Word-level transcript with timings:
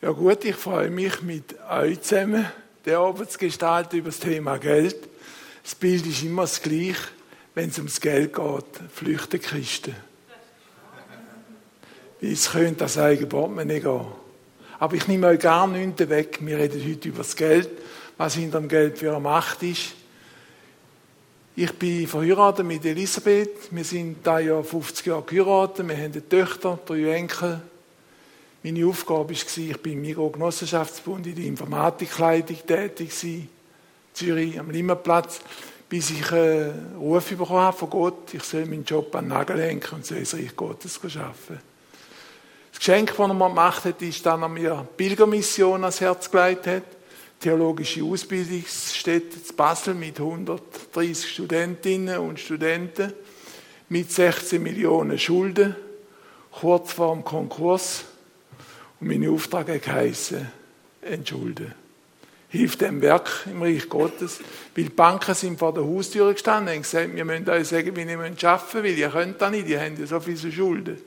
Ja 0.00 0.12
gut, 0.12 0.44
ich 0.44 0.54
freue 0.54 0.90
mich 0.90 1.22
mit 1.22 1.56
euch 1.68 2.00
zusammen, 2.02 2.46
den 2.86 2.94
Abend 2.94 3.32
zu 3.32 3.36
gestalten 3.36 3.96
über 3.96 4.10
das 4.10 4.20
Thema 4.20 4.56
Geld. 4.56 4.96
Das 5.64 5.74
Bild 5.74 6.06
ist 6.06 6.22
immer 6.22 6.42
das 6.42 6.62
gleiche, 6.62 7.08
wenn 7.56 7.70
es 7.70 7.78
ums 7.78 8.00
Geld 8.00 8.32
geht. 8.32 8.92
Flüchten 8.94 9.40
Christen. 9.40 9.96
Wie 12.20 12.30
es 12.30 12.52
könnte 12.52 12.76
das 12.76 12.96
eigene 12.96 13.26
Portemonnaie 13.26 13.80
gehen. 13.80 14.06
Aber 14.78 14.94
ich 14.94 15.08
nehme 15.08 15.26
euch 15.26 15.40
gar 15.40 15.66
nichts 15.66 16.08
weg. 16.08 16.38
Wir 16.42 16.58
reden 16.58 16.80
heute 16.88 17.08
über 17.08 17.18
das 17.18 17.34
Geld, 17.34 17.68
was 18.16 18.36
hinter 18.36 18.60
dem 18.60 18.68
Geld 18.68 18.98
für 18.98 19.10
eine 19.10 19.18
Macht 19.18 19.64
ist. 19.64 19.94
Ich 21.56 21.72
bin 21.72 22.06
verheiratet 22.06 22.64
mit 22.64 22.84
Elisabeth. 22.84 23.72
Wir 23.72 23.82
sind 23.82 24.24
da 24.24 24.38
ja 24.38 24.62
50 24.62 25.06
Jahre 25.06 25.24
geheiratet. 25.24 25.88
Wir 25.88 25.96
haben 25.96 26.12
eine 26.12 26.28
Töchter, 26.28 26.78
drei 26.86 27.14
Enkel. 27.14 27.60
Meine 28.64 28.84
Aufgabe 28.86 29.28
war, 29.28 29.30
ich 29.30 29.82
bin 29.82 29.92
im 29.92 30.00
Migros-Genossenschaftsbund 30.00 31.28
in 31.28 31.36
der 31.36 31.44
Informatikleitung 31.44 32.56
tätig 32.66 33.22
in 33.22 33.48
Zürich 34.12 34.58
am 34.58 34.70
Limmerplatz, 34.70 35.40
bis 35.88 36.10
ich 36.10 36.32
einen 36.32 36.96
Ruf 36.98 37.28
bekommen 37.28 37.60
habe 37.60 37.76
von 37.76 37.88
Gott, 37.88 38.34
ich 38.34 38.42
soll 38.42 38.66
meinen 38.66 38.84
Job 38.84 39.14
an 39.14 39.26
den 39.26 39.28
Nagel 39.28 39.62
hängen 39.62 39.82
und 39.92 40.04
soll 40.04 40.18
das 40.18 40.34
Reich 40.34 40.56
Gottes 40.56 40.98
arbeiten. 41.04 41.60
Das 42.72 42.78
Geschenk, 42.80 43.10
das 43.10 43.18
er 43.18 43.34
mir 43.34 43.48
gemacht 43.48 43.84
hat, 43.84 44.02
ist, 44.02 44.26
dass 44.26 44.40
er 44.40 44.48
mir 44.48 44.88
Pilgermission 44.96 45.84
ans 45.84 46.00
Herz 46.00 46.28
gelegt 46.28 46.66
hat, 46.66 46.82
theologische 47.38 48.02
Ausbildungsstätte 48.02 49.36
in 49.36 49.56
Basel 49.56 49.94
mit 49.94 50.18
130 50.18 51.30
Studentinnen 51.30 52.18
und 52.18 52.40
Studenten, 52.40 53.12
mit 53.88 54.10
16 54.10 54.60
Millionen 54.60 55.16
Schulden, 55.16 55.76
kurz 56.50 56.92
vor 56.92 57.14
dem 57.14 57.24
Konkurs. 57.24 58.04
Und 59.00 59.08
mein 59.08 59.28
Auftrag 59.28 59.68
hat 59.68 59.82
geheissen, 59.82 60.50
entschulden. 61.02 61.74
Hilf 62.50 62.76
dem 62.76 63.02
Werk 63.02 63.46
im 63.46 63.62
Reich 63.62 63.88
Gottes. 63.88 64.40
Weil 64.74 64.84
die 64.84 64.90
Banken 64.90 65.34
sind 65.34 65.58
vor 65.58 65.74
der 65.74 65.84
Haustür 65.84 66.32
gestanden 66.32 66.74
und 66.76 66.82
gesagt, 66.82 67.14
wir 67.14 67.24
müssen 67.24 67.48
euch 67.48 67.68
sagen, 67.68 67.94
wie 67.94 68.02
ihr 68.02 68.18
arbeiten 68.18 68.34
müsst, 68.34 68.74
weil 68.74 68.98
ihr 68.98 69.10
könnt 69.10 69.40
das 69.40 69.50
nicht, 69.50 69.68
ihr 69.68 69.80
habt 69.80 69.98
ja 69.98 70.06
so 70.06 70.20
viele 70.20 70.52
Schulden. 70.52 70.98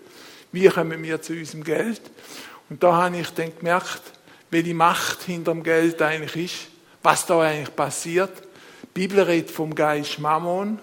Wie 0.51 0.67
kommen 0.67 1.01
wir 1.01 1.21
zu 1.21 1.33
unserem 1.33 1.63
Geld? 1.63 2.01
Und 2.69 2.83
da 2.83 2.93
habe 2.93 3.17
ich 3.17 3.29
dann 3.31 3.51
gemerkt, 3.57 4.01
welche 4.51 4.73
Macht 4.73 5.23
hinter 5.23 5.53
dem 5.53 5.63
Geld 5.63 6.01
eigentlich 6.01 6.45
ist, 6.45 6.67
was 7.01 7.25
da 7.25 7.41
eigentlich 7.41 7.75
passiert. 7.75 8.31
Die 8.83 9.07
Bibel 9.07 9.21
redet 9.21 9.49
vom 9.49 9.73
Geist 9.73 10.19
Mammon. 10.19 10.79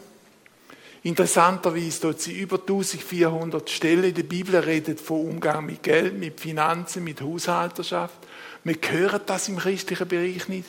Interessanterweise 1.09 2.03
dort 2.03 2.21
sie 2.21 2.39
über 2.39 2.57
1400 2.61 3.71
Stellen 3.71 4.05
in 4.05 4.15
der 4.15 4.25
Bibel 4.25 4.57
redet 4.57 5.01
von 5.01 5.27
Umgang 5.27 5.65
mit 5.65 5.83
Geld, 5.83 6.19
mit 6.19 6.39
Finanzen, 6.39 7.03
mit 7.03 7.23
Haushalterschaft. 7.23 8.15
Wir 8.63 8.77
hören 8.91 9.23
das 9.25 9.49
im 9.49 9.57
christlichen 9.57 10.07
Bereich 10.07 10.49
nicht. 10.49 10.69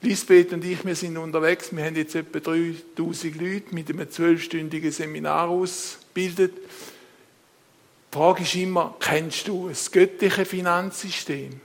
Lisbeth 0.00 0.52
und 0.52 0.64
ich, 0.64 0.84
wir 0.84 0.94
sind 0.94 1.16
unterwegs. 1.16 1.74
Wir 1.74 1.84
haben 1.84 1.96
jetzt 1.96 2.14
etwa 2.14 2.38
3000 2.38 3.34
Leute 3.34 3.74
mit 3.74 3.90
einem 3.90 4.08
zwölfstündigen 4.08 4.92
Seminar 4.92 5.48
ausgebildet. 5.48 6.52
Die 6.56 8.16
Frage 8.16 8.44
ist 8.44 8.54
immer, 8.54 8.94
kennst 9.00 9.48
du 9.48 9.68
das 9.68 9.90
göttliche 9.90 10.44
Finanzsystem? 10.44 11.60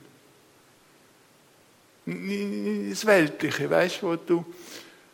Das 2.08 3.06
weltliche, 3.06 3.70
weißt 3.70 4.02
du, 4.02 4.08
wo 4.08 4.16
du 4.16 4.46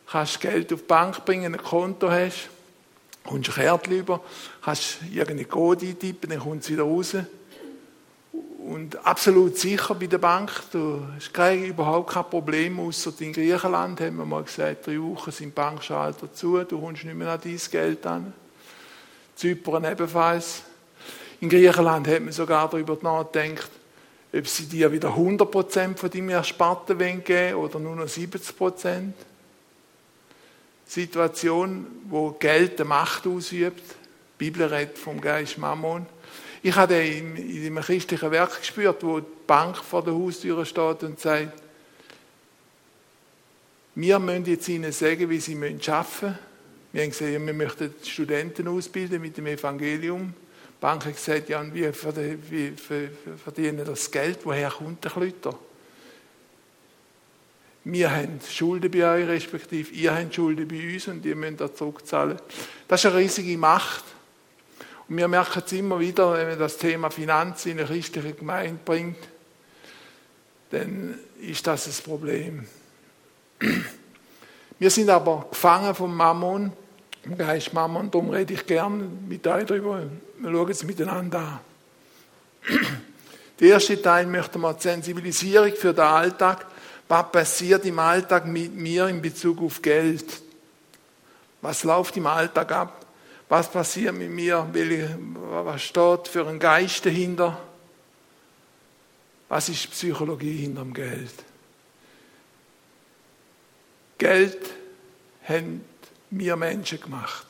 kannst 0.06 0.40
Geld 0.40 0.72
auf 0.72 0.80
die 0.80 0.86
Bank 0.86 1.26
bringen, 1.26 1.54
ein 1.54 1.62
Konto 1.62 2.10
hast 2.10 2.55
kommst 3.26 3.50
ein 3.50 3.54
Kärtchen 3.54 3.98
über, 3.98 4.20
kannst 4.62 4.98
irgendeine 5.10 5.44
Code 5.44 5.86
eintippen, 5.86 6.30
dann 6.30 6.40
kommt 6.40 6.62
es 6.62 6.70
wieder 6.70 6.84
raus. 6.84 7.16
Und 8.58 9.06
absolut 9.06 9.56
sicher 9.56 9.94
bei 9.94 10.06
der 10.06 10.18
Bank, 10.18 10.50
du 10.72 11.00
hast 11.14 11.32
kein, 11.32 11.66
überhaupt 11.66 12.12
kein 12.12 12.24
Problem, 12.24 12.80
außer 12.80 13.12
in 13.20 13.32
Griechenland 13.32 14.00
haben 14.00 14.16
wir 14.16 14.24
mal 14.24 14.42
gesagt, 14.42 14.86
drei 14.86 15.00
Wochen 15.00 15.30
sind 15.30 15.54
Bankschalter 15.54 16.32
zu, 16.32 16.64
du 16.64 16.80
kommst 16.80 17.04
nicht 17.04 17.14
mehr 17.14 17.30
an 17.30 17.40
dein 17.42 17.60
Geld 17.70 18.04
an. 18.06 18.32
Zypern 19.36 19.84
ebenfalls. 19.84 20.62
In 21.40 21.48
Griechenland 21.48 22.08
hat 22.08 22.22
man 22.22 22.32
sogar 22.32 22.68
darüber 22.68 22.98
nachgedacht, 23.00 23.70
ob 24.34 24.48
sie 24.48 24.66
dir 24.66 24.90
wieder 24.90 25.10
100% 25.10 25.96
von 25.96 26.10
deinem 26.10 26.30
Ersparten 26.30 27.22
geben 27.22 27.54
oder 27.54 27.78
nur 27.78 27.94
noch 27.94 28.06
70%. 28.06 29.12
Situation, 30.86 31.86
wo 32.08 32.30
Geld 32.32 32.80
eine 32.80 32.88
Macht 32.88 33.26
ausübt. 33.26 33.82
Die 33.82 34.44
Bibel 34.44 34.66
redet 34.66 34.98
vom 34.98 35.20
Geist 35.20 35.58
Mammon. 35.58 36.06
Ich 36.62 36.74
habe 36.74 36.94
in, 36.94 37.36
in 37.36 37.66
einem 37.66 37.82
christlichen 37.82 38.30
Werk 38.30 38.58
gespürt, 38.58 39.02
wo 39.02 39.20
die 39.20 39.26
Bank 39.46 39.76
vor 39.76 40.02
der 40.02 40.14
Haustür 40.14 40.64
steht 40.64 41.02
und 41.02 41.20
sagt, 41.20 41.52
wir 43.94 44.18
müssen 44.18 44.44
jetzt 44.44 44.68
ihnen 44.68 44.92
sagen, 44.92 45.30
wie 45.30 45.40
sie 45.40 45.54
arbeiten 45.54 45.76
müssen. 45.76 46.38
Wir 46.92 47.02
haben 47.02 47.10
gesagt, 47.10 47.32
wir 47.32 47.54
möchten 47.54 47.94
Studenten 48.04 48.68
ausbilden 48.68 49.20
mit 49.20 49.36
dem 49.36 49.46
Evangelium. 49.46 50.32
Die 50.32 50.80
Bank 50.80 51.04
hat 51.06 51.14
gesagt, 51.14 51.48
ja, 51.48 51.60
und 51.60 51.74
wie 51.74 51.90
verdienen 53.44 53.84
das 53.84 54.10
Geld? 54.10 54.40
Woher 54.44 54.70
kommt 54.70 55.02
der 55.04 55.10
Klüter? 55.10 55.58
Wir 57.88 58.10
haben 58.10 58.40
Schulden 58.50 58.90
bei 58.90 59.08
euch, 59.08 59.28
respektive 59.28 59.92
ihr 59.94 60.12
habt 60.12 60.34
Schulden 60.34 60.66
bei 60.66 60.94
uns 60.94 61.06
und 61.06 61.24
ihr 61.24 61.36
müsst 61.36 61.60
das 61.60 61.76
zurückzahlen. 61.76 62.36
Das 62.88 63.04
ist 63.04 63.06
eine 63.06 63.20
riesige 63.20 63.56
Macht. 63.56 64.02
Und 65.08 65.16
wir 65.16 65.28
merken 65.28 65.62
es 65.64 65.72
immer 65.72 66.00
wieder, 66.00 66.32
wenn 66.32 66.48
man 66.48 66.58
das 66.58 66.78
Thema 66.78 67.10
Finanzen 67.10 67.70
in 67.70 67.78
eine 67.78 67.86
christliche 67.86 68.32
Gemeinde 68.32 68.80
bringt, 68.84 69.18
dann 70.70 71.16
ist 71.40 71.64
das 71.64 71.86
ein 71.86 72.04
Problem. 72.04 72.66
Wir 74.80 74.90
sind 74.90 75.08
aber 75.08 75.46
gefangen 75.48 75.94
vom 75.94 76.16
Mammon, 76.16 76.72
vom 77.22 77.38
Geist 77.38 77.72
Mammon, 77.72 78.10
darum 78.10 78.30
rede 78.30 78.52
ich 78.52 78.66
gern 78.66 79.28
mit 79.28 79.46
euch 79.46 79.64
darüber. 79.64 80.02
Wir 80.40 80.50
schauen 80.50 80.70
es 80.70 80.82
miteinander 80.82 81.38
an. 81.38 81.60
Der 83.60 83.68
erste 83.68 84.02
Teil 84.02 84.26
möchte 84.26 84.58
man 84.58 84.76
Sensibilisierung 84.76 85.72
für 85.76 85.94
den 85.94 86.04
Alltag 86.04 86.66
was 87.08 87.30
passiert 87.30 87.84
im 87.84 87.98
Alltag 87.98 88.46
mit 88.46 88.74
mir 88.74 89.06
in 89.06 89.22
Bezug 89.22 89.62
auf 89.62 89.80
Geld? 89.80 90.42
Was 91.62 91.84
läuft 91.84 92.16
im 92.16 92.26
Alltag 92.26 92.72
ab? 92.72 93.06
Was 93.48 93.70
passiert 93.70 94.14
mit 94.14 94.30
mir? 94.30 94.68
Was 95.64 95.82
steht 95.82 96.28
für 96.28 96.46
ein 96.48 96.58
Geist 96.58 97.06
dahinter? 97.06 97.60
Was 99.48 99.68
ist 99.68 99.90
Psychologie 99.92 100.56
hinter 100.56 100.82
dem 100.82 100.92
Geld? 100.92 101.34
Geld 104.18 104.70
haben 105.44 105.84
wir 106.30 106.56
Menschen 106.56 107.00
gemacht. 107.00 107.46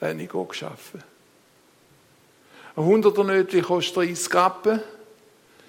Das 0.00 0.10
habe 0.10 0.22
ich 0.22 0.34
auch 0.34 0.48
geschaffen. 0.48 1.02
Ein 2.74 2.84
hunderter 2.84 3.22
Nötchen 3.22 3.62
kostet 3.62 3.96
30 3.96 4.34
Rappen. 4.34 4.80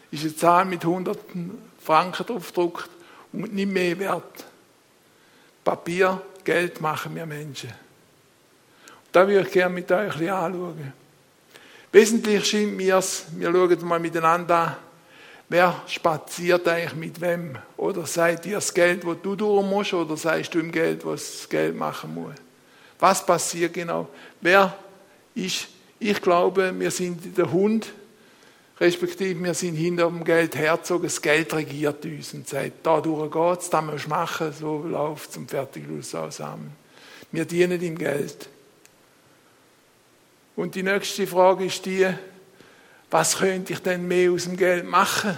Ist 0.09 0.23
eine 0.23 0.35
Zahl 0.35 0.65
mit 0.65 0.83
hunderten 0.83 1.61
Franken 1.79 2.25
drauf 2.25 2.47
gedruckt 2.47 2.89
nicht 3.37 3.71
mehr 3.71 3.97
wert. 3.99 4.45
Papier, 5.63 6.21
Geld 6.43 6.79
machen 6.79 7.15
wir 7.15 7.25
Menschen. 7.25 7.69
Und 7.69 7.75
da 9.11 9.27
würde 9.27 9.47
ich 9.47 9.53
gerne 9.53 9.73
mit 9.73 9.91
euch 9.91 9.99
ein 9.99 10.19
bisschen 10.19 10.29
anschauen. 10.29 10.93
Wesentlich 11.91 12.45
scheint 12.45 12.75
mir 12.75 12.97
es, 12.97 13.25
wir 13.31 13.51
schauen 13.51 13.87
mal 13.87 13.99
miteinander 13.99 14.57
an, 14.57 14.75
wer 15.49 15.81
spaziert 15.87 16.67
eigentlich 16.67 16.95
mit 16.95 17.21
wem? 17.21 17.57
Oder 17.77 18.05
seid 18.05 18.45
ihr 18.45 18.55
das 18.55 18.73
Geld, 18.73 19.03
das 19.03 19.17
du 19.23 19.35
durch 19.35 19.65
musst, 19.65 19.93
oder 19.93 20.17
seist 20.17 20.53
du 20.53 20.59
im 20.59 20.71
Geld, 20.71 21.05
was 21.05 21.39
das 21.39 21.49
Geld 21.49 21.75
machen 21.75 22.13
muss? 22.13 22.35
Was 22.99 23.25
passiert 23.25 23.73
genau? 23.73 24.07
Wer 24.41 24.77
ist, 25.35 25.67
ich 25.99 26.21
glaube, 26.21 26.73
wir 26.77 26.91
sind 26.91 27.37
der 27.37 27.51
Hund, 27.51 27.91
respektive 28.79 29.43
wir 29.43 29.53
sind 29.53 29.75
hinter 29.75 30.07
dem 30.07 30.23
Geld 30.23 30.55
herzogen, 30.55 31.03
das 31.03 31.21
Geld 31.21 31.53
regiert 31.53 32.05
uns 32.05 32.33
und 32.33 32.47
sagt, 32.47 32.73
da 32.83 33.01
durch 33.01 33.31
geht's, 33.31 33.69
das 33.69 33.83
musst 33.83 34.05
du 34.05 34.09
machen, 34.09 34.53
so 34.53 34.83
läuft 34.83 35.31
es 35.31 35.37
und 35.37 35.49
fertig 35.49 35.87
los 35.87 36.09
zusammen. 36.09 36.71
Wir 37.31 37.45
dienen 37.45 37.81
ihm 37.81 37.97
Geld. 37.97 38.49
Und 40.55 40.75
die 40.75 40.83
nächste 40.83 41.27
Frage 41.27 41.65
ist 41.65 41.85
die, 41.85 42.07
was 43.09 43.37
könnte 43.37 43.73
ich 43.73 43.79
denn 43.79 44.07
mehr 44.07 44.31
aus 44.31 44.43
dem 44.43 44.57
Geld 44.57 44.85
machen? 44.85 45.37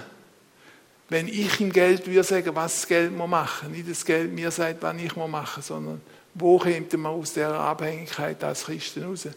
Wenn 1.10 1.28
ich 1.28 1.60
im 1.60 1.72
Geld 1.72 2.06
würde 2.08 2.24
sagen, 2.24 2.56
was 2.56 2.82
das 2.82 2.88
Geld 2.88 3.16
muss 3.16 3.30
machen, 3.30 3.72
nicht 3.72 3.90
das 3.90 4.06
Geld 4.06 4.32
mir 4.32 4.52
sagt, 4.52 4.82
was 4.82 4.96
ich 4.98 5.16
muss 5.16 5.30
machen, 5.30 5.64
sondern 5.64 6.02
wo 6.36 6.60
kommt 6.60 6.94
man 6.94 7.14
aus 7.14 7.34
dieser 7.34 7.60
Abhängigkeit 7.60 8.44
als 8.44 8.66
Christen 8.66 9.04
raus? 9.04 9.28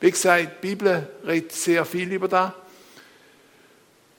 Wie 0.00 0.10
gesagt, 0.10 0.62
die 0.62 0.68
Bibel 0.68 1.08
redet 1.24 1.52
sehr 1.52 1.84
viel 1.84 2.12
über 2.12 2.28
das 2.28 2.52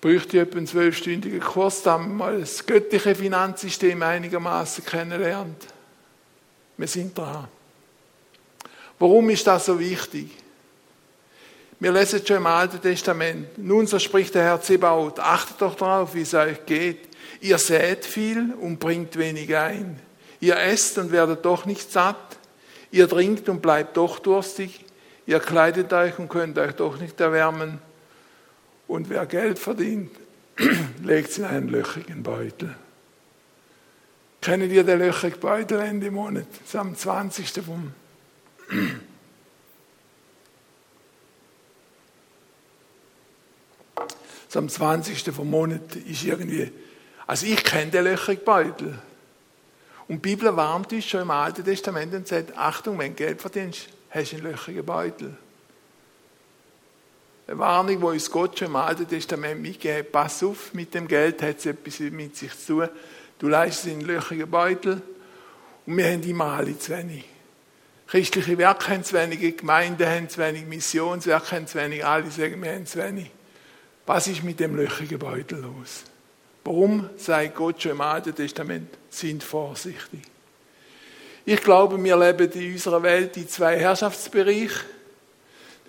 bräuchte 0.03 0.35
ich 0.35 0.43
etwa 0.43 0.57
einen 0.57 0.67
zwölfstündigen 0.67 1.39
Kurs, 1.39 1.81
damit 1.81 2.09
man 2.09 2.41
das 2.41 2.65
göttliche 2.65 3.15
Finanzsystem 3.15 4.03
einigermaßen 4.03 4.83
kennenlernt. 4.83 5.65
Wir 6.75 6.87
sind 6.87 7.17
dran. 7.17 7.47
Warum 8.99 9.29
ist 9.29 9.47
das 9.47 9.65
so 9.65 9.79
wichtig? 9.79 10.29
Wir 11.79 11.93
lesen 11.93 12.21
schon 12.27 12.35
im 12.35 12.47
Alten 12.47 12.81
Testament. 12.81 13.57
Nun, 13.57 13.87
so 13.87 13.97
spricht 13.97 14.35
der 14.35 14.43
Herr 14.43 14.61
Zebaoth, 14.61 15.21
achtet 15.21 15.61
doch 15.61 15.75
darauf, 15.75 16.13
wie 16.15 16.23
es 16.23 16.33
euch 16.33 16.65
geht. 16.65 17.07
Ihr 17.39 17.57
sät 17.57 18.03
viel 18.03 18.53
und 18.59 18.79
bringt 18.79 19.17
wenig 19.17 19.55
ein. 19.55 19.97
Ihr 20.41 20.57
esst 20.57 20.97
und 20.97 21.13
werdet 21.13 21.45
doch 21.45 21.65
nicht 21.65 21.93
satt. 21.93 22.37
Ihr 22.91 23.07
trinkt 23.07 23.47
und 23.47 23.61
bleibt 23.61 23.95
doch 23.95 24.19
durstig. 24.19 24.83
Ihr 25.25 25.39
kleidet 25.39 25.93
euch 25.93 26.19
und 26.19 26.27
könnt 26.27 26.57
euch 26.57 26.73
doch 26.73 26.99
nicht 26.99 27.21
erwärmen. 27.21 27.79
Und 28.87 29.09
wer 29.09 29.25
Geld 29.25 29.59
verdient, 29.59 30.11
legt 31.03 31.29
es 31.29 31.37
in 31.37 31.45
einen 31.45 31.69
löchigen 31.69 32.23
Beutel. 32.23 32.75
Kennen 34.41 34.69
ihr 34.69 34.83
den 34.83 34.99
löchigen 34.99 35.39
Beutel 35.39 35.79
Ende 35.79 36.11
Monat? 36.11 36.47
Das 36.59 36.69
ist 36.69 36.75
am 36.75 36.95
20. 36.95 37.49
vom 37.63 37.93
am 44.55 44.69
20. 44.69 45.33
vom 45.33 45.49
Monat 45.49 45.95
ist 45.95 46.23
irgendwie, 46.23 46.71
also 47.25 47.45
ich 47.45 47.63
kenne 47.63 47.91
den 47.91 48.03
löchrigen 48.03 48.45
Beutel. 48.45 48.99
Und 50.07 50.17
die 50.17 50.35
Bibel 50.35 50.55
warnt 50.55 50.91
uns 50.91 51.05
schon 51.05 51.21
im 51.21 51.31
Alten 51.31 51.63
Testament 51.63 52.13
und 52.13 52.27
sagt, 52.27 52.55
Achtung, 52.57 52.99
wenn 52.99 53.11
du 53.11 53.23
Geld 53.23 53.41
verdienst, 53.41 53.87
hast 54.09 54.31
du 54.31 54.35
einen 54.35 54.45
löchrigen 54.45 54.85
Beutel. 54.85 55.37
Eine 57.45 57.59
Warnung, 57.59 57.99
die 57.99 58.05
uns 58.05 58.31
Gott 58.31 58.57
schon 58.57 58.69
im 58.69 58.75
Alten 58.77 59.07
Testament 59.07 59.61
mitgegeben 59.61 60.05
hat. 60.05 60.11
Pass 60.11 60.43
auf, 60.43 60.73
mit 60.73 60.93
dem 60.93 61.07
Geld 61.07 61.41
hat 61.41 61.57
es 61.57 61.65
etwas 61.65 61.99
mit 61.99 62.37
sich 62.37 62.57
zu 62.57 62.79
tun. 62.79 62.89
Du 63.39 63.49
leistest 63.49 63.87
in 63.87 63.99
einen 63.99 64.07
löchrigen 64.07 64.49
Beutel 64.49 65.01
und 65.85 65.97
wir 65.97 66.05
haben 66.05 66.23
immer 66.23 66.45
alle 66.45 66.77
zu 66.79 66.95
wenig. 66.95 67.25
Christliche 68.07 68.57
Werke 68.57 68.91
haben 68.91 69.03
zu 69.03 69.15
wenig, 69.15 69.57
Gemeinden 69.57 70.07
haben 70.07 70.29
zu 70.29 70.39
wenig, 70.39 70.65
Missionswerke 70.65 71.55
haben 71.55 71.67
zu 71.67 71.77
wenig, 71.77 72.05
alle 72.05 72.29
sagen, 72.31 72.61
wir 72.61 72.71
haben 72.71 72.85
zu 72.85 72.99
wenig. 72.99 73.31
Was 74.05 74.27
ist 74.27 74.43
mit 74.43 74.59
dem 74.59 74.75
löchigen 74.75 75.19
Beutel 75.19 75.59
los? 75.59 76.03
Warum 76.63 77.09
sagt 77.17 77.55
Gott 77.55 77.81
schon 77.81 77.93
im 77.93 78.01
Alten 78.01 78.35
Testament, 78.35 78.89
sind 79.09 79.43
vorsichtig? 79.43 80.21
Ich 81.45 81.61
glaube, 81.61 82.01
wir 82.01 82.15
leben 82.15 82.51
in 82.51 82.73
unserer 82.73 83.03
Welt 83.03 83.35
in 83.35 83.49
zwei 83.49 83.77
Herrschaftsbereiche. 83.77 84.79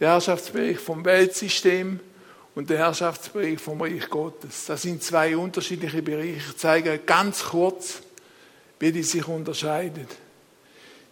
Der 0.00 0.10
Herrschaftsbereich 0.10 0.78
vom 0.78 1.04
Weltsystem 1.04 2.00
und 2.54 2.68
der 2.68 2.78
Herrschaftsbereich 2.78 3.60
vom 3.60 3.80
Reich 3.80 4.08
Gottes. 4.10 4.66
Das 4.66 4.82
sind 4.82 5.02
zwei 5.02 5.36
unterschiedliche 5.36 6.02
Bereiche. 6.02 6.50
Ich 6.50 6.56
zeige 6.56 6.98
ganz 6.98 7.44
kurz, 7.44 8.02
wie 8.80 8.90
die 8.90 9.02
sich 9.02 9.26
unterscheiden. 9.26 10.06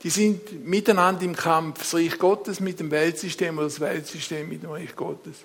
Die 0.03 0.11
sind 0.11 0.67
miteinander 0.67 1.23
im 1.23 1.37
Kampf. 1.37 1.79
Das 1.79 1.95
Reich 1.95 2.19
Gottes 2.19 2.59
mit 2.59 2.81
dem 2.81 2.91
Weltsystem 2.91 3.57
oder 3.57 3.69
das 3.69 3.79
Weltsystem 3.79 4.49
mit 4.49 4.65
dem 4.65 4.71
Reich 4.71 4.97
Gottes. 4.97 5.37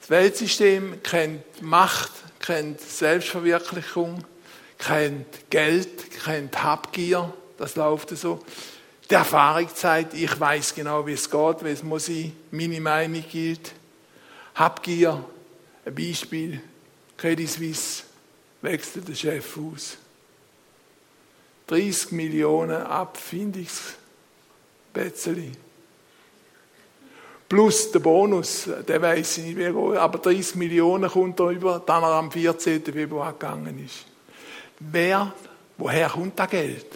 Das 0.00 0.08
Weltsystem 0.10 1.02
kennt 1.02 1.62
Macht, 1.62 2.10
kennt 2.40 2.80
Selbstverwirklichung, 2.80 4.24
kennt 4.78 5.26
Geld, 5.50 6.10
kennt 6.24 6.62
Habgier, 6.62 7.32
das 7.58 7.76
läuft 7.76 8.16
so. 8.16 8.40
Die 9.10 9.14
Erfahrung 9.14 9.68
zeigt, 9.74 10.14
ich 10.14 10.40
weiß 10.40 10.74
genau, 10.74 11.06
wie 11.06 11.12
es 11.12 11.30
geht, 11.30 11.64
wie 11.64 11.70
es 11.70 11.82
muss 11.82 12.08
ich, 12.08 12.32
meine 12.50 12.80
Meinung 12.80 13.22
gilt. 13.30 13.74
Habgier, 14.54 15.22
ein 15.84 15.94
Beispiel, 15.94 16.62
Credit 17.16 17.48
Suisse 17.48 18.04
wechselt 18.60 19.08
der 19.08 19.14
Chef 19.14 19.58
aus. 19.58 19.96
30 21.66 22.12
Millionen 22.12 22.82
Abfindungsbetzeli 22.82 25.52
plus 27.52 27.92
der 27.92 27.98
Bonus, 27.98 28.66
der 28.88 29.02
weiß 29.02 29.36
ich 29.36 29.44
nicht, 29.44 29.58
wie 29.58 29.66
aber 29.66 30.18
30 30.18 30.54
Millionen 30.54 31.10
kommt 31.10 31.38
er 31.38 31.50
über, 31.50 31.82
dann 31.84 32.02
er 32.02 32.12
am 32.12 32.32
14. 32.32 32.82
Februar 32.82 33.34
gegangen 33.34 33.84
ist. 33.84 34.06
Wer, 34.80 35.34
woher 35.76 36.08
kommt 36.08 36.38
das 36.38 36.48
Geld? 36.48 36.86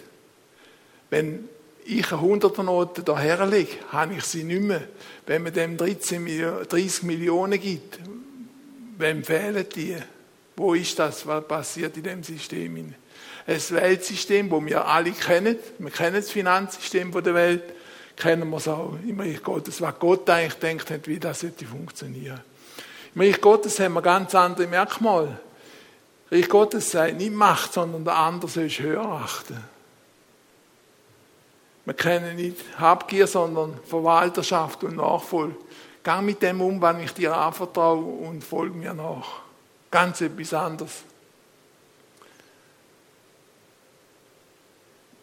Wenn 1.11 1.47
ich 1.87 2.11
eine 2.11 2.21
100er 2.21 2.63
Note 2.63 3.03
daher 3.03 3.45
lege, 3.45 3.77
habe 3.91 4.15
ich 4.15 4.23
sie 4.23 4.43
nicht 4.43 4.61
mehr. 4.61 4.87
Wenn 5.25 5.43
man 5.43 5.53
dem 5.53 5.77
13 5.77 6.23
Millionen, 6.23 6.67
30 6.67 7.03
Millionen 7.03 7.59
gibt, 7.59 7.99
wem 8.97 9.23
fehlen 9.23 9.65
die? 9.75 9.95
Wo 10.55 10.73
ist 10.73 10.97
das? 10.99 11.25
Was 11.25 11.47
passiert 11.47 11.95
in 11.97 12.03
dem 12.03 12.23
System? 12.23 12.93
Ein 13.45 13.63
Weltsystem, 13.69 14.49
das 14.49 14.65
wir 14.65 14.85
alle 14.85 15.11
kennen. 15.11 15.57
Wir 15.77 15.91
kennen 15.91 16.15
das 16.15 16.31
Finanzsystem 16.31 17.11
der 17.11 17.33
Welt 17.33 17.63
kennen 18.17 18.49
wir 18.49 18.57
es 18.57 18.67
auch 18.67 18.97
im 19.07 19.19
Reich 19.19 19.41
Gottes, 19.41 19.79
was 19.79 19.97
Gott 19.99 20.29
eigentlich 20.29 20.55
denkt 20.55 20.89
hat, 20.89 21.07
wie 21.07 21.19
das 21.19 21.41
sollte 21.41 21.65
funktionieren. 21.65 22.41
Im 23.15 23.21
Reich 23.21 23.39
Gottes 23.39 23.79
haben 23.79 23.93
wir 23.93 24.01
ganz 24.01 24.35
andere 24.35 24.67
Merkmale. 24.67 25.39
Reich 26.31 26.49
Gottes 26.49 26.91
sagt 26.91 27.17
nicht 27.17 27.31
Macht, 27.31 27.73
sondern 27.73 28.03
der 28.03 28.15
andere 28.15 28.49
sollst 28.49 28.79
höher 28.79 29.05
achten. 29.05 29.63
Wir 31.87 31.93
kennen 31.93 32.35
nicht 32.35 32.57
Habgier, 32.77 33.27
sondern 33.27 33.79
Verwalterschaft 33.85 34.83
und 34.83 34.97
Nachfolge. 34.97 35.55
Gang 36.03 36.25
mit 36.25 36.41
dem 36.41 36.59
um, 36.59 36.81
wann 36.81 36.99
ich 36.99 37.13
dir 37.13 37.33
anvertraue 37.33 38.03
und 38.03 38.43
folge 38.43 38.75
mir 38.75 38.93
nach. 38.93 39.39
Ganz 39.89 40.19
etwas 40.19 40.53
anderes. 40.53 41.03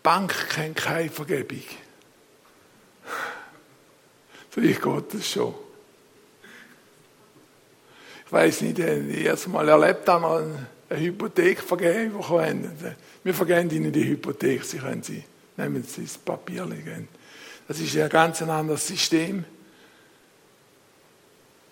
Bank 0.03 0.35
kennt 0.49 0.77
keine 0.77 1.11
Vergebung. 1.11 1.65
Vielleicht 4.49 4.81
geht 4.81 5.15
das 5.15 5.29
schon. 5.29 5.55
Ich 8.25 8.33
weiß 8.33 8.63
nicht, 8.63 8.79
ich 8.79 9.29
habe 9.29 9.51
Mal 9.51 9.69
erlebt, 9.69 10.09
haben 10.09 10.23
wir 10.23 10.67
eine 10.89 10.99
Hypothek 10.99 11.61
vergeben 11.61 12.17
bekommen. 12.17 12.97
Wir 13.23 13.35
vergeben 13.35 13.69
Ihnen 13.69 13.93
die 13.93 14.09
Hypothek, 14.09 14.65
Sie 14.65 14.79
können 14.79 15.03
sie, 15.03 15.25
nehmen 15.57 15.83
Sie 15.83 16.03
das 16.03 16.19
Papier 16.19 16.67
legen. 16.67 17.09
Das 17.69 17.81
ist 17.81 17.97
ein 17.97 18.09
ganz 18.09 18.43
anderes 18.43 18.87
System. 18.87 19.45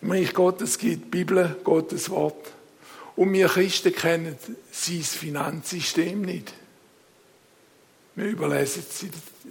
Im 0.01 0.11
Reich 0.11 0.33
Gottes 0.33 0.79
gibt 0.79 1.05
die 1.05 1.09
Bibel, 1.09 1.57
Gottes 1.63 2.11
Wort. 2.11 2.53
Und 3.15 3.33
wir 3.33 3.47
Christen 3.47 3.95
kennen 3.95 4.37
sein 4.71 5.03
Finanzsystem 5.03 6.23
nicht. 6.23 6.55
Wir 8.15 8.27
überlesen 8.27 8.85
es 8.89 9.03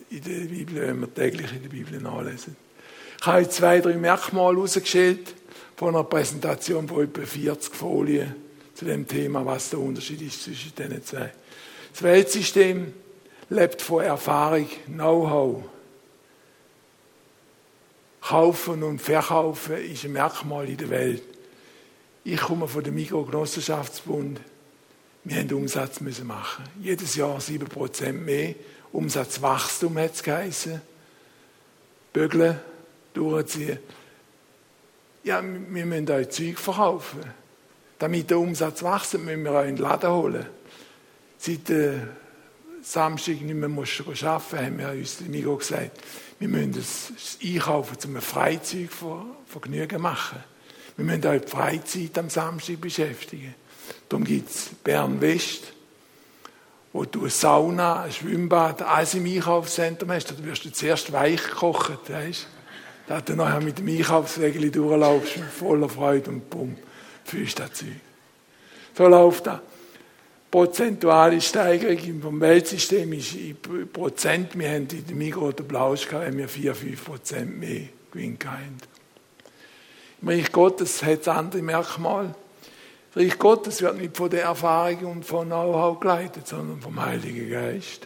in 0.10 0.24
der 0.24 0.48
Bibel, 0.48 0.82
wenn 0.82 1.00
wir 1.00 1.14
täglich 1.14 1.52
in 1.54 1.64
der 1.64 1.70
Bibel 1.70 2.00
nachlesen. 2.00 2.56
Ich 3.20 3.26
habe 3.26 3.48
zwei, 3.50 3.80
drei 3.80 3.96
Merkmale 3.96 4.58
herausgestellt 4.58 5.34
von 5.76 5.96
einer 5.96 6.04
Präsentation 6.04 6.88
von 6.88 7.04
etwa 7.04 7.26
40 7.26 7.74
Folien 7.74 8.36
zu 8.74 8.86
dem 8.86 9.08
Thema, 9.08 9.46
was 9.46 9.70
der 9.70 9.80
Unterschied 9.80 10.22
ist 10.22 10.44
zwischen 10.44 10.74
diesen 10.76 11.04
zwei. 11.06 11.32
Das 11.92 12.04
Weltsystem 12.04 12.94
lebt 13.52 13.82
von 13.82 14.04
Erfahrung, 14.04 14.68
Know-how. 14.88 15.64
Kaufen 18.22 18.82
und 18.84 19.02
Verkaufen 19.02 19.78
ist 19.78 20.06
ein 20.06 20.14
Merkmal 20.14 20.70
in 20.70 20.78
der 20.78 20.90
Welt. 20.90 21.24
Ich 22.24 22.40
komme 22.40 22.68
von 22.68 22.84
dem 22.84 22.96
Mikrogenossenschaftsbund. 22.96 24.40
Wir 25.26 25.38
haben 25.38 25.54
Umsatz 25.54 26.00
machen. 26.00 26.66
Jedes 26.80 27.16
Jahr 27.16 27.40
7% 27.40 28.14
mehr. 28.14 28.56
Umsatzwachstum 28.94 29.98
hat 29.98 30.14
es 30.14 30.24
geheißen. 30.24 30.82
Bügeln, 32.14 32.58
durchziehen. 33.14 33.80
Ja, 35.24 35.44
wir 35.44 35.86
müssen 35.86 36.10
euch 36.10 36.30
Zeug 36.30 36.58
verkaufen. 36.58 37.22
Damit 38.00 38.30
der 38.30 38.40
Umsatz 38.40 38.82
wächst, 38.82 39.18
müssen 39.18 39.44
wir 39.44 39.52
euch 39.52 39.70
in 39.70 39.76
den 39.76 39.84
Laden 39.84 40.10
holen. 40.10 40.46
Seit 41.38 41.70
äh, 41.70 42.00
Samstag 42.82 43.42
nicht 43.42 43.54
mehr 43.54 43.70
musst 43.70 44.00
du 44.00 44.12
arbeiten, 44.26 44.66
haben 44.66 44.78
wir 44.80 44.90
uns 44.90 45.18
die 45.18 45.26
Migo 45.26 45.56
gesagt, 45.58 46.00
wir 46.40 46.48
müssen 46.48 46.74
das 46.74 47.38
Einkaufen 47.44 48.00
zum 48.00 48.22
Freizeit 48.22 48.90
Vergnügen 49.46 50.02
machen. 50.02 50.44
Wir 50.98 51.06
müssen 51.06 51.26
euch 51.26 51.42
die 51.42 51.48
Freizeit 51.48 52.18
am 52.18 52.30
Samstag 52.30 52.82
beschäftigen. 52.82 53.56
Darum 54.10 54.24
gibt 54.24 54.50
es 54.50 54.70
Bern 54.84 55.22
West, 55.22 55.74
wo 56.94 57.06
du 57.06 57.22
eine 57.22 57.30
Sauna, 57.30 58.04
ein 58.04 58.12
Schwimmbad, 58.12 58.82
alles 58.82 59.14
im 59.14 59.26
Einkaufszentrum 59.26 60.12
hast. 60.12 60.32
Da 60.32 60.44
wirst 60.44 60.66
du 60.66 60.72
zuerst 60.72 61.12
weich 61.12 61.44
gekocht. 61.44 62.10
Weißt? 62.10 62.48
dass 63.12 63.26
du 63.26 63.36
nachher 63.36 63.60
mit 63.60 63.78
dem 63.78 63.90
Einkaufswägel 63.90 64.72
durchlaufst, 64.72 65.34
voller 65.60 65.90
Freude 65.90 66.30
und 66.30 66.50
bumm, 66.50 66.78
fühlst 67.26 67.60
das 67.60 67.74
Zeug. 67.74 68.00
So 68.96 69.08
läuft 69.08 69.48
das. 69.48 69.60
Prozentuale 70.52 71.40
Steigerung 71.40 72.22
vom 72.22 72.42
Weltsystem 72.42 73.14
ist 73.14 73.36
in 73.36 73.56
Prozent. 73.90 74.60
Wir 74.60 74.70
haben 74.70 74.88
in 74.90 75.08
der 75.08 75.16
Migros 75.16 75.54
oder 75.54 75.64
Blauschka 75.64 76.20
haben 76.20 76.38
wir 76.38 76.50
4, 76.50 76.76
5 76.76 77.06
Prozent 77.06 77.58
mehr 77.58 77.84
Gewinn 78.12 78.38
gehabt. 78.38 78.60
Im 80.22 80.28
Reich 80.28 80.52
Gottes 80.52 81.02
hat 81.04 81.22
es 81.22 81.28
andere 81.30 81.62
Merkmale. 81.62 82.36
Das 83.14 83.24
Reich 83.24 83.40
Gottes 83.40 83.82
wird 83.82 83.98
nicht 83.98 84.18
von 84.18 84.30
der 84.30 84.44
Erfahrung 84.44 85.06
und 85.06 85.26
von 85.26 85.48
Know-how 85.48 86.02
geleitet, 86.02 86.46
sondern 86.46 86.82
vom 86.82 87.02
Heiligen 87.02 87.50
Geist. 87.50 88.06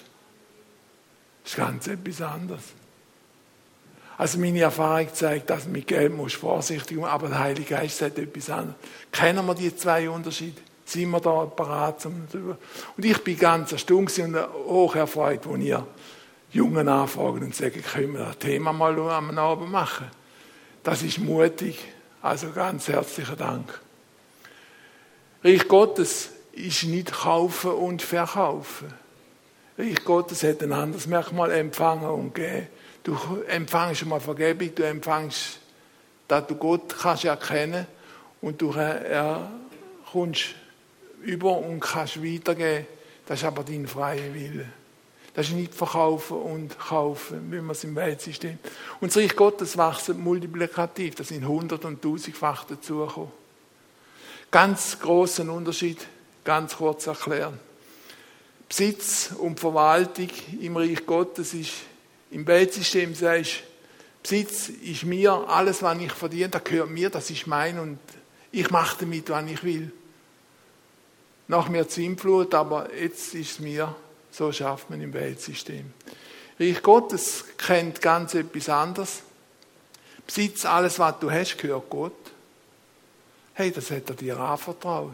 Das 1.44 1.54
ist 1.54 1.58
ganz 1.58 1.88
etwas 1.88 2.22
anderes. 2.22 2.64
Also 4.20 4.38
meine 4.38 4.62
Erfahrung 4.62 5.12
zeigt, 5.12 5.50
dass 5.50 5.68
mit 5.68 5.88
Geld 5.88 6.14
muss 6.14 6.34
vorsichtig 6.34 6.98
sein, 6.98 7.06
aber 7.06 7.28
der 7.28 7.40
Heilige 7.40 7.75
Geist 7.75 7.98
sagt 7.98 8.20
etwas 8.20 8.52
anderes. 8.52 8.75
Kennen 9.12 9.46
wir 9.48 9.56
die 9.56 9.75
zwei 9.75 10.08
Unterschiede? 10.08 10.62
Sind 10.86 11.10
wir 11.10 11.20
da 11.20 11.51
drüber? 12.32 12.58
Und 12.96 13.06
ich 13.06 13.24
bin 13.24 13.38
ganz 13.38 13.72
erstaunt 13.72 14.18
und 14.20 14.38
hoch 14.68 14.96
erfreut, 14.96 15.42
wo 15.44 15.56
ihr 15.56 15.86
Jungen 16.51 16.88
anfragen 16.88 17.44
und 17.44 17.56
sagen, 17.56 17.82
können 17.82 18.13
wir 18.13 18.25
das 18.25 18.38
Thema 18.38 18.72
mal 18.72 18.98
am 18.98 19.38
Abend 19.38 19.72
machen? 19.72 20.12
Das 20.84 21.01
ist 21.01 21.18
mutig. 21.18 21.80
Also 22.22 22.51
ganz 22.51 22.88
herzlichen 22.88 23.38
Dank. 23.38 23.82
Reich 25.44 25.68
Gottes 25.68 26.30
ist 26.54 26.84
nicht 26.84 27.12
kaufen 27.12 27.72
und 27.72 28.01
verkaufen. 28.01 28.94
Reich 29.77 30.04
Gottes 30.06 30.44
hat 30.44 30.63
ein 30.63 30.72
anderes 30.72 31.08
Merkmal, 31.08 31.51
empfangen 31.51 32.10
und 32.10 32.34
geben. 32.34 32.68
Du 33.04 33.18
empfängst 33.48 34.06
mal 34.06 34.20
Vergebung, 34.20 34.74
du 34.74 34.84
empfängst, 34.84 35.60
dass 36.27 36.48
du 36.48 36.56
Gott 36.56 36.96
kannst 37.00 37.25
erkennen 37.25 37.86
und 38.42 38.62
du 38.62 38.72
er, 38.72 39.51
kommst 40.12 40.56
über 41.25 41.58
und 41.58 41.79
kannst 41.79 42.24
weitergeben. 42.24 42.88
Das 43.25 43.39
ist 43.39 43.46
aber 43.46 43.63
dein 43.63 43.88
freier 43.88 44.34
Wille. 44.34 44.67
Das 45.34 45.48
ist 45.50 45.53
nicht 45.53 45.74
verkaufen 45.74 46.38
und 46.38 46.79
kaufen, 46.79 47.51
wie 47.51 47.58
man 47.58 47.72
es 47.72 47.84
im 47.84 47.96
Weltsystem. 47.96 48.58
Und 49.01 49.12
das 49.12 49.22
Reich 49.22 49.36
Gottes 49.36 49.77
wächst 49.77 50.10
multiplikativ. 50.10 51.15
Das 51.15 51.27
sind 51.27 51.46
hundert- 51.46 51.84
und 51.84 52.01
tausendfach 52.01 52.63
dazugekommen. 52.63 53.32
Ganz 54.50 54.98
großen 55.00 55.50
Unterschied, 55.50 56.08
ganz 56.46 56.77
kurz 56.77 57.08
erklären. 57.08 57.60
Besitz 58.70 59.32
und 59.38 59.60
Verwaltung 59.60 60.29
im 60.62 60.77
Reich 60.77 61.05
Gottes 61.05 61.53
ist 61.53 61.74
im 62.32 62.48
Weltsystem 62.48 63.13
sagst, 63.13 63.63
Besitz 64.24 64.70
ist 64.70 65.03
mir, 65.03 65.32
alles, 65.48 65.84
was 65.84 66.00
ich 66.00 66.12
verdiene, 66.12 66.50
das 66.50 66.63
gehört 66.63 66.89
mir, 66.89 67.10
das 67.10 67.29
ist 67.29 67.46
mein 67.46 67.77
und 67.77 68.00
ich 68.51 68.72
mache 68.72 68.98
damit, 69.01 69.29
was 69.29 69.46
ich 69.51 69.63
will. 69.63 69.91
Nach 71.48 71.70
mir 71.70 71.88
Zwimmflut, 71.88 72.54
aber 72.54 72.94
jetzt 72.94 73.34
ist 73.36 73.52
es 73.52 73.60
mir, 73.60 73.96
so 74.32 74.52
schafft 74.52 74.90
man 74.90 75.02
im 75.02 75.14
Weltsystem. 75.14 75.94
Reich 76.60 76.82
Gottes 76.82 77.46
kennt 77.58 78.02
ganz 78.02 78.34
etwas 78.34 78.70
anderes. 78.70 79.22
Besitz, 80.25 80.66
alles, 80.66 80.98
was 81.00 81.20
du 81.20 81.30
hast, 81.30 81.58
gehört 81.58 81.90
Gott. 81.90 82.14
Hey, 83.54 83.72
das 83.72 83.92
hat 83.92 84.10
er 84.10 84.16
dir 84.16 84.40
anvertraut. 84.40 85.14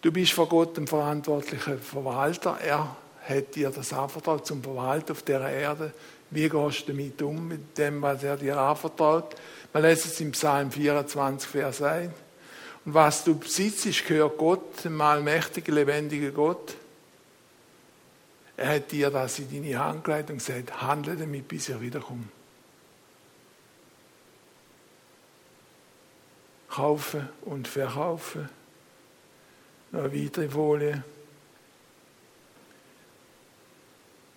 Du 0.00 0.12
bist 0.12 0.32
vor 0.32 0.48
Gott 0.48 0.76
ein 0.78 0.86
verantwortlicher 0.86 1.78
Verwalter. 1.78 2.58
Er 2.62 2.96
hat 3.28 3.54
dir 3.54 3.70
das 3.70 3.92
anvertraut 3.92 4.46
zum 4.46 4.62
Verwalten 4.62 5.12
auf 5.12 5.22
der 5.22 5.40
Erde. 5.40 5.92
Wie 6.30 6.48
gehst 6.48 6.82
du 6.82 6.92
damit 6.92 7.22
um, 7.22 7.48
mit 7.48 7.78
dem, 7.78 8.02
was 8.02 8.22
er 8.22 8.36
dir 8.36 8.58
anvertraut? 8.58 9.34
Man 9.72 9.82
lässt 9.82 10.06
es 10.06 10.20
im 10.20 10.32
Psalm 10.32 10.70
24, 10.70 11.48
Vers 11.48 11.82
1. 11.82 12.12
Und 12.84 12.94
was 12.94 13.24
du 13.24 13.38
besitzt, 13.38 14.06
gehört 14.06 14.36
Gott, 14.36 14.84
dem 14.84 15.00
allmächtigen, 15.00 15.74
lebendigen 15.74 16.34
Gott. 16.34 16.74
Er 18.56 18.76
hat 18.76 18.92
dir 18.92 19.10
das 19.10 19.38
in 19.38 19.50
deine 19.50 19.78
Hand 19.78 20.04
gelegt 20.04 20.30
und 20.30 20.38
gesagt, 20.38 20.82
handle 20.82 21.16
damit, 21.16 21.48
bis 21.48 21.68
ich 21.68 21.80
wiederkomme. 21.80 22.28
Kaufen 26.68 27.28
und 27.42 27.66
verkaufen. 27.68 28.48
Noch 29.92 30.12
weitere 30.12 30.48
Folie. 30.48 31.04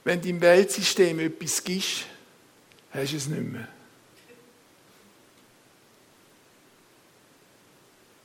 Wenn 0.03 0.21
du 0.21 0.29
im 0.29 0.39
Weltsystem 0.39 1.19
etwas 1.19 1.63
gibst, 1.63 2.05
hast 2.91 3.11
du 3.11 3.17
es 3.17 3.27
nicht 3.27 3.41
mehr. 3.41 3.67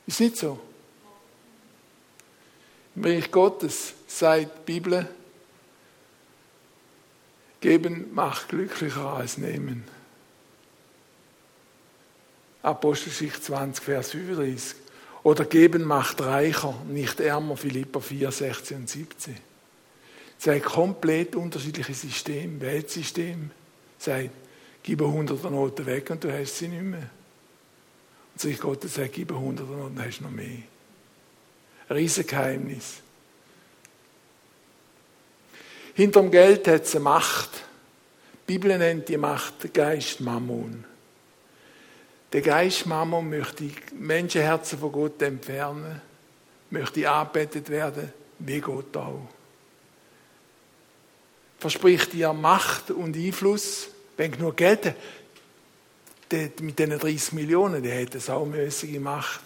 Ist 0.05 0.19
nicht 0.19 0.37
so? 0.37 0.59
Im 2.95 3.05
Reich 3.05 3.31
Gottes 3.31 3.93
sagt 4.07 4.67
die 4.67 4.73
Bibel, 4.73 5.09
geben 7.61 8.13
macht 8.13 8.49
glücklicher 8.49 9.13
als 9.13 9.37
nehmen. 9.37 9.83
Apostelgeschichte 12.61 13.41
20, 13.41 13.83
Vers 13.83 14.11
35. 14.11 14.75
Oder 15.23 15.45
geben 15.45 15.83
macht 15.85 16.21
reicher, 16.21 16.75
nicht 16.87 17.19
ärmer, 17.19 17.55
Philippa 17.55 17.99
4, 17.99 18.31
16 18.31 18.77
und 18.77 18.89
17. 18.89 19.37
Zwei 20.37 20.59
komplett 20.59 21.35
unterschiedliche 21.35 21.93
Systeme, 21.93 22.59
Weltsystem. 22.59 23.51
Sagt, 23.97 24.29
gib 24.83 25.01
100 25.01 25.43
Noten 25.49 25.85
weg 25.85 26.09
und 26.09 26.23
du 26.23 26.31
hast 26.31 26.57
sie 26.57 26.67
nicht 26.67 26.83
mehr. 26.83 27.09
Und 28.33 28.41
so 28.41 28.47
ich 28.47 28.59
Gott 28.59 28.83
sagt, 28.83 29.13
gib 29.13 29.31
100 29.31 29.67
Noten, 29.67 29.95
dann 29.95 30.05
hast 30.05 30.19
du 30.19 30.23
noch 30.23 30.31
mehr. 30.31 30.63
Ein 31.89 31.95
Riesengeheimnis. 31.95 32.95
Hinterm 35.95 36.31
Geld 36.31 36.67
hat 36.67 36.83
es 36.83 36.95
eine 36.95 37.03
Macht. 37.03 37.51
Die 37.53 38.53
Bibel 38.53 38.77
nennt 38.77 39.07
die 39.09 39.17
Macht 39.17 39.73
Geist 39.73 40.19
Mammon. 40.21 40.83
Der 42.31 42.41
Geist 42.41 42.87
Mammon 42.87 43.29
möchte 43.29 43.69
Menschenherzen 43.93 44.79
von 44.79 44.91
Gott 44.91 45.21
entfernen, 45.21 46.01
möchte 46.71 47.09
angebetet 47.09 47.69
werden, 47.69 48.11
wie 48.39 48.59
Gott 48.59 48.97
auch 48.97 49.27
verspricht 51.63 52.11
dir 52.11 52.33
Macht 52.33 52.91
und 52.91 53.15
Einfluss, 53.15 53.87
wenn 54.17 54.33
genug 54.33 54.57
Geld 54.57 54.85
hat. 54.85 54.95
Mit 56.61 56.79
diesen 56.79 56.97
30 56.97 57.33
Millionen, 57.33 57.83
der 57.83 58.01
hat 58.01 58.11
eine 58.11 58.19
saumäßige 58.19 58.99
Macht, 58.99 59.41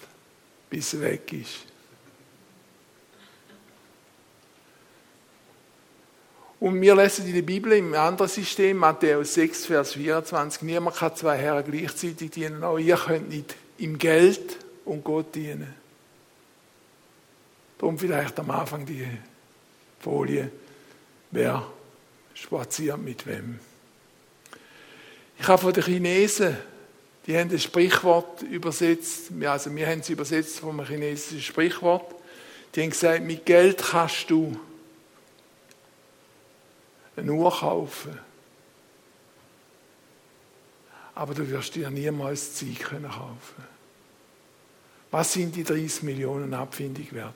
bis 0.70 0.94
er 0.94 1.02
weg 1.02 1.34
ist. 1.34 1.66
Und 6.60 6.82
wir 6.82 6.96
lesen 6.96 7.28
in 7.28 7.36
der 7.36 7.42
Bibel 7.42 7.74
im 7.74 7.94
anderen 7.94 8.30
System, 8.30 8.78
Matthäus 8.78 9.34
6, 9.34 9.66
Vers 9.66 9.94
24, 9.94 10.64
niemand 10.64 10.96
kann 10.96 11.16
zwei 11.16 11.38
Herren 11.38 11.70
gleichzeitig 11.70 12.32
dienen. 12.32 12.64
Auch 12.64 12.78
ihr 12.78 12.96
könnt 12.96 13.30
nicht 13.30 13.56
im 13.78 13.98
Geld 13.98 14.58
und 14.86 15.04
Gott 15.04 15.36
dienen. 15.36 15.74
Darum 17.78 18.00
vielleicht 18.00 18.40
am 18.40 18.50
Anfang 18.50 18.86
die 18.86 19.06
Folie, 20.00 20.50
wer 21.32 21.68
spazieren 22.34 23.04
mit 23.04 23.28
wem. 23.28 23.60
Ich 25.40 25.48
habe 25.48 25.62
von 25.62 25.74
den 25.74 25.84
Chinesen, 25.84 26.58
die 27.28 27.38
haben 27.38 27.50
das 27.50 27.64
Sprichwort 27.64 28.42
übersetzt, 28.44 29.32
also 29.44 29.76
wir 29.76 29.86
haben 29.86 30.00
es 30.00 30.10
übersetzt 30.10 30.60
vom 30.60 30.84
chinesischen 30.86 31.42
Sprichwort, 31.42 32.16
die 32.74 32.82
haben 32.82 32.90
gesagt, 32.90 33.24
mit 33.24 33.46
Geld 33.46 33.78
kannst 33.80 34.30
du 34.30 34.58
eine 37.18 37.32
Uhr 37.34 37.52
kaufen, 37.52 38.18
aber 41.16 41.34
du 41.34 41.50
wirst 41.50 41.76
dir 41.76 41.90
niemals 41.90 42.56
Zeit 42.56 42.80
können 42.80 43.10
kaufen. 43.10 43.64
Was 45.12 45.34
sind 45.34 45.56
die 45.56 45.64
30 45.64 46.04
Millionen 46.04 46.54
Abfindung 46.54 47.08
wert? 47.12 47.34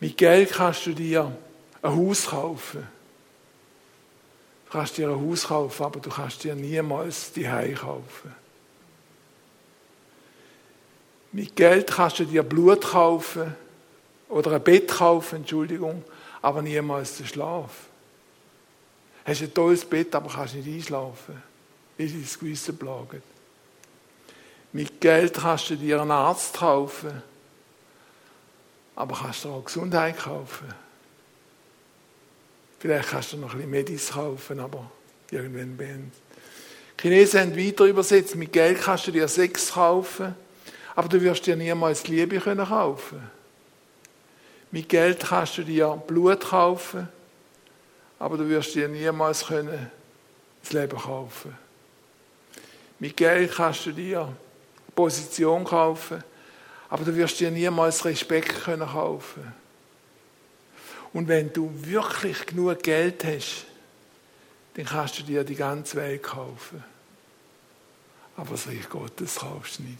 Mit 0.00 0.16
Geld 0.16 0.52
kannst 0.52 0.86
du 0.86 0.92
dir 0.92 1.36
ein 1.82 1.96
Haus 1.96 2.26
kaufen 2.26 2.86
kannst 4.74 4.98
dir 4.98 5.08
ein 5.08 5.14
Haus 5.14 5.44
kaufen, 5.44 5.84
aber 5.84 6.00
du 6.00 6.10
kannst 6.10 6.42
dir 6.42 6.56
niemals 6.56 7.30
die 7.32 7.48
Hause 7.48 7.74
kaufen. 7.74 8.34
Mit 11.30 11.54
Geld 11.54 11.92
kannst 11.92 12.18
du 12.18 12.24
dir 12.24 12.42
Blut 12.42 12.80
kaufen 12.82 13.54
oder 14.28 14.50
ein 14.50 14.64
Bett 14.64 14.88
kaufen, 14.88 15.36
Entschuldigung, 15.36 16.02
aber 16.42 16.60
niemals 16.60 17.18
den 17.18 17.26
Schlaf. 17.26 17.70
Hast 19.24 19.42
ein 19.42 19.54
tolles 19.54 19.84
Bett, 19.84 20.12
aber 20.12 20.28
kannst 20.28 20.56
nicht 20.56 20.66
einschlafen, 20.66 21.40
weil 21.96 22.08
dich 22.08 22.22
das 22.24 22.36
Gewissen 22.36 22.76
plagt. 22.76 23.22
Mit 24.72 25.00
Geld 25.00 25.34
kannst 25.34 25.70
du 25.70 25.76
dir 25.76 26.02
einen 26.02 26.10
Arzt 26.10 26.56
kaufen, 26.56 27.22
aber 28.96 29.14
kannst 29.14 29.44
du 29.44 29.50
auch 29.50 29.64
Gesundheit 29.64 30.18
kaufen. 30.18 30.74
Vielleicht 32.84 33.08
kannst 33.08 33.32
du 33.32 33.38
noch 33.38 33.52
ein 33.52 33.56
bisschen 33.56 33.70
Medis 33.70 34.10
kaufen, 34.10 34.60
aber 34.60 34.90
irgendwann 35.30 35.74
beendet. 35.74 36.12
Die 36.98 37.08
Chinesen 37.08 37.40
haben 37.40 37.56
weiter 37.56 37.86
übersetzt, 37.86 38.36
mit 38.36 38.52
Geld 38.52 38.78
kannst 38.78 39.06
du 39.06 39.10
dir 39.10 39.26
Sex 39.26 39.72
kaufen, 39.72 40.34
aber 40.94 41.08
du 41.08 41.18
wirst 41.22 41.46
dir 41.46 41.56
niemals 41.56 42.06
Liebe 42.08 42.38
können 42.38 42.66
kaufen. 42.66 43.22
Mit 44.70 44.86
Geld 44.90 45.20
kannst 45.20 45.56
du 45.56 45.62
dir 45.62 45.98
Blut 46.06 46.40
kaufen, 46.42 47.08
aber 48.18 48.36
du 48.36 48.46
wirst 48.50 48.74
dir 48.74 48.86
niemals 48.86 49.46
können 49.46 49.90
das 50.62 50.72
Leben 50.74 50.98
kaufen. 50.98 51.56
Mit 52.98 53.16
Geld 53.16 53.50
kannst 53.50 53.86
du 53.86 53.92
dir 53.92 54.30
Position 54.94 55.64
kaufen, 55.64 56.22
aber 56.90 57.02
du 57.02 57.16
wirst 57.16 57.40
dir 57.40 57.50
niemals 57.50 58.04
Respekt 58.04 58.62
können 58.62 58.86
kaufen. 58.86 59.63
Und 61.14 61.28
wenn 61.28 61.52
du 61.52 61.70
wirklich 61.72 62.44
genug 62.44 62.82
Geld 62.82 63.24
hast, 63.24 63.64
dann 64.74 64.84
kannst 64.84 65.20
du 65.20 65.22
dir 65.22 65.44
die 65.44 65.54
ganze 65.54 65.96
Welt 65.96 66.22
kaufen. 66.24 66.82
Aber 68.36 68.50
das 68.50 68.66
Reich 68.66 68.88
Gottes 68.90 69.36
kaufst 69.36 69.78
du 69.78 69.84
nicht. 69.84 69.98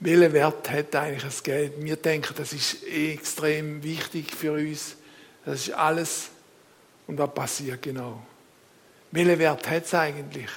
Welchen 0.00 0.32
Wert 0.34 0.70
hat 0.70 0.94
eigentlich 0.94 1.24
das 1.24 1.42
Geld? 1.42 1.72
Wir 1.78 1.96
denken, 1.96 2.34
das 2.36 2.52
ist 2.52 2.84
extrem 2.84 3.82
wichtig 3.82 4.30
für 4.32 4.52
uns. 4.52 4.96
Das 5.44 5.66
ist 5.66 5.72
alles. 5.72 6.28
Und 7.06 7.18
was 7.18 7.34
passiert 7.34 7.80
genau? 7.80 8.22
Welchen 9.10 9.38
Wert 9.38 9.68
hat 9.68 9.86
es 9.86 9.94
eigentlich, 9.94 10.50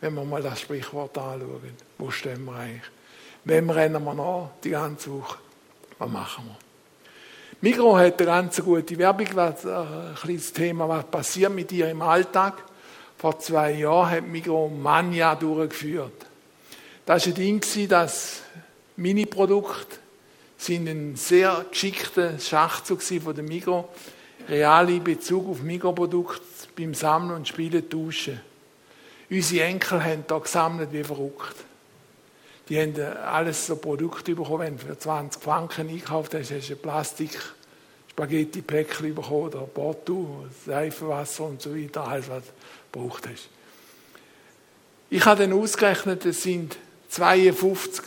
wenn 0.00 0.14
wir 0.14 0.24
mal 0.24 0.42
das 0.42 0.60
Sprichwort 0.60 1.18
anschauen? 1.18 1.76
Wo 1.98 2.08
stehen 2.12 2.44
wir 2.44 2.54
eigentlich? 2.54 2.90
Wem 3.44 3.68
rennen 3.68 4.04
wir 4.04 4.14
nach 4.14 4.50
die 4.62 4.70
ganze 4.70 5.10
Woche? 5.10 5.38
Was 5.98 6.10
machen 6.10 6.44
wir? 6.46 6.56
Migro 7.62 7.96
hat 7.96 8.18
eine 8.18 8.26
ganz 8.26 8.62
gute 8.62 8.98
Werbung, 8.98 9.28
was, 9.32 9.64
äh, 9.64 9.70
ein 9.70 10.42
Thema, 10.54 10.88
was 10.88 11.04
passiert 11.06 11.52
mit 11.52 11.70
dir 11.70 11.90
im 11.90 12.02
Alltag. 12.02 12.62
Vor 13.16 13.38
zwei 13.38 13.72
Jahren 13.72 14.10
hat 14.10 14.26
Migro 14.26 14.68
Mania 14.68 15.34
durchgeführt. 15.34 16.26
Das 17.06 17.26
war 17.26 17.32
ein 17.32 17.34
Ding, 17.34 17.88
dass 17.88 18.42
Mini-Produkte 18.96 19.96
sind 20.58 20.88
ein 20.88 21.16
sehr 21.16 21.64
geschickter 21.70 22.38
Schachzug 22.38 23.02
von 23.02 23.34
der 23.34 23.44
Migro. 23.44 23.88
Reale 24.48 25.00
Bezug 25.00 25.48
auf 25.48 25.62
Migro-Produkte 25.62 26.40
beim 26.76 26.94
Sammeln 26.94 27.36
und 27.36 27.48
Spielen 27.48 27.88
tauschen. 27.88 28.40
Unsere 29.30 29.64
Enkel 29.64 30.04
haben 30.04 30.24
da 30.26 30.38
gesammelt 30.38 30.92
wie 30.92 31.02
verrückt. 31.02 31.56
Die 32.68 32.80
haben 32.80 33.00
alles 33.00 33.66
so 33.66 33.76
Produkte 33.76 34.34
bekommen. 34.34 34.60
Wenn 34.60 34.76
du 34.76 34.84
für 34.86 34.98
20 34.98 35.42
Franken 35.42 35.88
einkauft 35.88 36.34
hast, 36.34 36.50
hast 36.50 36.68
du 36.68 36.74
ein 36.74 36.78
Plastik 36.80 37.38
Spaghetti-Päckchen 38.10 39.14
bekommen 39.14 39.48
oder 39.48 39.60
Porto, 39.60 40.46
Seifenwasser 40.64 41.44
und 41.44 41.60
so 41.60 41.76
weiter, 41.76 42.08
alles, 42.08 42.28
was 42.30 42.44
du 42.44 43.00
gebraucht 43.00 43.28
hast. 43.30 43.48
Ich 45.10 45.24
habe 45.24 45.42
dann 45.42 45.52
ausgerechnet, 45.52 46.24
es 46.24 46.42
sind 46.42 46.76
52 47.10 48.02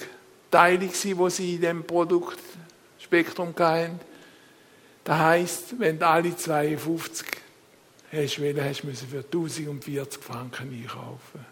Teile, 0.51 0.80
die 0.80 0.88
sie 0.88 1.12
in 1.12 1.62
diesem 1.62 1.84
Produktspektrum 1.84 3.54
hatten. 3.58 4.00
Das 5.04 5.18
heisst, 5.20 5.80
wenn 5.80 6.00
du 6.00 6.08
alle 6.08 6.36
52 6.36 7.28
hast, 8.12 8.39
hast, 8.39 8.84
müssen 8.84 9.08
für 9.08 9.24
1040 9.24 10.24
Franken 10.24 10.70
einkaufen. 10.72 11.46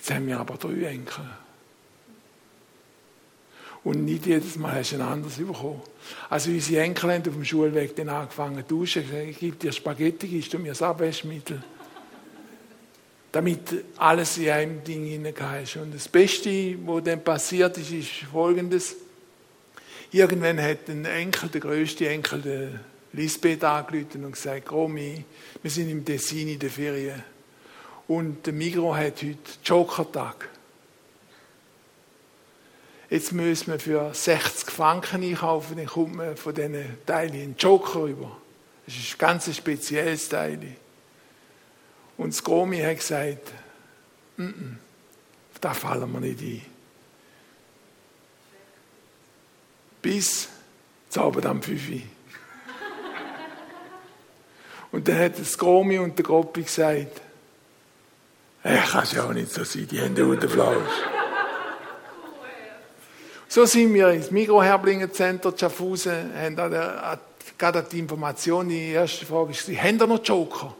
Jetzt 0.00 0.12
haben 0.12 0.26
wir 0.28 0.40
aber 0.40 0.56
drei 0.56 0.86
Enkel. 0.86 1.26
Und 3.84 4.04
nicht 4.06 4.24
jedes 4.24 4.56
Mal 4.56 4.76
hast 4.76 4.92
du 4.92 4.96
ein 4.96 5.02
anderes 5.02 5.36
bekommen. 5.36 5.82
Also 6.30 6.50
unsere 6.50 6.82
Enkel 6.82 7.12
haben 7.12 7.20
auf 7.20 7.34
dem 7.34 7.44
Schulweg 7.44 7.94
dann 7.96 8.08
angefangen 8.08 8.64
zu 8.66 8.74
duschen. 8.74 9.04
Ich 9.28 9.38
gebe 9.38 9.56
dir 9.56 9.72
Spaghetti, 9.72 10.26
gibst 10.26 10.54
du 10.54 10.58
mir 10.58 10.70
das 10.70 10.80
Abwaschmittel. 10.80 11.62
Damit 13.30 13.84
alles 13.98 14.38
in 14.38 14.48
einem 14.48 14.82
Ding 14.82 15.04
hineingehst. 15.04 15.76
Und 15.76 15.94
das 15.94 16.08
Beste, 16.08 16.76
was 16.86 17.04
dann 17.04 17.22
passiert 17.22 17.76
ist, 17.76 17.92
ist 17.92 18.10
folgendes. 18.32 18.96
Irgendwann 20.12 20.60
hat 20.62 20.88
ein 20.88 21.04
Enkel, 21.04 21.50
der 21.50 21.60
größte 21.60 22.08
Enkel, 22.08 22.40
der 22.40 22.80
Lisbeth 23.12 23.62
angerufen 23.64 24.24
und 24.24 24.32
gesagt, 24.32 24.72
Romy, 24.72 25.24
wir 25.60 25.70
sind 25.70 25.90
im 25.90 26.04
Tessin 26.06 26.48
in 26.48 26.58
der 26.58 26.70
Ferien. 26.70 27.22
Und 28.10 28.44
der 28.44 28.52
Migro 28.52 28.96
hat 28.96 29.22
heute 29.22 29.38
Joker-Tag. 29.64 30.48
Jetzt 33.08 33.30
müssen 33.30 33.70
wir 33.70 33.78
für 33.78 34.12
60 34.12 34.68
Franken 34.68 35.22
einkaufen, 35.22 35.76
dann 35.76 35.86
kommt 35.86 36.16
man 36.16 36.36
von 36.36 36.52
diesen 36.52 36.98
Teilen 37.06 37.34
einen 37.34 37.56
Joker 37.56 38.00
rüber. 38.02 38.36
Das 38.84 38.96
ist 38.96 39.14
ein 39.14 39.18
ganz 39.18 39.56
spezielles 39.56 40.28
Teil. 40.28 40.58
Und 42.16 42.34
das 42.34 42.42
Gomi 42.42 42.80
hat 42.80 42.96
gesagt, 42.96 43.52
N 44.38 44.54
-n, 44.54 45.60
da 45.60 45.72
fallen 45.72 46.10
wir 46.10 46.18
nicht 46.18 46.40
ein. 46.40 46.62
Bis 50.02 50.48
zu 51.10 51.20
Abend 51.20 51.46
am 51.46 51.62
5 51.62 51.90
Uhr. 51.90 52.00
Und 54.90 55.06
dann 55.06 55.16
hat 55.16 55.38
das 55.38 55.56
Gromi 55.56 55.96
und 55.98 56.18
der 56.18 56.24
Groppi 56.24 56.64
gesagt, 56.64 57.22
äh, 58.62 58.76
kann 58.78 59.02
es 59.04 59.12
ja 59.12 59.24
auch 59.24 59.32
nicht 59.32 59.52
so 59.52 59.64
sein, 59.64 59.86
die 59.90 60.00
haben 60.00 60.14
den 60.14 60.48
Flausch. 60.48 60.76
So 63.48 63.64
sind 63.64 63.92
wir 63.94 64.10
ins 64.10 64.30
Mikroherblinger 64.30 65.12
Center 65.12 65.52
Schaffhausen, 65.56 66.30
haben 66.36 66.56
da 66.56 67.18
gerade 67.58 67.82
die 67.82 67.98
Information, 67.98 68.68
die 68.68 68.92
erste 68.92 69.26
Frage 69.26 69.50
ist, 69.50 69.68
haben 69.68 69.98
da 69.98 70.06
noch 70.06 70.24
Joker? 70.24 70.74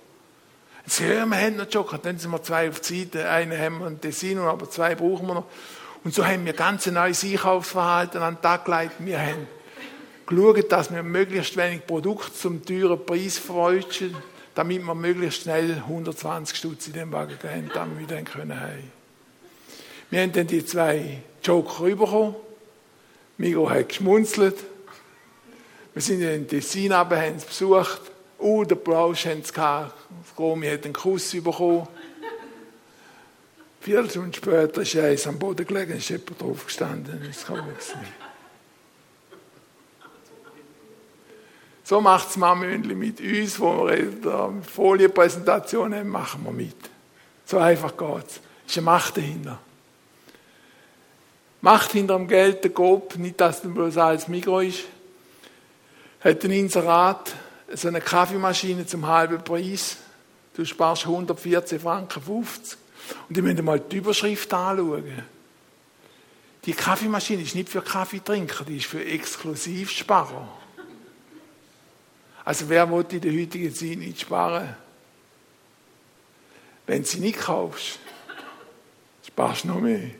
Sie 0.86 1.04
ja, 1.04 1.26
wir 1.26 1.36
haben 1.36 1.56
noch 1.56 1.70
Joker. 1.70 1.98
Dann 1.98 2.18
sind 2.18 2.30
wir 2.30 2.42
zwei 2.42 2.68
auf 2.68 2.80
die 2.80 3.00
Seite, 3.02 3.28
einen 3.28 3.58
haben 3.58 3.78
wir 3.78 3.86
in 3.86 4.00
Tessin, 4.00 4.38
aber 4.38 4.68
zwei 4.68 4.94
brauchen 4.94 5.26
wir 5.26 5.34
noch. 5.34 5.46
Und 6.02 6.14
so 6.14 6.26
haben 6.26 6.44
wir 6.44 6.52
ganz 6.52 6.86
ein 6.86 6.94
neues 6.94 7.22
Einkaufsverhalten 7.22 8.22
an 8.22 8.36
den 8.36 8.42
Tag 8.42 8.64
gelegt. 8.64 8.92
Wir 8.98 9.20
haben 9.20 9.46
geschaut, 10.26 10.72
dass 10.72 10.92
wir 10.92 11.02
möglichst 11.02 11.56
wenig 11.56 11.86
Produkte 11.86 12.32
zum 12.32 12.64
teuren 12.64 13.04
Preis 13.04 13.38
verwalten 13.38 14.16
damit 14.54 14.84
wir 14.84 14.94
möglichst 14.94 15.42
schnell 15.42 15.72
120 15.72 16.56
Stutz 16.56 16.86
in 16.88 16.94
den 16.94 17.12
Wagen 17.12 17.38
haben, 17.42 17.70
damit 17.72 17.98
wir 18.00 18.16
dann 18.16 18.24
können 18.24 18.60
heim. 18.60 18.90
Wir 20.10 20.22
haben 20.22 20.32
dann 20.32 20.46
die 20.46 20.64
zwei 20.64 21.22
Joker 21.42 21.84
bekommen. 21.84 22.34
Migo 23.38 23.70
hat 23.70 23.88
geschmunzelt. 23.88 24.58
Wir 25.94 26.02
sind 26.02 26.22
in 26.22 26.46
Tessin 26.48 26.92
aber 26.92 27.16
haben 27.16 27.36
es 27.36 27.44
besucht. 27.44 28.00
Oh, 28.38 28.64
der 28.64 28.76
Plausch 28.76 29.26
haben 29.26 29.42
sie 29.42 29.52
gehabt. 29.52 29.94
Romy 30.38 30.68
hat 30.68 30.84
einen 30.84 30.94
Kuss 30.94 31.30
bekommen. 31.30 31.86
Vier 33.80 34.08
Stunden 34.10 34.34
später 34.34 34.82
ist 34.82 34.96
eins 34.96 35.26
am 35.26 35.38
Boden 35.38 35.66
gelegen, 35.66 35.96
ist 35.96 36.10
jemand 36.10 36.40
drauf 36.40 36.66
gestanden. 36.66 37.22
Das 37.26 37.46
kann 37.46 37.56
man 37.56 37.68
nicht. 37.68 37.94
So 41.90 42.00
macht 42.00 42.28
das 42.28 42.36
Mammöndli 42.36 42.94
mit 42.94 43.20
uns, 43.20 43.58
wo 43.58 43.88
wir 43.88 43.94
eine 43.94 44.62
Folienpräsentation 44.62 45.92
haben, 45.92 46.08
machen 46.08 46.44
wir 46.44 46.52
mit. 46.52 46.76
So 47.44 47.58
einfach 47.58 47.96
geht 47.96 48.28
es. 48.28 48.40
Ist 48.68 48.78
eine 48.78 48.84
Macht 48.84 49.16
dahinter. 49.16 49.58
Macht 51.62 51.90
hinter 51.90 52.14
dem 52.14 52.28
Geld 52.28 52.62
der 52.62 52.70
Gop, 52.70 53.16
nicht 53.16 53.40
dass 53.40 53.64
es 53.64 53.74
bloß 53.74 53.96
alles 53.96 54.28
Mikro 54.28 54.60
ist, 54.60 54.84
hat 56.20 56.44
ein 56.44 56.52
Inserat, 56.52 57.34
so 57.74 57.88
eine 57.88 58.00
Kaffeemaschine 58.00 58.86
zum 58.86 59.08
halben 59.08 59.42
Preis. 59.42 59.96
Du 60.54 60.64
sparst 60.64 61.06
114 61.06 61.80
Franken 61.80 62.22
50. 62.22 62.78
Und 63.28 63.36
ich 63.36 63.42
möchte 63.42 63.64
mal 63.64 63.80
die 63.80 63.96
Überschrift 63.96 64.54
anschauen. 64.54 65.24
Die 66.66 66.72
Kaffeemaschine 66.72 67.42
ist 67.42 67.56
nicht 67.56 67.68
für 67.68 67.82
Kaffeetrinker, 67.82 68.62
die 68.62 68.76
ist 68.76 68.86
für 68.86 69.04
Exklusivsparer. 69.04 70.59
Also 72.44 72.68
wer 72.68 72.90
will 72.90 73.04
in 73.10 73.20
der 73.20 73.32
heutigen 73.32 73.74
Zeit 73.74 73.98
nicht 73.98 74.20
sparen? 74.20 74.74
Wenn 76.86 77.04
sie 77.04 77.20
nicht 77.20 77.38
kaufst, 77.38 77.98
sparst 79.26 79.64
du 79.64 79.68
noch 79.68 79.80
mehr. 79.80 80.10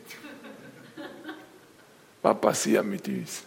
Was 2.21 2.39
passiert 2.39 2.85
mit 2.85 3.07
uns? 3.07 3.43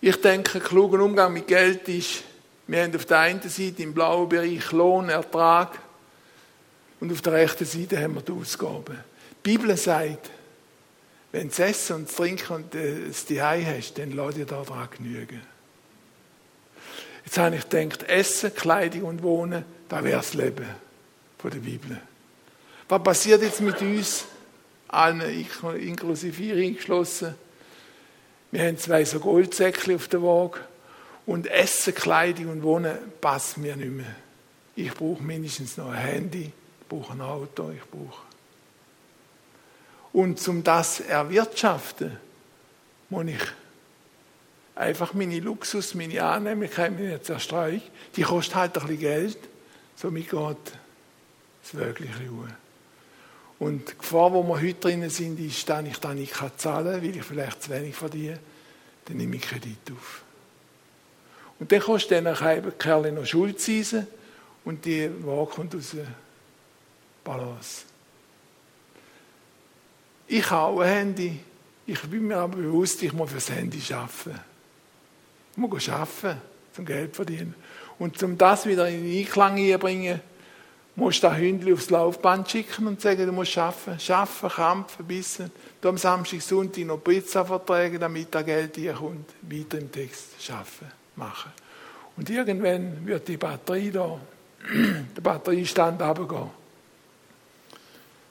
Ich 0.00 0.20
denke, 0.20 0.58
ein 0.58 0.64
kluger 0.64 1.00
Umgang 1.00 1.32
mit 1.32 1.46
Geld 1.46 1.88
ist, 1.88 2.24
wir 2.66 2.82
haben 2.82 2.94
auf 2.94 3.04
der 3.04 3.18
einen 3.18 3.42
Seite 3.42 3.82
im 3.82 3.92
blauen 3.92 4.28
Bereich 4.28 4.72
Lohn, 4.72 5.08
Ertrag 5.08 5.78
und 7.00 7.12
auf 7.12 7.20
der 7.20 7.34
rechten 7.34 7.64
Seite 7.64 8.00
haben 8.00 8.14
wir 8.14 8.22
die 8.22 8.32
Ausgaben. 8.32 8.98
Die 9.44 9.56
Bibel 9.56 9.76
sagt, 9.76 10.30
wenn 11.32 11.48
du 11.48 11.62
Essen 11.64 11.96
und 11.96 12.14
Trinken 12.14 12.52
und 12.52 12.74
das 12.74 13.26
Zuhause 13.26 13.66
hast, 13.66 13.98
dann 13.98 14.12
lass 14.12 14.34
dir 14.34 14.44
daran 14.44 14.88
genügen. 14.96 15.40
Jetzt 17.24 17.38
habe 17.38 17.56
ich 17.56 17.68
gedacht, 17.68 18.02
Essen, 18.04 18.54
Kleidung 18.54 19.04
und 19.04 19.22
Wohnen, 19.22 19.64
das 19.88 20.04
wäre 20.04 20.16
das 20.16 20.34
Leben 20.34 20.66
von 21.38 21.50
der 21.50 21.58
Bibel. 21.58 22.00
Was 22.88 23.02
passiert 23.02 23.42
jetzt 23.42 23.62
mit 23.62 23.80
uns, 23.80 24.26
allen, 24.88 25.22
inklusive 25.22 26.42
ihr 26.42 26.56
eingeschlossen? 26.56 27.34
Wir 28.50 28.66
haben 28.66 28.76
zwei 28.76 29.02
so 29.04 29.18
Goldsäckchen 29.18 29.94
auf 29.94 30.08
der 30.08 30.22
Waage 30.22 30.60
und 31.24 31.46
Essen, 31.46 31.94
Kleidung 31.94 32.48
und 32.48 32.62
Wohnen 32.62 32.98
passt 33.22 33.56
mir 33.56 33.76
nicht 33.76 33.90
mehr. 33.90 34.14
Ich 34.76 34.92
brauche 34.92 35.22
mindestens 35.22 35.78
noch 35.78 35.88
ein 35.88 35.96
Handy, 35.96 36.52
ich 36.80 36.86
brauche 36.88 37.14
ein 37.14 37.22
Auto, 37.22 37.70
ich 37.70 37.90
brauche 37.90 38.31
und 40.12 40.38
zum 40.38 40.62
das 40.62 41.00
erwirtschaften, 41.00 42.18
muss 43.08 43.26
ich 43.26 43.42
einfach 44.74 45.14
meine 45.14 45.40
Luxus, 45.40 45.94
meine 45.94 46.22
Annehmlichkeit, 46.22 46.92
meine 46.92 47.20
Zerstreuung, 47.22 47.82
die 48.16 48.22
kostet 48.22 48.54
halt 48.54 48.76
ein 48.76 48.82
bisschen 48.82 49.00
Geld. 49.00 49.38
Somit 49.96 50.30
geht 50.30 50.56
das 51.62 51.74
Wirkliche 51.74 52.28
ruhen. 52.28 52.54
Und 53.58 53.88
die 53.88 53.98
Gefahr, 53.98 54.32
wo 54.32 54.42
wir 54.42 54.60
heute 54.60 54.74
drin 54.74 55.08
sind, 55.08 55.38
ist, 55.38 55.68
dass 55.68 55.84
ich 55.84 55.98
dann 55.98 56.16
nicht 56.16 56.34
zahlen 56.56 56.92
kann, 56.92 57.02
weil 57.02 57.16
ich 57.16 57.22
vielleicht 57.22 57.62
zu 57.62 57.70
wenig 57.70 57.94
verdiene. 57.94 58.38
dann 59.04 59.16
nehme 59.16 59.36
ich 59.36 59.42
Kredit 59.42 59.92
auf. 59.92 60.22
Und 61.60 61.70
dann 61.70 61.80
kostet 61.80 62.26
dann 62.26 62.72
Kerl 62.78 63.12
noch 63.12 63.24
Schuldzinsen 63.24 64.06
und 64.64 64.84
die 64.84 65.08
Ware 65.24 65.46
kommt 65.46 65.74
aus 65.76 65.90
der 65.90 66.06
Balance. 67.22 67.91
Ich 70.32 70.50
habe 70.50 70.82
ein 70.82 70.88
Handy. 70.88 71.40
Ich 71.84 72.00
bin 72.04 72.26
mir 72.26 72.38
aber 72.38 72.56
bewusst, 72.56 73.02
ich 73.02 73.12
muss 73.12 73.28
für 73.28 73.34
das 73.34 73.50
Handy 73.50 73.82
arbeiten. 73.92 74.40
Ich 75.52 75.58
muss 75.58 75.88
arbeiten, 75.90 76.40
zum 76.72 76.86
Geld 76.86 77.14
verdienen. 77.14 77.54
Und 77.98 78.22
um 78.22 78.38
das 78.38 78.64
wieder 78.64 78.88
in 78.88 79.04
Einklang 79.04 79.58
zu 79.58 79.78
bringen, 79.78 80.22
musst 80.96 81.22
du 81.22 81.26
das 81.26 81.36
Hündchen 81.36 81.74
aufs 81.74 81.90
Laufband 81.90 82.50
schicken 82.50 82.86
und 82.86 82.98
sagen, 82.98 83.26
du 83.26 83.32
musst 83.32 83.58
arbeiten. 83.58 84.00
Arbeiten, 84.10 84.48
kämpfen, 84.48 85.06
bissen. 85.06 85.50
Du 85.82 85.90
am 85.90 85.98
Samstag, 85.98 86.40
Sonntag 86.40 86.86
noch 86.86 87.04
Pizza 87.04 87.44
vertragen, 87.44 88.00
damit 88.00 88.34
das 88.34 88.46
Geld 88.46 88.74
hier 88.76 88.94
kommt. 88.94 89.28
Weiter 89.42 89.80
im 89.80 89.92
Text 89.92 90.28
arbeiten, 90.48 90.92
machen. 91.14 91.52
Und 92.16 92.30
irgendwann 92.30 93.04
wird 93.04 93.28
die 93.28 93.36
Batterie 93.36 93.90
da, 93.90 94.18
der 95.14 95.20
Batteriestand 95.20 96.00
runtergehen. 96.00 96.50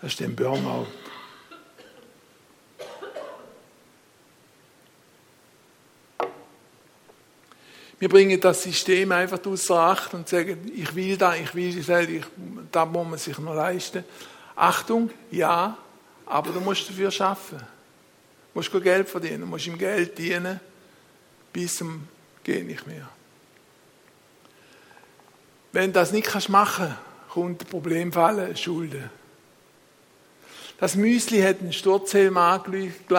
Das 0.02 0.14
ist 0.14 0.20
der 0.20 0.30
Burnout. 0.30 0.88
Wir 8.02 8.10
bringen 8.10 8.42
das 8.42 8.64
System 8.64 9.12
einfach 9.12 9.46
außer 9.46 9.76
Acht 9.76 10.16
und 10.16 10.28
sagen, 10.28 10.72
ich 10.76 10.96
will 10.96 11.16
da, 11.18 11.36
ich 11.36 11.54
will 11.54 11.84
das, 11.84 12.10
ich, 12.10 12.24
da 12.72 12.84
muss 12.84 13.08
man 13.08 13.20
sich 13.20 13.38
noch 13.38 13.54
leisten. 13.54 14.04
Achtung, 14.56 15.12
ja, 15.30 15.78
aber 16.26 16.52
du 16.52 16.62
musst 16.62 16.90
dafür 16.90 17.12
arbeiten. 17.20 17.58
Du 17.60 18.60
musst 18.60 18.72
Geld 18.72 19.08
verdienen, 19.08 19.42
du 19.42 19.46
musst 19.46 19.68
ihm 19.68 19.78
Geld 19.78 20.18
dienen, 20.18 20.60
bis 21.54 21.76
zum 21.76 22.08
geht 22.44 22.66
nicht 22.66 22.88
mehr. 22.88 23.08
Wenn 25.72 25.94
du 25.94 26.00
das 26.00 26.12
nicht 26.12 26.26
kannst 26.26 26.50
machen, 26.50 26.98
kommt 27.30 27.62
ein 27.62 27.68
Problemfall, 27.68 28.58
Schulden. 28.58 29.12
Das 30.80 30.96
Müsli 30.96 31.40
hat 31.44 31.60
einen 31.60 31.72
Sturzhelm 31.72 32.36
angelegt 32.38 33.12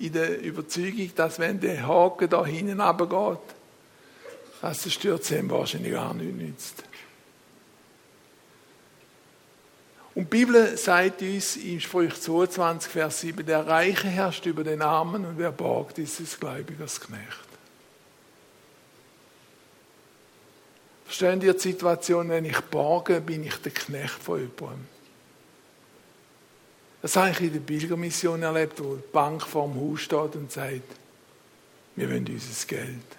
in 0.00 0.12
der 0.12 0.40
Überzeugung, 0.42 1.12
dass 1.14 1.38
wenn 1.38 1.60
der 1.60 1.86
Haken 1.86 2.28
da 2.28 2.44
hinten 2.44 2.80
runtergeht, 2.80 3.57
dass 4.60 4.82
der 4.82 4.90
Sturzhelm 4.90 5.50
wahrscheinlich 5.50 5.92
gar 5.92 6.14
nicht 6.14 6.36
nützt. 6.36 6.82
Und 10.14 10.24
die 10.24 10.36
Bibel 10.38 10.76
sagt 10.76 11.22
uns 11.22 11.56
in 11.56 11.80
Sprüch 11.80 12.20
22, 12.20 12.90
Vers 12.90 13.20
7, 13.20 13.46
der 13.46 13.66
Reiche 13.66 14.08
herrscht 14.08 14.46
über 14.46 14.64
den 14.64 14.82
Armen 14.82 15.24
und 15.24 15.38
wer 15.38 15.52
borgt, 15.52 15.98
ist 15.98 16.18
des 16.18 16.40
Gläubigers 16.40 17.00
Knecht. 17.00 17.48
Verstehen 21.04 21.40
ihr 21.40 21.54
die 21.54 21.60
Situation, 21.60 22.28
wenn 22.30 22.44
ich 22.44 22.60
borge, 22.62 23.20
bin 23.20 23.44
ich 23.44 23.56
der 23.62 23.72
Knecht 23.72 24.20
von 24.20 24.40
jemandem. 24.40 24.88
Das 27.00 27.14
habe 27.14 27.30
ich 27.30 27.40
in 27.40 27.52
der 27.52 27.60
Pilgermission 27.60 28.42
erlebt, 28.42 28.82
wo 28.82 28.96
die 28.96 29.12
Bank 29.12 29.42
vor 29.42 29.68
dem 29.68 29.80
Haus 29.80 30.00
steht 30.00 30.34
und 30.34 30.50
sagt, 30.50 30.82
wir 31.94 32.10
wollen 32.10 32.26
unser 32.26 32.66
Geld. 32.66 33.17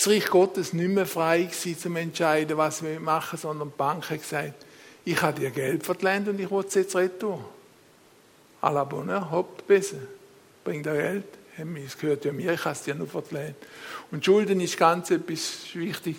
Das 0.00 0.08
Reich 0.08 0.30
Gottes 0.30 0.72
nicht 0.72 0.88
mehr 0.88 1.04
frei 1.04 1.42
gewesen, 1.42 1.78
zum 1.78 1.96
entscheiden, 1.96 2.56
was 2.56 2.82
wir 2.82 2.98
machen, 3.00 3.38
sondern 3.38 3.68
die 3.68 3.76
Bank 3.76 4.08
hat 4.08 4.22
gesagt, 4.22 4.54
ich 5.04 5.20
habe 5.20 5.38
dir 5.38 5.50
Geld 5.50 5.84
verlangt 5.84 6.26
und 6.26 6.40
ich 6.40 6.50
will 6.50 6.64
es 6.66 6.72
jetzt 6.72 6.96
retour. 6.96 7.44
À 8.62 8.72
la 8.72 8.84
bonne 8.84 9.30
hopp, 9.30 9.66
besser. 9.66 9.98
Bring 10.64 10.82
dir 10.82 10.94
Geld, 10.94 11.24
es 11.84 11.98
gehört 11.98 12.24
ja 12.24 12.32
mir, 12.32 12.54
ich 12.54 12.64
habe 12.64 12.72
es 12.72 12.80
dir 12.80 12.94
nur 12.94 13.08
verlangt. 13.08 13.56
Und 14.10 14.24
Schulden 14.24 14.62
ist 14.62 14.78
ganz 14.78 15.10
etwas 15.10 15.64
wichtig. 15.74 16.16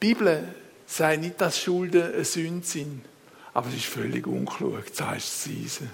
Die 0.00 0.14
Bibel 0.14 0.54
sagt 0.86 1.20
nicht, 1.20 1.40
dass 1.40 1.58
Schulden 1.58 2.14
eine 2.14 2.24
Sünde 2.24 2.64
sind, 2.64 3.04
aber 3.54 3.66
es 3.70 3.74
ist 3.74 3.86
völlig 3.86 4.24
unklug, 4.24 4.94
zahlst 4.94 5.42
Zinsen. 5.42 5.90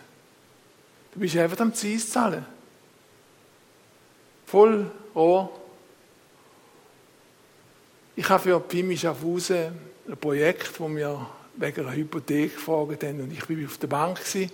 Du 1.14 1.20
bist 1.20 1.35
einfach 1.35 1.61
am 1.61 1.73
Zins 1.73 2.11
zahlen. 2.11 2.44
Voll 4.44 4.90
Rohr. 5.14 5.63
Ich 8.16 8.29
habe 8.29 8.42
für 8.42 8.61
Pimi 8.61 8.96
Schaffhausen 8.96 9.72
ein 10.07 10.16
Projekt, 10.16 10.79
wo 10.79 10.88
wir 10.88 11.27
wegen 11.57 11.81
einer 11.81 11.96
Hypothek 11.96 12.55
gefragt 12.55 13.03
haben 13.03 13.20
und 13.20 13.33
ich 13.33 13.48
war 13.48 13.66
auf 13.66 13.79
der 13.79 13.87
Bank 13.88 14.18
gewesen, 14.18 14.53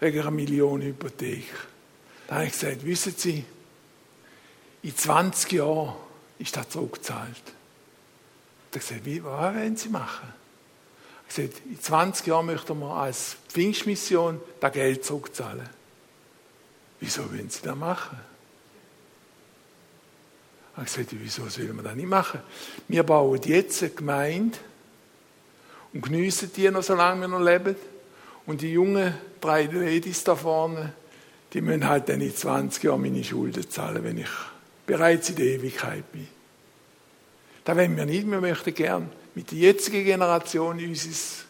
wegen 0.00 0.20
einer 0.20 0.30
Million 0.30 0.82
Hypothek. 0.82 1.44
Da 2.26 2.36
habe 2.36 2.46
ich 2.46 2.52
gesagt, 2.52 2.84
wissen 2.84 3.14
Sie, 3.16 3.44
in 4.82 4.96
20 4.96 5.52
Jahren 5.52 5.94
ist 6.38 6.56
das 6.56 6.68
zurückgezahlt. 6.68 7.42
Da 8.70 8.80
habe 8.80 8.98
ich 8.98 9.04
gesagt, 9.04 9.24
was 9.24 9.54
wollen 9.54 9.76
Sie 9.76 9.88
machen? 9.88 10.34
Ich 11.28 11.38
habe 11.38 11.48
gesagt, 11.48 11.66
in 11.66 11.80
20 11.80 12.26
Jahren 12.26 12.46
möchten 12.46 12.78
wir 12.80 12.90
als 12.90 13.36
Pfingstmission 13.48 14.40
das 14.60 14.72
Geld 14.72 15.04
zurückzahlen. 15.04 15.68
Wieso 16.98 17.30
wollen 17.30 17.50
Sie 17.50 17.62
das 17.62 17.76
machen? 17.76 18.18
Ich 20.76 20.78
habe 20.78 21.04
gesagt, 21.04 21.16
wieso 21.22 21.48
sollen 21.48 21.74
wir 21.74 21.82
das 21.82 21.94
nicht 21.94 22.08
machen? 22.08 22.40
Wir 22.86 23.02
bauen 23.02 23.40
jetzt 23.46 23.82
eine 23.82 23.92
Gemeinde 23.92 24.58
und 25.94 26.02
geniessen 26.02 26.50
die 26.54 26.70
noch, 26.70 26.82
solange 26.82 27.22
wir 27.22 27.28
noch 27.28 27.40
leben. 27.40 27.76
Und 28.44 28.60
die 28.60 28.72
jungen 28.72 29.14
drei 29.40 29.64
Ladies 29.64 30.22
da 30.22 30.36
vorne, 30.36 30.92
die 31.54 31.62
müssen 31.62 31.88
halt 31.88 32.10
dann 32.10 32.20
in 32.20 32.36
20 32.36 32.82
Jahren 32.84 33.00
meine 33.00 33.24
Schulden 33.24 33.70
zahlen, 33.70 34.04
wenn 34.04 34.18
ich 34.18 34.28
bereits 34.84 35.30
in 35.30 35.36
der 35.36 35.46
Ewigkeit 35.46 36.12
bin. 36.12 36.28
Da 37.64 37.74
wollen 37.74 37.96
wir 37.96 38.04
nicht. 38.04 38.30
Wir 38.30 38.40
möchten 38.42 38.74
gern 38.74 39.10
mit 39.34 39.52
der 39.52 39.58
jetzigen 39.58 40.04
Generation 40.04 40.78
unser 40.78 41.44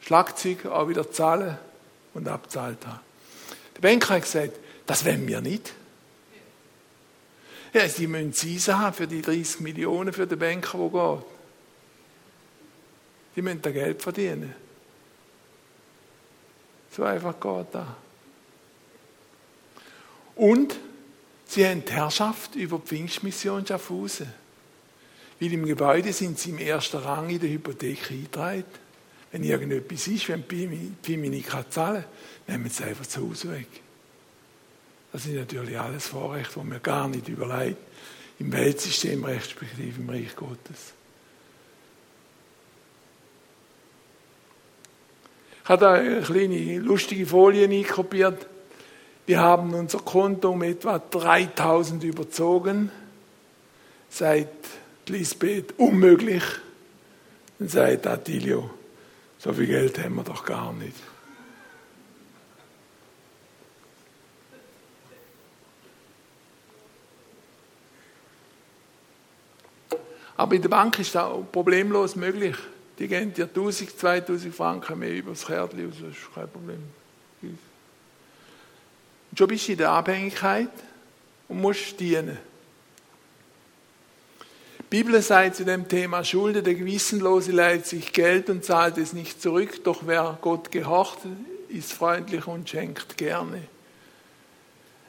Schlagzeug 0.00 0.64
auch 0.64 0.88
wieder 0.88 1.12
zahlen 1.12 1.58
und 2.14 2.26
abzahlt 2.26 2.78
haben. 2.86 3.00
Der 3.76 3.82
Banker 3.82 4.14
hat 4.14 4.22
gesagt, 4.22 4.54
das 4.86 5.04
wollen 5.04 5.28
wir 5.28 5.42
nicht. 5.42 5.74
Ja, 7.72 7.88
sie 7.88 8.06
müssen 8.06 8.32
Zinsen 8.32 8.78
haben 8.78 8.94
für 8.94 9.06
die 9.06 9.22
30 9.22 9.60
Millionen 9.60 10.12
für 10.12 10.26
den 10.26 10.38
Banker, 10.38 10.78
der 10.78 10.88
geht. 10.88 11.24
Die 13.36 13.42
müssen 13.42 13.62
da 13.62 13.70
Geld 13.70 14.02
verdienen. 14.02 14.54
So 16.90 17.04
einfach 17.04 17.38
geht 17.38 17.66
das. 17.72 17.86
Und 20.34 20.76
sie 21.46 21.66
haben 21.66 21.84
die 21.84 21.92
Herrschaft 21.92 22.54
über 22.54 22.78
die 22.78 22.86
Pfingstmission 22.86 23.66
Schaffhausen. 23.66 24.32
Weil 25.40 25.52
im 25.52 25.66
Gebäude 25.66 26.12
sind 26.12 26.38
sie 26.38 26.50
im 26.50 26.58
ersten 26.58 26.96
Rang 26.96 27.28
in 27.28 27.38
der 27.38 27.50
Hypothek 27.50 28.10
eingetragen. 28.10 28.64
Wenn 29.30 29.44
irgendetwas 29.44 30.08
ist, 30.08 30.28
wenn 30.28 30.42
Pimi 30.42 31.28
nicht 31.28 31.50
zahlen 31.70 32.04
kann, 32.46 32.56
nehmen 32.56 32.70
sie 32.70 32.84
einfach 32.84 33.06
zu 33.06 33.28
Hause 33.28 33.52
weg. 33.52 33.68
Das 35.12 35.24
sind 35.24 35.36
natürlich 35.36 35.78
alles 35.78 36.08
Vorrechte, 36.08 36.60
die 36.60 36.70
wir 36.70 36.80
gar 36.80 37.08
nicht 37.08 37.28
überlegt 37.28 37.78
im 38.38 38.52
Weltsystem 38.52 39.24
respektive 39.24 40.00
im 40.00 40.08
Reich 40.08 40.36
Gottes. 40.36 40.92
Ich 45.62 45.68
habe 45.68 45.84
da 45.84 45.92
eine 45.94 46.22
kleine 46.22 46.78
lustige 46.78 47.26
Folie 47.26 47.68
einkopiert. 47.68 48.46
Wir 49.26 49.40
haben 49.40 49.74
unser 49.74 49.98
Konto 49.98 50.50
um 50.50 50.62
etwa 50.62 50.98
3000 50.98 52.04
überzogen. 52.04 52.90
Seit 54.08 54.48
Lisbeth 55.08 55.74
unmöglich. 55.78 56.42
Dann 57.58 57.68
sagt 57.68 58.06
Attilio, 58.06 58.70
so 59.38 59.52
viel 59.52 59.66
Geld 59.66 59.98
haben 60.02 60.14
wir 60.14 60.24
doch 60.24 60.44
gar 60.44 60.72
nicht. 60.72 60.96
Aber 70.38 70.54
in 70.54 70.62
der 70.62 70.68
Bank 70.68 70.98
ist 71.00 71.16
das 71.16 71.30
problemlos 71.50 72.14
möglich. 72.14 72.56
Die 72.98 73.08
geben 73.08 73.34
dir 73.34 73.44
1000, 73.44 73.98
2000 73.98 74.54
Franken 74.54 75.00
mehr 75.00 75.12
über 75.12 75.32
das 75.32 75.44
Kärtchen 75.44 75.88
aus, 75.88 75.96
das 76.00 76.10
ist 76.10 76.34
kein 76.34 76.48
Problem. 76.48 76.82
Und 77.42 77.58
schon 79.36 79.48
bist 79.48 79.66
du 79.66 79.72
in 79.72 79.78
der 79.78 79.90
Abhängigkeit 79.90 80.70
und 81.48 81.60
musst 81.60 81.98
dienen. 81.98 82.38
Die 84.78 85.02
Bibel 85.02 85.20
sagt 85.20 85.56
zu 85.56 85.64
dem 85.64 85.88
Thema 85.88 86.22
Schulde, 86.24 86.62
der 86.62 86.76
Gewissenlose 86.76 87.50
leiht 87.50 87.86
sich 87.86 88.12
Geld 88.12 88.48
und 88.48 88.64
zahlt 88.64 88.96
es 88.96 89.12
nicht 89.12 89.42
zurück, 89.42 89.82
doch 89.82 90.02
wer 90.06 90.38
Gott 90.40 90.70
gehorcht, 90.70 91.18
ist 91.68 91.92
freundlich 91.92 92.46
und 92.46 92.70
schenkt 92.70 93.16
gerne. 93.16 93.62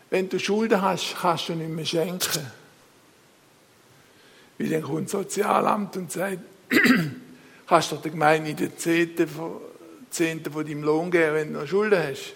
Wenn 0.09 0.27
du 0.27 0.39
Schulden 0.39 0.81
hast, 0.81 1.17
kannst 1.21 1.49
du 1.49 1.53
nicht 1.53 1.69
mehr 1.69 1.85
schenken. 1.85 2.51
Wie 4.59 4.69
dann 4.69 4.83
kommt 4.83 5.05
das 5.05 5.13
Sozialamt 5.13 5.95
und 5.97 6.11
sagt, 6.11 6.39
kannst 7.67 7.91
du 7.91 7.95
der 7.95 8.11
Gemeinde 8.11 8.53
den 8.53 8.77
Zehnten 8.77 9.27
von, 9.27 9.61
Zehnten 10.11 10.51
von 10.51 10.65
deinem 10.65 10.83
Lohn 10.83 11.09
geben, 11.09 11.33
wenn 11.33 11.53
du 11.53 11.59
noch 11.61 11.67
Schulden 11.67 11.97
hast. 11.97 12.33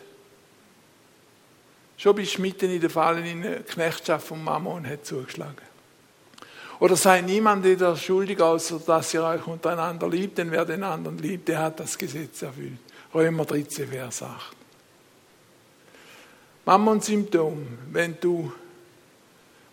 Schon 1.97 2.15
bist 2.15 2.37
du 2.37 2.41
mitten 2.41 2.71
in 2.71 2.79
der 2.79 2.89
Falle 2.89 3.19
in 3.29 3.43
eine 3.43 3.57
Knechtschaft 3.57 4.27
von 4.27 4.43
Mammon 4.43 4.87
hat 4.87 5.05
zugeschlagen. 5.05 5.73
Oder 6.79 6.95
sei 6.95 7.21
niemand 7.21 7.65
der 7.65 7.95
schuldig, 7.97 8.41
außer 8.41 8.79
dass 8.79 9.13
ihr 9.13 9.23
euch 9.23 9.45
untereinander 9.45 10.07
liebt, 10.07 10.37
denn 10.37 10.49
wer 10.49 10.65
den 10.65 10.83
anderen 10.83 11.17
liebt, 11.17 11.49
der 11.49 11.59
hat 11.59 11.79
das 11.79 11.97
Gesetz 11.97 12.41
erfüllt. 12.41 12.79
Römer 13.13 13.45
13, 13.45 13.89
Vers 13.89 14.23
8. 14.23 14.55
Mammon-Symptom. 16.65 17.67
Wenn 17.91 18.17
du 18.19 18.51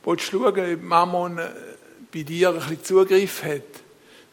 willst 0.04 0.24
schauen, 0.24 0.74
ob 0.74 0.82
Mammon 0.82 1.38
äh, 1.38 1.50
bei 2.12 2.22
dir 2.22 2.50
ein 2.50 2.56
bisschen 2.56 2.84
Zugriff 2.84 3.42
hat, 3.42 3.62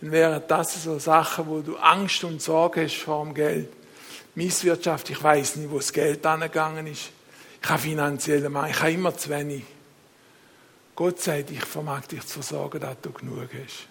dann 0.02 0.12
wären 0.12 0.42
das 0.48 0.84
so 0.84 1.00
Sachen, 1.00 1.48
wo 1.48 1.62
du 1.62 1.76
Angst 1.78 2.24
und 2.24 2.42
Sorge 2.42 2.84
hast 2.84 2.98
vor 2.98 3.24
dem 3.24 3.34
Geld. 3.34 3.70
Misswirtschaft, 4.36 5.10
ich 5.10 5.22
weiß 5.22 5.56
nicht, 5.56 5.72
wo 5.72 5.78
das 5.78 5.92
Geld 5.92 6.26
angegangen 6.26 6.86
ist. 6.88 7.10
Ich 7.62 7.70
habe 7.70 7.82
finanzielle 7.82 8.50
Mangel, 8.50 8.72
ich 8.72 8.80
habe 8.80 8.92
immer 8.92 9.18
zu 9.18 9.30
wenig. 9.30 9.64
Gott 10.96 11.20
sagt, 11.20 11.52
ich 11.52 11.64
vermag 11.64 12.08
dich 12.08 12.22
zu 12.22 12.34
versorgen, 12.34 12.80
dass 12.80 13.02
du 13.02 13.12
genug 13.12 13.50
hast. 13.54 13.88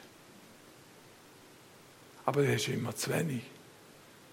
Aber 2.24 2.42
du 2.42 2.52
hast 2.52 2.68
immer 2.68 2.94
zu 2.94 3.12
wenig. 3.12 3.42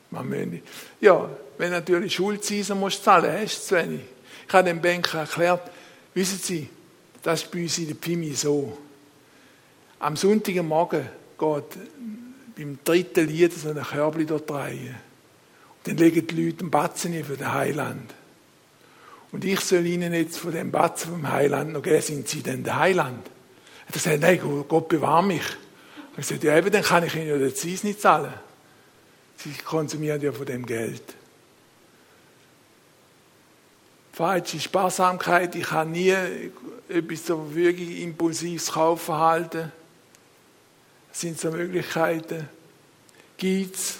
Man 0.09 0.29
nicht. 0.29 0.63
Ja, 1.01 1.27
wenn 1.57 1.71
natürlich 1.71 2.13
Schulzinsen 2.13 2.79
musst 2.79 3.03
zahlen, 3.03 3.31
hast 3.31 3.57
du 3.57 3.67
zu 3.67 3.75
wenig. 3.75 4.01
Ich 4.47 4.53
habe 4.53 4.67
dem 4.67 4.81
Banker 4.81 5.19
erklärt, 5.19 5.71
wissen 6.13 6.37
Sie, 6.37 6.69
das 7.23 7.41
ist 7.41 7.51
bei 7.51 7.63
uns 7.63 7.77
in 7.79 7.87
der 7.87 7.95
Pimi 7.95 8.33
so. 8.33 8.77
Am 10.03 10.17
Sonntagmorgen 10.17 11.07
geht 11.39 11.63
beim 12.57 12.77
dritten 12.83 13.25
Lied 13.25 13.53
so 13.53 13.69
ein 13.69 13.81
Körbchen 13.81 14.27
dort 14.27 14.51
rein. 14.51 14.97
Und 15.77 15.87
dann 15.87 15.95
legen 15.95 16.27
die 16.27 16.45
Leute 16.45 16.59
einen 16.59 16.71
Batzen 16.71 17.23
für 17.23 17.37
den 17.37 17.53
Heiland. 17.53 18.13
Und 19.31 19.45
ich 19.45 19.61
soll 19.61 19.85
ihnen 19.85 20.13
jetzt 20.13 20.39
von 20.39 20.51
dem 20.51 20.71
Batzen 20.71 21.11
vom 21.11 21.31
Heiland 21.31 21.71
noch 21.71 21.81
geben, 21.81 22.01
sind 22.01 22.27
sie 22.27 22.43
denn 22.43 22.65
der 22.65 22.79
Heiland? 22.79 23.25
Er 23.87 23.93
gesagt, 23.93 24.19
nein, 24.19 24.41
Gott 24.67 24.89
bewahre 24.89 25.23
mich. 25.23 25.45
Ich 26.11 26.17
gesagt, 26.17 26.43
ja 26.43 26.57
eben, 26.57 26.69
dann 26.69 26.83
kann 26.83 27.05
ich 27.05 27.15
ihnen 27.15 27.29
ja 27.29 27.37
den 27.37 27.55
Zins 27.55 27.85
nicht 27.85 28.01
zahlen. 28.01 28.33
Sie 29.37 29.53
konsumieren 29.63 30.21
ja 30.21 30.33
von 30.33 30.45
dem 30.45 30.65
Geld. 30.65 31.15
Falsche 34.11 34.59
Sparsamkeit, 34.59 35.55
ich 35.55 35.71
habe 35.71 35.89
nie 35.89 36.13
etwas 36.89 37.23
zur 37.23 37.45
Verfügung, 37.45 37.95
impulsives 37.95 38.73
Kaufverhalten. 38.73 39.71
Sind 41.13 41.39
so 41.39 41.51
Möglichkeiten. 41.51 42.49
Geiz, 43.37 43.99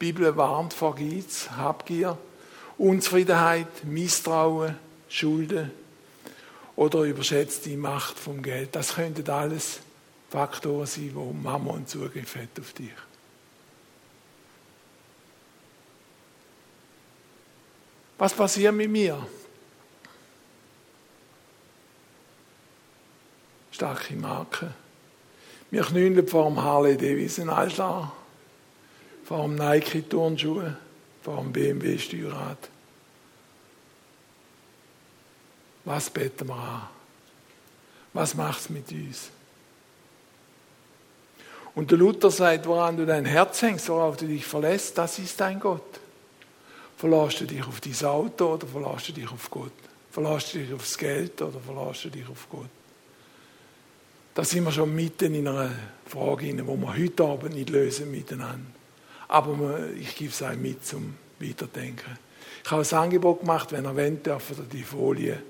die 0.00 0.06
Bibel 0.06 0.36
warnt 0.36 0.74
vor 0.74 0.96
Geiz, 0.96 1.50
Habgier. 1.50 2.18
Unzufriedenheit, 2.78 3.84
Misstrauen, 3.84 4.76
Schulden 5.08 5.70
oder 6.76 7.02
überschätzte 7.02 7.76
Macht 7.76 8.18
vom 8.18 8.40
Geld. 8.40 8.74
Das 8.76 8.94
könnten 8.94 9.28
alles 9.28 9.80
Faktoren 10.30 10.86
sein, 10.86 11.10
wo 11.14 11.32
Mammon 11.32 11.86
Zugriff 11.86 12.36
hat 12.36 12.58
auf 12.60 12.72
dich. 12.72 12.92
Was 18.16 18.34
passiert 18.34 18.74
mit 18.74 18.90
mir? 18.90 19.26
Starke 23.72 24.14
Marke. 24.14 24.74
Wir 25.70 25.82
knüllen 25.82 26.26
vor 26.26 26.46
dem 26.46 26.62
Harley 26.62 26.96
Davidson 26.96 27.50
Altar, 27.50 28.12
vor 29.24 29.42
dem 29.42 29.56
Nike 29.56 30.02
Turnschuhe 30.02 30.76
vor 31.28 31.42
dem 31.42 31.52
BMW 31.52 31.98
Steuerrad. 31.98 32.70
Was 35.84 36.08
beten 36.08 36.48
wir 36.48 36.54
an? 36.54 36.88
Was 38.14 38.34
macht 38.34 38.60
es 38.60 38.70
mit 38.70 38.90
uns? 38.90 39.30
Und 41.74 41.90
der 41.90 41.98
Luther 41.98 42.30
sagt, 42.30 42.66
woran 42.66 42.96
du 42.96 43.04
dein 43.04 43.26
Herz 43.26 43.60
hängst, 43.60 43.90
worauf 43.90 44.16
du 44.16 44.26
dich 44.26 44.46
verlässt, 44.46 44.96
das 44.96 45.18
ist 45.18 45.38
dein 45.38 45.60
Gott. 45.60 46.00
Verlässt 46.96 47.42
du 47.42 47.44
dich 47.44 47.62
auf 47.62 47.80
dein 47.80 48.08
Auto 48.08 48.54
oder 48.54 48.66
verlässt 48.66 49.08
du 49.08 49.12
dich 49.12 49.30
auf 49.30 49.50
Gott? 49.50 49.72
Verlässt 50.10 50.54
du 50.54 50.58
dich 50.58 50.72
aufs 50.72 50.96
Geld 50.96 51.40
oder 51.42 51.60
verlässt 51.60 52.04
du 52.06 52.08
dich 52.08 52.26
auf 52.26 52.48
Gott? 52.50 52.70
Da 54.38 54.44
sind 54.44 54.62
wir 54.62 54.70
schon 54.70 54.94
mitten 54.94 55.34
in 55.34 55.48
einer 55.48 55.72
Frage, 56.06 56.46
die 56.46 56.56
wir 56.64 56.96
heute 56.96 57.24
Abend 57.24 57.56
nicht 57.56 57.70
lösen 57.70 58.08
miteinander. 58.08 58.70
Aber 59.26 59.88
ich 59.98 60.14
gebe 60.14 60.30
es 60.30 60.40
euch 60.42 60.56
mit 60.56 60.86
zum 60.86 61.16
Weiterdenken. 61.40 62.16
Ich 62.64 62.70
habe 62.70 62.86
ein 62.88 62.98
Angebot 62.98 63.40
gemacht, 63.40 63.72
wenn 63.72 63.84
ihr 63.84 63.96
wollt, 63.96 64.24
dürft 64.24 64.50
ihr 64.56 64.64
die 64.72 64.84
Folie 64.84 65.42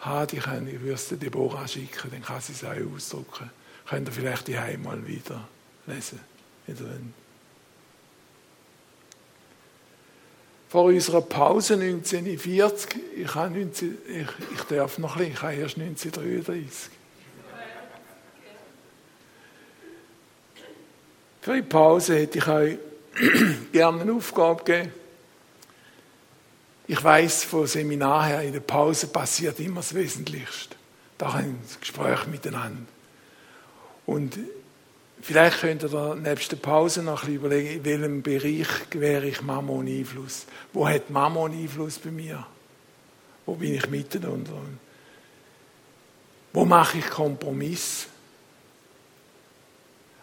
haben. 0.00 0.28
Die 0.28 0.38
können, 0.38 0.66
ich 0.66 0.80
würde 0.80 0.94
es 0.94 1.10
Deborah 1.10 1.68
schicken, 1.68 2.10
dann 2.10 2.22
kann 2.22 2.40
sie 2.40 2.54
es 2.54 2.64
auch 2.64 2.94
ausdrucken. 2.94 3.50
Könnt 3.86 4.08
ihr 4.08 4.12
vielleicht 4.12 4.48
die 4.48 4.56
mal 4.82 5.06
wieder 5.06 5.46
lesen. 5.86 6.20
Wieder 6.66 6.86
vor 10.70 10.84
unserer 10.84 11.20
Pause 11.20 11.74
1940, 11.74 12.98
ich, 13.14 13.34
habe 13.34 13.58
19, 13.58 13.98
ich, 14.08 14.54
ich 14.54 14.62
darf 14.74 14.96
noch 14.96 15.16
ein 15.16 15.18
bisschen, 15.18 15.34
ich 15.34 15.42
habe 15.42 15.54
erst 15.54 15.78
1933. 15.78 16.96
Für 21.46 21.54
die 21.54 21.62
Pause 21.62 22.16
hätte 22.18 22.38
ich 22.38 22.48
euch 22.48 22.76
gerne 23.72 24.02
eine 24.02 24.14
Aufgabe 24.14 24.64
gegeben. 24.64 24.92
Ich 26.88 27.04
weiß 27.04 27.44
von 27.44 27.68
Seminar 27.68 28.26
her, 28.26 28.42
in 28.42 28.52
der 28.52 28.58
Pause 28.58 29.06
passiert 29.06 29.60
immer 29.60 29.76
das 29.76 29.94
Wesentlichste. 29.94 30.74
Da 31.16 31.34
ein 31.34 31.60
Gespräch 31.78 32.26
miteinander. 32.26 32.82
Und 34.06 34.36
vielleicht 35.22 35.60
könnt 35.60 35.84
ihr 35.84 36.16
nebst 36.16 36.50
der 36.50 36.56
Pause 36.56 37.04
noch 37.04 37.22
ein 37.22 37.26
bisschen 37.26 37.34
überlegen, 37.36 37.76
in 37.76 37.84
welchem 37.84 38.22
Bereich 38.22 38.90
gewähre 38.90 39.28
ich 39.28 39.40
Mammon 39.40 39.86
Einfluss? 39.86 40.46
Wo 40.72 40.88
hat 40.88 41.10
Mammon 41.10 41.52
Einfluss 41.52 42.00
bei 42.00 42.10
mir? 42.10 42.44
Wo 43.44 43.54
bin 43.54 43.72
ich 43.72 43.88
mitten 43.88 44.24
und 44.24 44.48
wo 46.52 46.64
mache 46.64 46.98
ich 46.98 47.08
Kompromiss? 47.08 48.08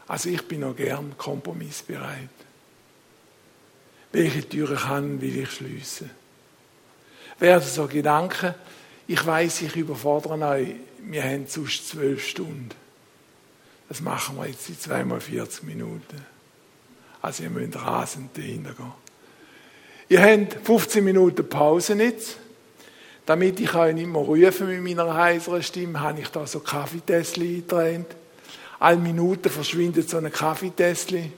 Also 0.08 0.30
ich 0.30 0.42
bin 0.48 0.62
noch 0.62 0.76
gern 0.76 1.18
kompromissbereit. 1.18 2.30
Welche 4.12 4.48
Türen 4.48 4.78
kann, 4.78 5.22
will 5.22 5.40
ich 5.40 5.52
schließen? 5.52 6.10
Werden 7.40 7.64
so 7.64 7.88
Gedanken, 7.88 8.54
ich 9.08 9.26
weiß, 9.26 9.64
ich 9.64 9.76
überfordere 9.76 10.40
euch, 10.48 10.76
wir 11.00 11.24
haben 11.24 11.48
sonst 11.48 11.90
zwölf 11.90 12.26
Stunden. 12.26 12.70
Das 13.90 14.02
machen 14.02 14.38
wir 14.38 14.48
jetzt 14.48 14.70
in 14.70 14.80
zweimal 14.80 15.20
40 15.20 15.64
Minuten. 15.64 16.26
Also 17.22 17.44
ihr 17.44 17.50
müsst 17.50 17.76
rasend 17.76 18.38
dahinter 18.38 18.74
gehen. 18.74 18.92
Ihr 20.10 20.22
habt 20.22 20.66
15 20.66 21.04
Minuten 21.04 21.48
Pause 21.48 21.94
jetzt. 21.96 22.38
Damit 23.26 23.60
ich 23.60 23.74
euch 23.74 23.94
nicht 23.96 24.08
mehr 24.08 24.22
rufe 24.22 24.66
mit 24.66 24.84
meiner 24.84 25.14
heiseren 25.14 25.64
Stimme, 25.64 26.02
habe 26.02 26.20
ich 26.20 26.28
da 26.28 26.46
so 26.46 26.60
Kaffeetässchen 26.60 27.44
eingetrennt. 27.44 28.08
Alle 28.84 28.98
Minuten 28.98 29.50
verschwindet 29.50 30.10
so 30.10 30.18
ein 30.18 30.30
Kaffeetässchen. 30.30 31.32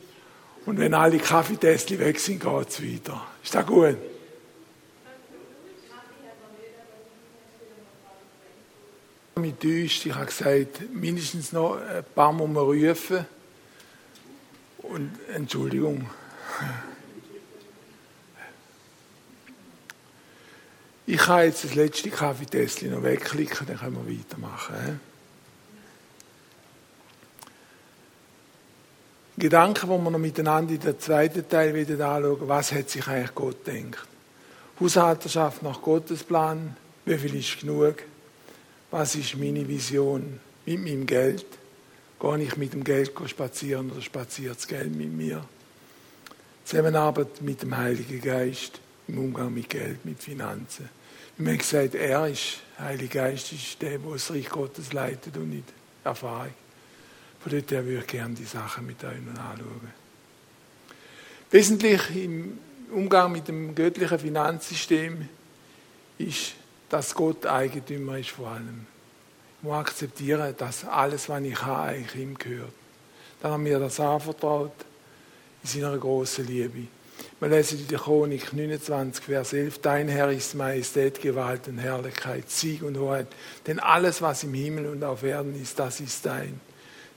Und 0.66 0.80
wenn 0.80 0.96
alle 0.96 1.20
Kaffeetässchen 1.20 2.00
weg 2.00 2.20
sind, 2.20 2.42
geht 2.42 2.70
es 2.70 2.82
weiter. 2.82 3.24
Ist 3.44 3.54
das 3.54 3.68
gut? 3.68 3.98
Mit 9.36 9.64
ich 9.64 10.12
habe 10.12 10.26
gesagt, 10.26 10.92
mindestens 10.92 11.52
noch 11.52 11.76
ein 11.76 12.04
paar 12.16 12.34
Mal 12.34 12.64
rufen. 12.64 13.28
Und 14.80 15.12
Entschuldigung. 15.32 16.10
Ich 21.06 21.18
kann 21.18 21.44
jetzt 21.44 21.64
das 21.64 21.76
letzte 21.76 22.10
Kaffeetässchen 22.10 22.90
noch 22.90 23.04
wegklicken, 23.04 23.68
dann 23.68 23.78
können 23.78 24.04
wir 24.04 24.18
weitermachen. 24.18 25.00
Gedanken, 29.38 29.90
wo 29.90 29.98
wir 29.98 30.12
noch 30.12 30.20
miteinander 30.20 30.74
in 30.74 30.80
der 30.80 30.98
zweiten 30.98 31.48
Teil 31.50 31.74
wieder 31.76 32.08
anschauen, 32.08 32.48
was 32.48 32.72
hat 32.72 32.90
sich 32.90 33.06
eigentlich 33.08 33.36
Gott 33.36 33.66
gedacht. 33.66 34.08
Haushalterschaft 34.80 35.62
nach 35.62 35.82
Gottes 35.82 36.24
Plan, 36.24 36.76
wie 37.06 37.18
viel 37.18 37.36
ist 37.36 37.60
genug? 37.60 37.96
Was 38.92 39.16
ist 39.16 39.38
meine 39.38 39.68
Vision 39.68 40.40
mit 40.66 40.84
meinem 40.84 41.06
Geld? 41.06 41.46
Gehe 42.20 42.44
ich 42.44 42.56
mit 42.56 42.74
dem 42.74 42.84
Geld 42.84 43.12
spazieren 43.26 43.92
oder 43.92 44.02
spaziert 44.02 44.56
das 44.56 44.68
Geld 44.68 44.96
mit 44.96 45.12
mir? 45.12 45.44
Zusammenarbeit 46.64 47.42
mit 47.42 47.62
dem 47.62 47.76
Heiligen 47.76 48.22
Geist 48.22 48.80
im 49.08 49.18
Umgang 49.18 49.54
mit 49.54 49.70
Geld, 49.70 50.06
mit 50.06 50.24
Finanzen. 50.24 50.90
Wir 51.38 51.52
haben 51.52 51.58
gesagt, 51.58 51.96
er 51.96 52.28
ist, 52.28 52.60
der 52.80 52.86
Heilige 52.86 53.20
Geist 53.20 53.52
ist 53.52 53.82
der, 53.82 53.98
der 54.00 54.12
das 54.12 54.32
Reich 54.32 54.50
Gottes 54.50 54.94
leitet 54.94 55.36
und 55.36 55.50
nicht 55.50 55.66
Erfahrung. 56.06 56.54
Von 57.46 57.52
dort 57.52 57.70
her 57.70 57.86
würde 57.86 58.00
ich 58.00 58.08
gerne 58.08 58.34
die 58.34 58.44
Sachen 58.44 58.88
mit 58.88 59.04
euch 59.04 59.12
anschauen. 59.12 59.94
Wesentlich 61.52 62.02
im 62.16 62.58
Umgang 62.92 63.32
mit 63.32 63.48
dem 63.48 63.76
göttlichen 63.76 64.18
Finanzsystem 64.18 65.30
ist 66.18 66.56
dass 66.90 67.14
Gott 67.14 67.46
Eigentümer 67.46 68.18
ist 68.18 68.32
vor 68.32 68.48
allem. 68.48 68.88
Ich 69.60 69.64
muss 69.64 69.76
akzeptieren, 69.76 70.56
dass 70.58 70.86
alles, 70.86 71.30
was 71.30 71.44
ich 71.44 71.62
habe, 71.62 71.90
eigentlich 71.90 72.22
ihm 72.22 72.36
gehört. 72.36 72.74
Dann 73.42 73.52
haben 73.52 73.66
wir 73.66 73.80
das 73.80 74.00
anvertraut 74.00 74.72
in 75.62 75.70
seiner 75.70 75.98
großen 75.98 76.48
Liebe. 76.48 76.88
Wir 77.40 77.50
lesen 77.50 77.80
in 77.80 77.88
der 77.90 78.00
Chronik 78.00 78.54
29, 78.54 79.24
Vers 79.24 79.54
11, 79.54 79.82
Dein 79.82 80.08
Herr 80.08 80.32
ist 80.32 80.56
Majestät, 80.56 81.22
Gewalt 81.22 81.68
und 81.68 81.78
Herrlichkeit, 81.78 82.50
Sieg 82.50 82.82
und 82.82 82.98
Hoheit. 82.98 83.28
Denn 83.68 83.80
alles, 83.80 84.22
was 84.22 84.44
im 84.44 84.54
Himmel 84.56 84.88
und 84.88 85.04
auf 85.04 85.22
Erden 85.22 85.62
ist, 85.62 85.78
das 85.78 86.00
ist 86.00 86.26
dein. 86.26 86.60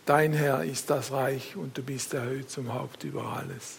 Dein 0.09 0.33
Herr 0.33 0.65
ist 0.65 0.89
das 0.89 1.13
Reich 1.13 1.55
und 1.55 1.77
du 1.77 1.83
bist 1.83 2.15
erhöht 2.15 2.51
zum 2.51 2.73
Haupt 2.73 3.05
über 3.05 3.25
alles. 3.25 3.77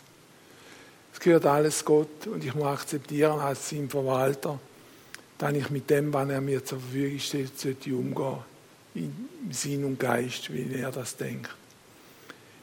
Es 1.11 1.19
gehört 1.19 1.47
alles 1.47 1.83
Gott 1.83 2.27
und 2.27 2.45
ich 2.45 2.53
muss 2.53 2.67
akzeptieren 2.67 3.39
als 3.39 3.67
sein 3.67 3.89
Verwalter, 3.89 4.59
dass 5.39 5.53
ich 5.53 5.71
mit 5.71 5.89
dem, 5.89 6.13
was 6.13 6.29
er 6.29 6.39
mir 6.39 6.63
zur 6.63 6.81
Verfügung 6.81 7.17
stellt, 7.17 7.59
sollte 7.59 7.95
umgehen. 7.95 8.37
In 8.93 9.29
Sinn 9.49 9.83
und 9.83 9.99
Geist, 9.99 10.53
wie 10.53 10.71
er 10.71 10.91
das 10.91 11.17
denkt. 11.17 11.49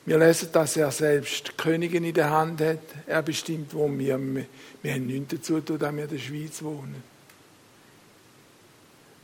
Wir 0.04 0.18
lesen, 0.18 0.50
dass 0.52 0.76
er 0.76 0.92
selbst 0.92 1.58
Königin 1.58 2.04
in 2.04 2.14
der 2.14 2.30
Hand 2.30 2.60
hat. 2.60 2.78
Er 3.04 3.22
bestimmt, 3.22 3.74
wo 3.74 3.90
wir, 3.98 4.16
wir 4.16 4.94
haben 4.94 5.06
nichts 5.08 5.34
dazu 5.34 5.60
tun, 5.60 5.80
dass 5.80 5.92
wir 5.92 6.04
in 6.04 6.10
der 6.10 6.18
Schweiz 6.18 6.62
wohnen. 6.62 7.02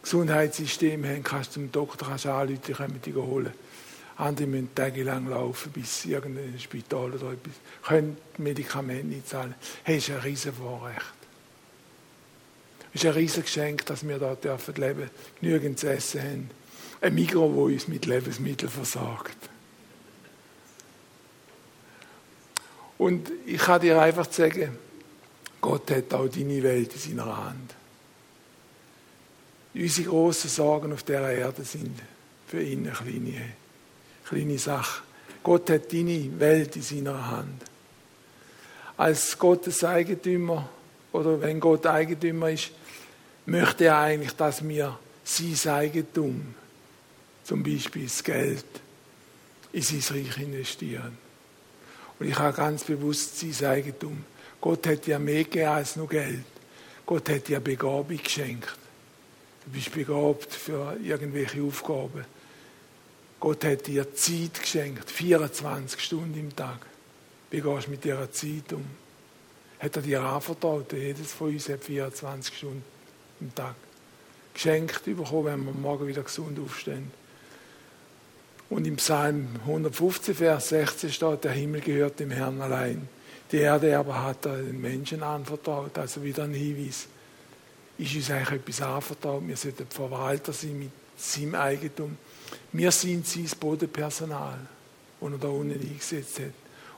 Gesundheitssystem 0.02 1.05
haben, 1.05 1.22
kannst 1.22 1.52
zum 1.52 1.70
Doktor 1.70 2.09
kannst 2.09 2.26
anrufen, 2.26 2.61
die 2.66 2.72
können 2.72 3.00
dich 3.00 3.14
holen. 3.14 3.52
Andere 4.22 4.46
müssen 4.46 4.74
tagelang 4.74 5.26
laufen, 5.28 5.72
bis 5.72 6.04
irgendein 6.04 6.58
Spital 6.58 7.12
oder 7.12 7.32
etwas, 7.32 7.54
können 7.82 8.16
Medikamente 8.38 9.06
nicht 9.06 9.28
zahlen. 9.28 9.54
Das 9.85 9.96
ist 9.96 10.11
ein 10.11 10.18
riesen 10.18 10.52
Vorrecht. 10.52 11.14
Es 12.94 13.02
ist 13.02 13.06
ein 13.06 13.14
riesen 13.14 13.42
Geschenk, 13.42 13.85
dass 13.87 14.06
wir 14.06 14.18
da 14.18 14.37
dürfen 14.37 14.74
genügend 15.40 15.78
zu 15.78 15.90
essen 15.90 16.22
haben. 16.22 16.50
Ein 17.00 17.14
Mikro, 17.14 17.48
das 17.48 17.74
uns 17.74 17.88
mit 17.88 18.06
Lebensmitteln 18.06 18.70
versorgt. 18.70 19.37
Und 22.98 23.28
ich 23.44 23.58
kann 23.58 23.80
dir 23.80 24.00
einfach 24.00 24.30
sagen, 24.30 24.78
Gott 25.61 25.90
hat 25.90 26.14
auch 26.14 26.28
deine 26.28 26.62
Welt 26.62 26.92
in 26.94 27.00
seiner 27.00 27.44
Hand. 27.44 27.74
Unsere 29.74 30.08
grossen 30.08 30.50
Sorgen 30.50 30.92
auf 30.92 31.02
dieser 31.02 31.32
Erde 31.32 31.64
sind 31.64 31.98
für 32.46 32.62
ihn 32.62 32.87
eine 32.87 32.94
kleine, 32.94 33.62
kleine 34.32 34.58
Sache. 34.58 35.02
Gott 35.42 35.68
hat 35.70 35.92
deine 35.92 36.40
Welt 36.40 36.76
in 36.76 36.82
seiner 36.82 37.30
Hand. 37.30 37.62
Als 38.96 39.38
Gottes 39.38 39.84
Eigentümer 39.84 40.68
oder 41.12 41.40
wenn 41.40 41.60
Gott 41.60 41.86
Eigentümer 41.86 42.50
ist, 42.50 42.70
möchte 43.46 43.84
er 43.86 43.98
eigentlich, 43.98 44.32
dass 44.32 44.66
wir 44.66 44.98
sein 45.24 45.72
Eigentum, 45.74 46.54
zum 47.44 47.62
Beispiel 47.62 48.04
das 48.04 48.22
Geld, 48.22 48.64
in 49.72 49.82
sein 49.82 50.16
Reich 50.16 50.38
investieren. 50.38 51.18
Und 52.18 52.28
ich 52.28 52.38
habe 52.38 52.56
ganz 52.56 52.84
bewusst 52.84 53.38
sein 53.38 53.68
Eigentum. 53.68 54.24
Gott 54.60 54.86
hat 54.86 55.06
ja 55.06 55.18
mehr 55.18 55.44
gegeben 55.44 55.68
als 55.68 55.96
nur 55.96 56.08
Geld. 56.08 56.44
Gott 57.04 57.28
hat 57.28 57.48
ja 57.48 57.58
Begabung 57.58 58.16
geschenkt. 58.22 58.76
Du 59.64 59.72
bist 59.72 59.92
begabt 59.92 60.52
für 60.52 60.96
irgendwelche 61.02 61.62
Aufgaben. 61.62 62.24
Gott 63.42 63.64
hat 63.64 63.88
dir 63.88 64.14
Zeit 64.14 64.61
geschenkt, 64.61 65.11
24 65.11 66.00
Stunden 66.00 66.38
im 66.38 66.55
Tag. 66.55 66.87
Wie 67.50 67.61
gehst 67.61 67.88
du 67.88 67.90
mit 67.90 68.05
dieser 68.05 68.31
Zeit 68.31 68.72
um? 68.72 68.85
Hat 69.81 69.96
er 69.96 70.02
dir 70.02 70.22
anvertraut? 70.22 70.92
Jedes 70.92 71.33
von 71.33 71.48
uns 71.48 71.68
hat 71.68 71.83
24 71.83 72.57
Stunden 72.57 72.85
im 73.40 73.52
Tag 73.52 73.74
geschenkt 74.55 75.05
bekommen, 75.07 75.46
wenn 75.46 75.64
wir 75.64 75.72
morgen 75.72 76.07
wieder 76.07 76.22
gesund 76.22 76.57
aufstehen. 76.61 77.11
Und 78.70 78.87
im 78.87 78.94
Psalm 78.94 79.48
115, 79.62 80.37
Vers 80.37 80.68
16 80.68 81.11
steht, 81.11 81.42
der 81.42 81.50
Himmel 81.50 81.81
gehört 81.81 82.20
dem 82.20 82.31
Herrn 82.31 82.61
allein. 82.61 83.09
Die 83.50 83.57
Erde 83.57 83.98
aber 83.98 84.22
hat 84.22 84.46
er 84.46 84.59
den 84.59 84.81
Menschen 84.81 85.24
anvertraut. 85.24 85.98
Also 85.98 86.22
wieder 86.22 86.44
ein 86.44 86.55
Hinweis. 86.55 87.09
Ist 87.98 88.14
uns 88.14 88.31
eigentlich 88.31 88.61
etwas 88.61 88.83
anvertraut? 88.83 89.42
Wir 89.48 89.57
sollten 89.57 89.88
Verwalter 89.88 90.52
sein 90.52 90.78
mit 90.78 91.01
seinem 91.22 91.54
Eigentum. 91.54 92.16
Wir 92.72 92.90
sind 92.90 93.26
sein 93.26 93.48
Bodenpersonal, 93.58 94.58
das 95.20 95.30
er 95.30 95.38
da 95.38 95.48
unten 95.48 95.80
eingesetzt 95.80 96.40
hat. 96.40 96.54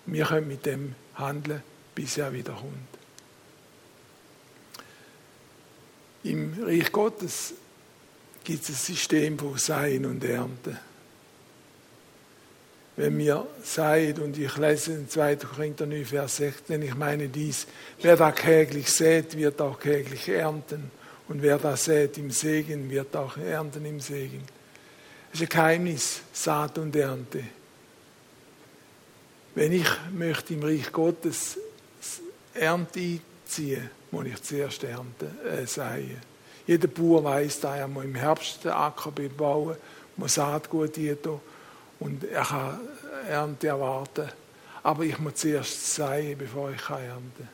Und 0.06 0.12
wir 0.14 0.24
können 0.24 0.48
mit 0.48 0.64
dem 0.66 0.94
handeln, 1.14 1.62
bis 1.94 2.18
er 2.18 2.32
wiederkommt. 2.32 2.72
Im 6.24 6.54
Reich 6.62 6.90
Gottes 6.90 7.54
gibt 8.42 8.62
es 8.62 8.70
ein 8.70 8.74
System 8.74 9.38
von 9.38 9.58
Sein 9.58 10.06
und 10.06 10.24
Ernten 10.24 10.78
wenn 12.96 13.16
mir 13.16 13.46
seid, 13.62 14.18
und 14.20 14.38
ich 14.38 14.56
lese 14.56 14.92
in 14.92 15.08
2. 15.08 15.36
Korinther 15.36 15.86
9, 15.86 16.04
Vers 16.04 16.36
16, 16.36 16.80
ich 16.82 16.94
meine 16.94 17.28
dies, 17.28 17.66
wer 18.00 18.16
da 18.16 18.30
kläglich 18.30 18.90
sät, 18.90 19.36
wird 19.36 19.60
auch 19.60 19.80
kläglich 19.80 20.28
ernten. 20.28 20.90
Und 21.28 21.42
wer 21.42 21.58
da 21.58 21.76
sät 21.76 22.18
im 22.18 22.30
Segen, 22.30 22.90
wird 22.90 23.16
auch 23.16 23.36
ernten 23.36 23.84
im 23.86 24.00
Segen. 24.00 24.42
Das 25.30 25.40
ist 25.40 25.46
ein 25.46 25.48
Geheimnis, 25.48 26.20
Saat 26.32 26.78
und 26.78 26.94
Ernte. 26.94 27.44
Wenn 29.54 29.72
ich 29.72 29.88
möchte 30.12 30.54
im 30.54 30.62
Reich 30.62 30.92
Gottes 30.92 31.58
Ernte 32.52 33.00
einziehen, 33.00 33.90
muss 34.10 34.26
ich 34.26 34.42
zuerst 34.42 34.84
ernten, 34.84 35.38
äh, 35.44 35.66
säen. 35.66 36.20
Jeder 36.66 36.88
Bauer 36.88 37.24
weiß, 37.24 37.60
dass 37.60 37.78
er 37.78 37.84
im 37.84 38.14
Herbst 38.14 38.64
den 38.64 38.70
Acker 38.70 39.10
bebauen 39.10 39.76
muss 40.16 40.34
Saatgut 40.34 40.94
tun 40.94 41.40
und 42.00 42.24
er 42.24 42.44
kann 42.44 42.80
Ernte 43.28 43.68
erwarten. 43.68 44.28
Aber 44.82 45.02
ich 45.02 45.18
muss 45.18 45.34
zuerst 45.36 45.94
sein, 45.94 46.36
bevor 46.38 46.70
ich 46.70 46.88
ernten 46.88 47.32
kann. 47.36 47.48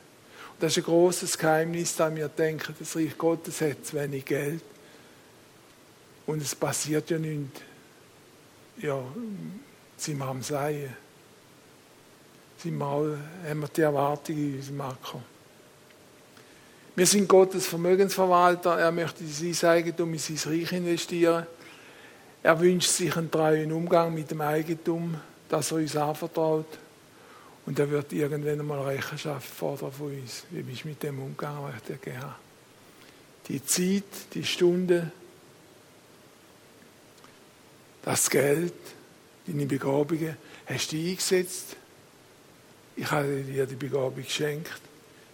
Das 0.61 0.73
ist 0.73 0.83
ein 0.83 0.83
großes 0.83 1.39
Geheimnis, 1.39 1.95
da 1.95 2.15
wir 2.15 2.29
denken, 2.29 2.75
das 2.77 2.95
Reich 2.95 3.17
Gottes 3.17 3.61
hat 3.61 3.83
zu 3.83 3.95
wenig 3.95 4.23
Geld. 4.23 4.61
Und 6.27 6.39
es 6.39 6.53
passiert 6.53 7.09
ja 7.09 7.17
nichts. 7.17 7.61
Ja, 8.77 9.03
sind 9.97 10.19
wir 10.19 10.25
am 10.25 10.43
Seien. 10.43 10.95
Sind 12.59 12.77
wir 12.77 12.85
auch, 12.85 13.07
haben 13.47 13.59
wir 13.59 13.67
die 13.69 13.81
Erwartung 13.81 14.37
in 14.37 14.55
unserem 14.57 14.81
Acker. 14.81 15.23
Wir 16.95 17.07
sind 17.07 17.27
Gottes 17.27 17.65
Vermögensverwalter. 17.65 18.77
Er 18.77 18.91
möchte 18.91 19.25
sein 19.25 19.67
Eigentum 19.67 20.13
in 20.13 20.19
sein 20.19 20.37
Reich 20.45 20.71
investieren. 20.73 21.47
Er 22.43 22.59
wünscht 22.59 22.91
sich 22.91 23.17
einen 23.17 23.31
treuen 23.31 23.71
Umgang 23.71 24.13
mit 24.13 24.29
dem 24.29 24.41
Eigentum, 24.41 25.15
das 25.49 25.71
er 25.71 25.77
uns 25.77 25.95
anvertraut. 25.95 26.67
Und 27.71 27.79
er 27.79 27.89
wird 27.89 28.11
irgendwann 28.11 28.59
einmal 28.59 28.81
Rechenschaft 28.81 29.47
fordern 29.47 29.93
von 29.93 30.07
uns. 30.07 30.43
Wie 30.49 30.61
bist 30.61 30.83
du 30.83 30.89
mit 30.89 31.01
dem 31.01 31.19
umgegangen, 31.19 31.63
was 31.63 31.75
ich 31.75 31.81
dir 31.83 31.95
gegeben 31.95 32.21
habe? 32.21 32.35
Die 33.47 33.63
Zeit, 33.63 34.03
die 34.33 34.43
Stunde, 34.43 35.09
das 38.01 38.29
Geld, 38.29 38.73
deine 39.47 39.65
Begabungen, 39.65 40.35
hast 40.65 40.91
du 40.91 40.97
eingesetzt. 40.97 41.77
Ich 42.97 43.09
habe 43.09 43.41
dir 43.41 43.65
die 43.65 43.75
Begabung 43.75 44.21
geschenkt. 44.21 44.81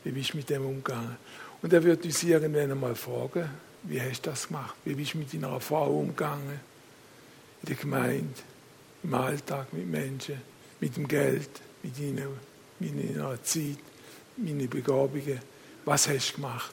Wie 0.03 0.11
bist 0.11 0.33
du 0.33 0.37
mit 0.37 0.47
dem 0.51 0.63
umgegangen? 0.63 1.17
Und 1.63 1.73
er 1.73 1.83
wird 1.83 2.05
uns 2.05 2.21
irgendwann 2.21 2.69
einmal 2.69 2.93
fragen, 2.93 3.49
wie 3.81 3.99
hast 3.99 4.27
du 4.27 4.29
das 4.29 4.47
gemacht? 4.47 4.75
Wie 4.85 4.93
bist 4.93 5.15
du 5.15 5.17
mit 5.17 5.33
deiner 5.33 5.59
Frau 5.59 5.89
umgegangen? 5.89 6.59
in 7.63 7.67
der 7.67 7.75
Gemeinde, 7.77 8.35
im 9.01 9.13
Alltag 9.15 9.73
mit 9.73 9.87
Menschen, 9.87 10.39
mit 10.79 10.95
dem 10.97 11.07
Geld, 11.07 11.49
mit 11.87 11.99
ihnen, 11.99 12.27
mit 12.79 13.15
ihrer 13.15 13.41
Zeit, 13.43 13.77
meine 14.35 14.67
Begabungen. 14.67 15.39
Was 15.85 16.09
hast 16.09 16.31
du 16.31 16.35
gemacht? 16.35 16.71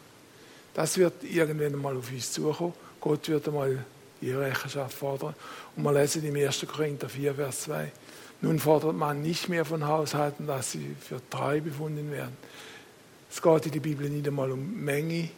Das 0.74 0.98
wird 0.98 1.22
irgendwann 1.22 1.80
mal 1.80 1.96
auf 1.96 2.10
uns 2.10 2.32
zukommen. 2.32 2.74
Gott 3.00 3.28
wird 3.28 3.46
einmal 3.46 3.84
ihre 4.20 4.40
Rechenschaft 4.40 4.96
fordern. 4.96 5.34
Und 5.76 5.84
wir 5.84 5.92
lesen 5.92 6.24
im 6.24 6.34
1. 6.34 6.66
Korinther 6.66 7.08
4, 7.08 7.34
Vers 7.34 7.60
2. 7.62 7.92
Nun 8.40 8.58
fordert 8.58 8.96
man 8.96 9.22
nicht 9.22 9.48
mehr 9.48 9.64
von 9.64 9.86
Haushalten, 9.86 10.46
dass 10.46 10.72
sie 10.72 10.96
für 11.00 11.20
treu 11.30 11.60
befunden 11.60 12.10
werden. 12.10 12.36
Es 13.30 13.40
geht 13.40 13.66
in 13.66 13.72
der 13.72 13.80
Bibel 13.80 14.08
nicht 14.10 14.26
einmal 14.26 14.50
um 14.50 14.84
Menge, 14.84 15.28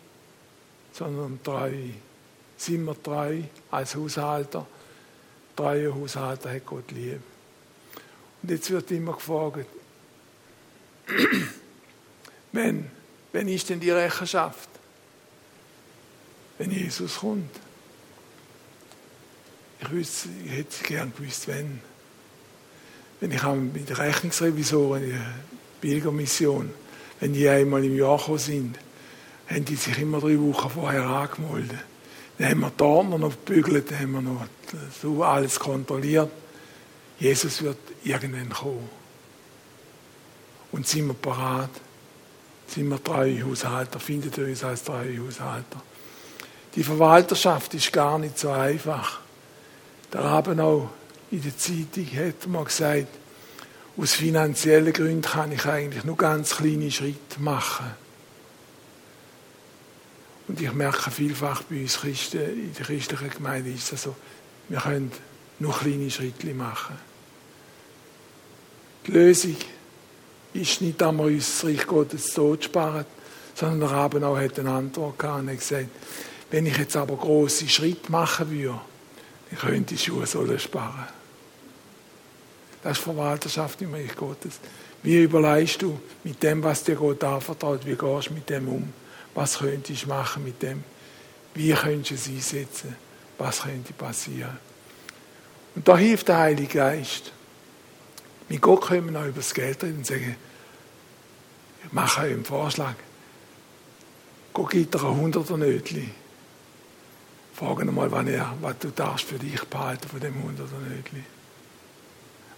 sondern 0.92 1.24
um 1.26 1.42
Treue. 1.42 1.90
Sind 2.56 2.84
wir 2.84 3.00
treu 3.02 3.42
als 3.70 3.94
Haushalter? 3.94 4.66
treue 5.54 5.94
Haushalter 5.94 6.52
hat 6.52 6.66
Gott 6.66 6.90
lieb. 6.92 7.20
Und 8.46 8.52
jetzt 8.52 8.70
wird 8.70 8.88
immer 8.92 9.12
gefragt, 9.12 9.66
wenn, 12.52 12.88
wenn 13.32 13.48
ist 13.48 13.68
denn 13.68 13.80
die 13.80 13.90
Rechenschaft? 13.90 14.68
Wenn 16.56 16.70
Jesus 16.70 17.16
kommt. 17.16 17.50
Ich, 19.80 19.90
wüsste, 19.90 20.28
ich 20.44 20.52
hätte 20.52 20.84
gern 20.84 21.12
gewusst, 21.16 21.48
wenn. 21.48 21.80
Wenn 23.18 23.32
ich 23.32 23.42
mit 23.42 23.98
Rechnungsrevisoren 23.98 25.02
in 25.02 25.10
der 25.10 25.34
Pilgermission, 25.80 26.70
wenn 27.18 27.32
die 27.32 27.48
einmal 27.48 27.84
im 27.84 27.96
Jahr 27.96 28.16
gekommen 28.16 28.38
sind, 28.38 28.78
haben 29.48 29.64
die 29.64 29.74
sich 29.74 29.98
immer 29.98 30.20
drei 30.20 30.38
Wochen 30.38 30.70
vorher 30.70 31.02
angemeldet. 31.02 31.80
Dann 32.38 32.50
haben 32.50 32.60
wir 32.60 32.70
die 32.70 32.82
Ordner 32.84 33.18
noch 33.18 33.44
gebügelt, 33.44 33.90
dann 33.90 33.98
haben 33.98 34.12
wir 34.12 34.20
noch 34.22 35.26
alles 35.26 35.58
kontrolliert. 35.58 36.30
Jesus 37.18 37.62
wird 37.62 37.78
irgendwann 38.04 38.50
kommen. 38.50 38.88
Und 40.72 40.86
sind 40.86 41.06
wir 41.06 41.14
parat? 41.14 41.70
Sind 42.66 42.88
wir 42.88 43.02
treue 43.02 43.44
Haushalter? 43.44 44.00
Findet 44.00 44.36
ihr 44.38 44.46
uns 44.46 44.64
als 44.64 44.82
treue 44.82 45.18
Haushalter? 45.18 45.80
Die 46.74 46.82
Verwalterschaft 46.82 47.72
ist 47.74 47.92
gar 47.92 48.18
nicht 48.18 48.38
so 48.38 48.50
einfach. 48.50 49.20
Da 50.10 50.24
haben 50.24 50.60
auch 50.60 50.90
in 51.30 51.42
der 51.42 51.56
Zeitung 51.56 52.06
hat 52.14 52.46
man 52.46 52.64
gesagt, 52.64 53.08
aus 53.96 54.12
finanziellen 54.12 54.92
Gründen 54.92 55.22
kann 55.22 55.52
ich 55.52 55.64
eigentlich 55.64 56.04
nur 56.04 56.16
ganz 56.16 56.56
kleine 56.56 56.90
Schritte 56.90 57.40
machen. 57.40 57.86
Und 60.48 60.60
ich 60.60 60.72
merke 60.72 61.10
vielfach 61.10 61.62
bei 61.62 61.80
uns 61.80 61.98
Christen, 61.98 62.38
in 62.38 62.74
der 62.74 62.84
christlichen 62.84 63.30
Gemeinde 63.30 63.70
ist 63.70 63.92
es 63.92 64.02
so, 64.02 64.14
wir 64.68 64.78
können 64.78 65.10
nur 65.58 65.76
kleine 65.76 66.10
Schritte 66.10 66.54
machen. 66.54 66.96
Die 69.06 69.12
Lösung 69.12 69.56
ist 70.52 70.80
nicht, 70.80 71.00
dass 71.00 71.12
wir 71.14 71.24
uns 71.24 71.60
das 71.60 71.64
Reich 71.64 71.86
Gottes 71.86 72.32
tot 72.32 72.64
sparen, 72.64 73.04
sondern 73.54 73.80
der 73.80 73.90
Abend 73.92 74.24
auch 74.24 74.38
hat 74.38 74.58
eine 74.58 74.70
Antwort 74.70 75.18
gehabt 75.18 75.40
und 75.40 75.50
hat 75.50 75.58
gesagt, 75.58 75.88
wenn 76.50 76.66
ich 76.66 76.76
jetzt 76.76 76.96
aber 76.96 77.16
große 77.16 77.68
Schritte 77.68 78.10
machen 78.10 78.50
würde, 78.50 78.80
dann 79.50 79.58
könnte 79.58 79.94
ich 79.94 80.04
Schuhe 80.04 80.26
sparen. 80.26 81.06
Das 82.82 82.98
ist 82.98 83.04
Verwalterschaft 83.04 83.80
im 83.82 83.94
Reich 83.94 84.14
Gottes. 84.14 84.60
Wie 85.02 85.22
überleist 85.22 85.82
du 85.82 86.00
mit 86.24 86.42
dem, 86.42 86.62
was 86.62 86.82
dir 86.82 86.96
Gott 86.96 87.22
anvertraut, 87.22 87.86
wie 87.86 87.94
gehst 87.94 88.28
du 88.28 88.34
mit 88.34 88.48
dem 88.48 88.68
um? 88.68 88.92
Was 89.34 89.58
könntest 89.58 90.04
du 90.04 90.08
machen 90.08 90.44
mit 90.44 90.62
dem? 90.62 90.82
Wie 91.54 91.72
könntest 91.72 92.10
du 92.10 92.14
es 92.14 92.28
einsetzen? 92.28 92.96
Was 93.38 93.62
könnte 93.62 93.92
passieren? 93.92 94.58
Und 95.74 95.86
da 95.86 95.96
hilft 95.96 96.28
der 96.28 96.38
Heilige 96.38 96.78
Geist. 96.78 97.32
Mit 98.48 98.60
Gott 98.60 98.86
können 98.86 99.12
wir 99.12 99.20
auch 99.20 99.26
über 99.26 99.36
das 99.36 99.54
Geld 99.54 99.82
reden 99.82 99.98
und 99.98 100.06
sagen, 100.06 100.36
ich 101.84 101.92
mache 101.92 102.22
einen 102.22 102.44
Vorschlag. 102.44 102.94
Gott 104.52 104.70
gibt 104.70 104.94
dir 104.94 105.02
ein 105.02 105.16
Hunderter 105.16 105.56
Nötli. 105.56 106.10
Fragen 107.54 107.94
mal, 107.94 108.10
wann 108.10 108.28
er, 108.28 108.54
was 108.60 108.78
du 108.78 108.90
darfst 108.90 109.26
für 109.26 109.38
dich 109.38 109.62
behalten 109.64 110.08
von 110.08 110.20
dem 110.20 110.42
Hunderter 110.42 110.78
Nötli 110.78 111.24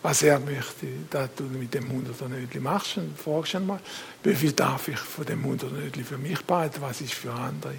was 0.03 0.23
er 0.23 0.39
möchte, 0.39 0.87
dass 1.11 1.35
du 1.35 1.45
mit 1.45 1.75
dem 1.75 1.85
100er 1.85 2.29
Nötli 2.29 2.61
machst. 2.61 2.99
Und 2.99 3.19
fragst 3.19 3.55
ihn 3.55 3.67
mal, 3.67 3.81
wie 4.23 4.35
viel 4.35 4.53
darf 4.53 4.89
ich 4.89 4.99
von 4.99 5.25
dem 5.25 5.45
100er 5.45 5.71
Nötli 5.71 6.05
für 6.05 6.19
mich 6.19 6.41
behalten, 6.45 6.81
was 6.81 7.01
ist 7.01 7.15
für 7.15 7.33
andere. 7.33 7.75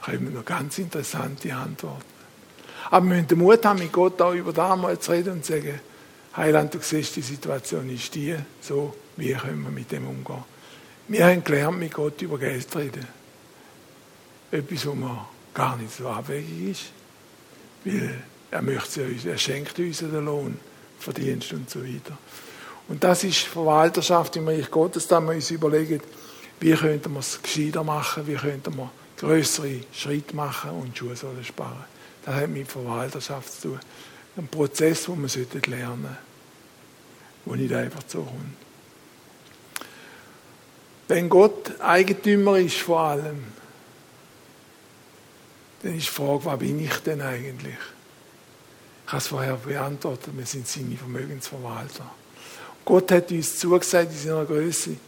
Da 0.00 0.12
kommen 0.12 0.34
noch 0.34 0.44
ganz 0.44 0.78
interessante 0.78 1.54
Antworten. 1.54 2.02
Aber 2.90 3.06
wir 3.06 3.14
müssen 3.14 3.28
den 3.28 3.38
Mut 3.38 3.64
haben, 3.64 3.78
mit 3.78 3.92
Gott 3.92 4.20
auch 4.20 4.34
über 4.34 4.52
das 4.52 4.78
mal 4.78 4.98
zu 4.98 5.12
reden 5.12 5.34
und 5.34 5.44
zu 5.44 5.52
sagen, 5.52 5.80
Heiland, 6.36 6.74
du 6.74 6.80
siehst, 6.80 7.14
die 7.16 7.22
Situation 7.22 7.88
ist 7.90 8.14
die, 8.14 8.36
so, 8.60 8.94
wie 9.16 9.32
können 9.32 9.62
wir 9.62 9.70
mit 9.70 9.90
dem 9.92 10.08
umgehen. 10.08 10.44
Wir 11.06 11.26
haben 11.26 11.44
gelernt, 11.44 11.78
mit 11.78 11.92
Gott 11.92 12.20
über 12.22 12.38
Geld 12.38 12.70
zu 12.70 12.78
reden. 12.78 13.06
Etwas, 14.50 14.86
was 14.86 14.94
mir 14.94 15.28
gar 15.52 15.76
nicht 15.76 15.94
so 15.94 16.08
abwegig 16.08 16.70
ist. 16.70 16.84
Weil 17.84 18.22
er 18.50 18.62
möchte 18.62 19.04
uns, 19.04 19.24
er 19.24 19.38
schenkt 19.38 19.78
uns 19.78 19.98
den 19.98 20.24
Lohn. 20.24 20.58
Verdienst 20.98 21.52
und 21.52 21.68
so 21.68 21.82
weiter. 21.84 22.16
Und 22.88 23.04
das 23.04 23.24
ist 23.24 23.40
Verwalterschaft 23.40 24.36
im 24.36 24.48
Reich 24.48 24.70
Gottes, 24.70 25.06
da 25.06 25.20
wir 25.20 25.32
uns 25.32 25.50
überlegen, 25.50 26.00
wie 26.60 26.72
könnten 26.72 27.12
wir 27.12 27.20
es 27.20 27.40
gescheiter 27.42 27.84
machen, 27.84 28.26
wie 28.26 28.34
könnten 28.34 28.76
wir 28.76 28.90
größere 29.18 29.80
Schritte 29.92 30.34
machen 30.34 30.70
und 30.70 30.96
Schuhe 30.96 31.14
sparen. 31.42 31.84
Das 32.24 32.34
hat 32.34 32.48
mit 32.48 32.68
Verwalterschaft 32.68 33.60
zu 33.60 33.68
tun. 33.68 33.80
Ein 34.36 34.48
Prozess, 34.48 35.04
den 35.04 35.22
wir 35.22 35.60
lernen 35.66 36.02
sollten, 36.02 36.16
der 37.46 37.56
nicht 37.56 37.74
einfach 37.74 38.02
so 38.06 38.22
kommt. 38.22 38.56
Wenn 41.06 41.28
Gott 41.28 41.80
Eigentümer 41.80 42.58
ist 42.58 42.78
vor 42.78 43.00
allem, 43.00 43.44
dann 45.82 45.96
ist 45.96 46.08
die 46.08 46.12
Frage, 46.12 46.44
was 46.46 46.58
bin 46.58 46.82
ich 46.82 46.96
denn 46.98 47.20
eigentlich? 47.20 47.76
Ich 49.06 49.12
habe 49.12 49.18
es 49.18 49.26
vorher 49.26 49.56
beantwortet, 49.56 50.36
wir 50.36 50.46
sind 50.46 50.66
seine 50.66 50.96
Vermögensverwalter. 50.96 52.10
Gott 52.84 53.12
hat 53.12 53.30
uns 53.30 53.58
zugesagt 53.58 54.12
in 54.12 54.18
seiner 54.18 54.44
Größe, 54.46 54.90
in 54.90 54.98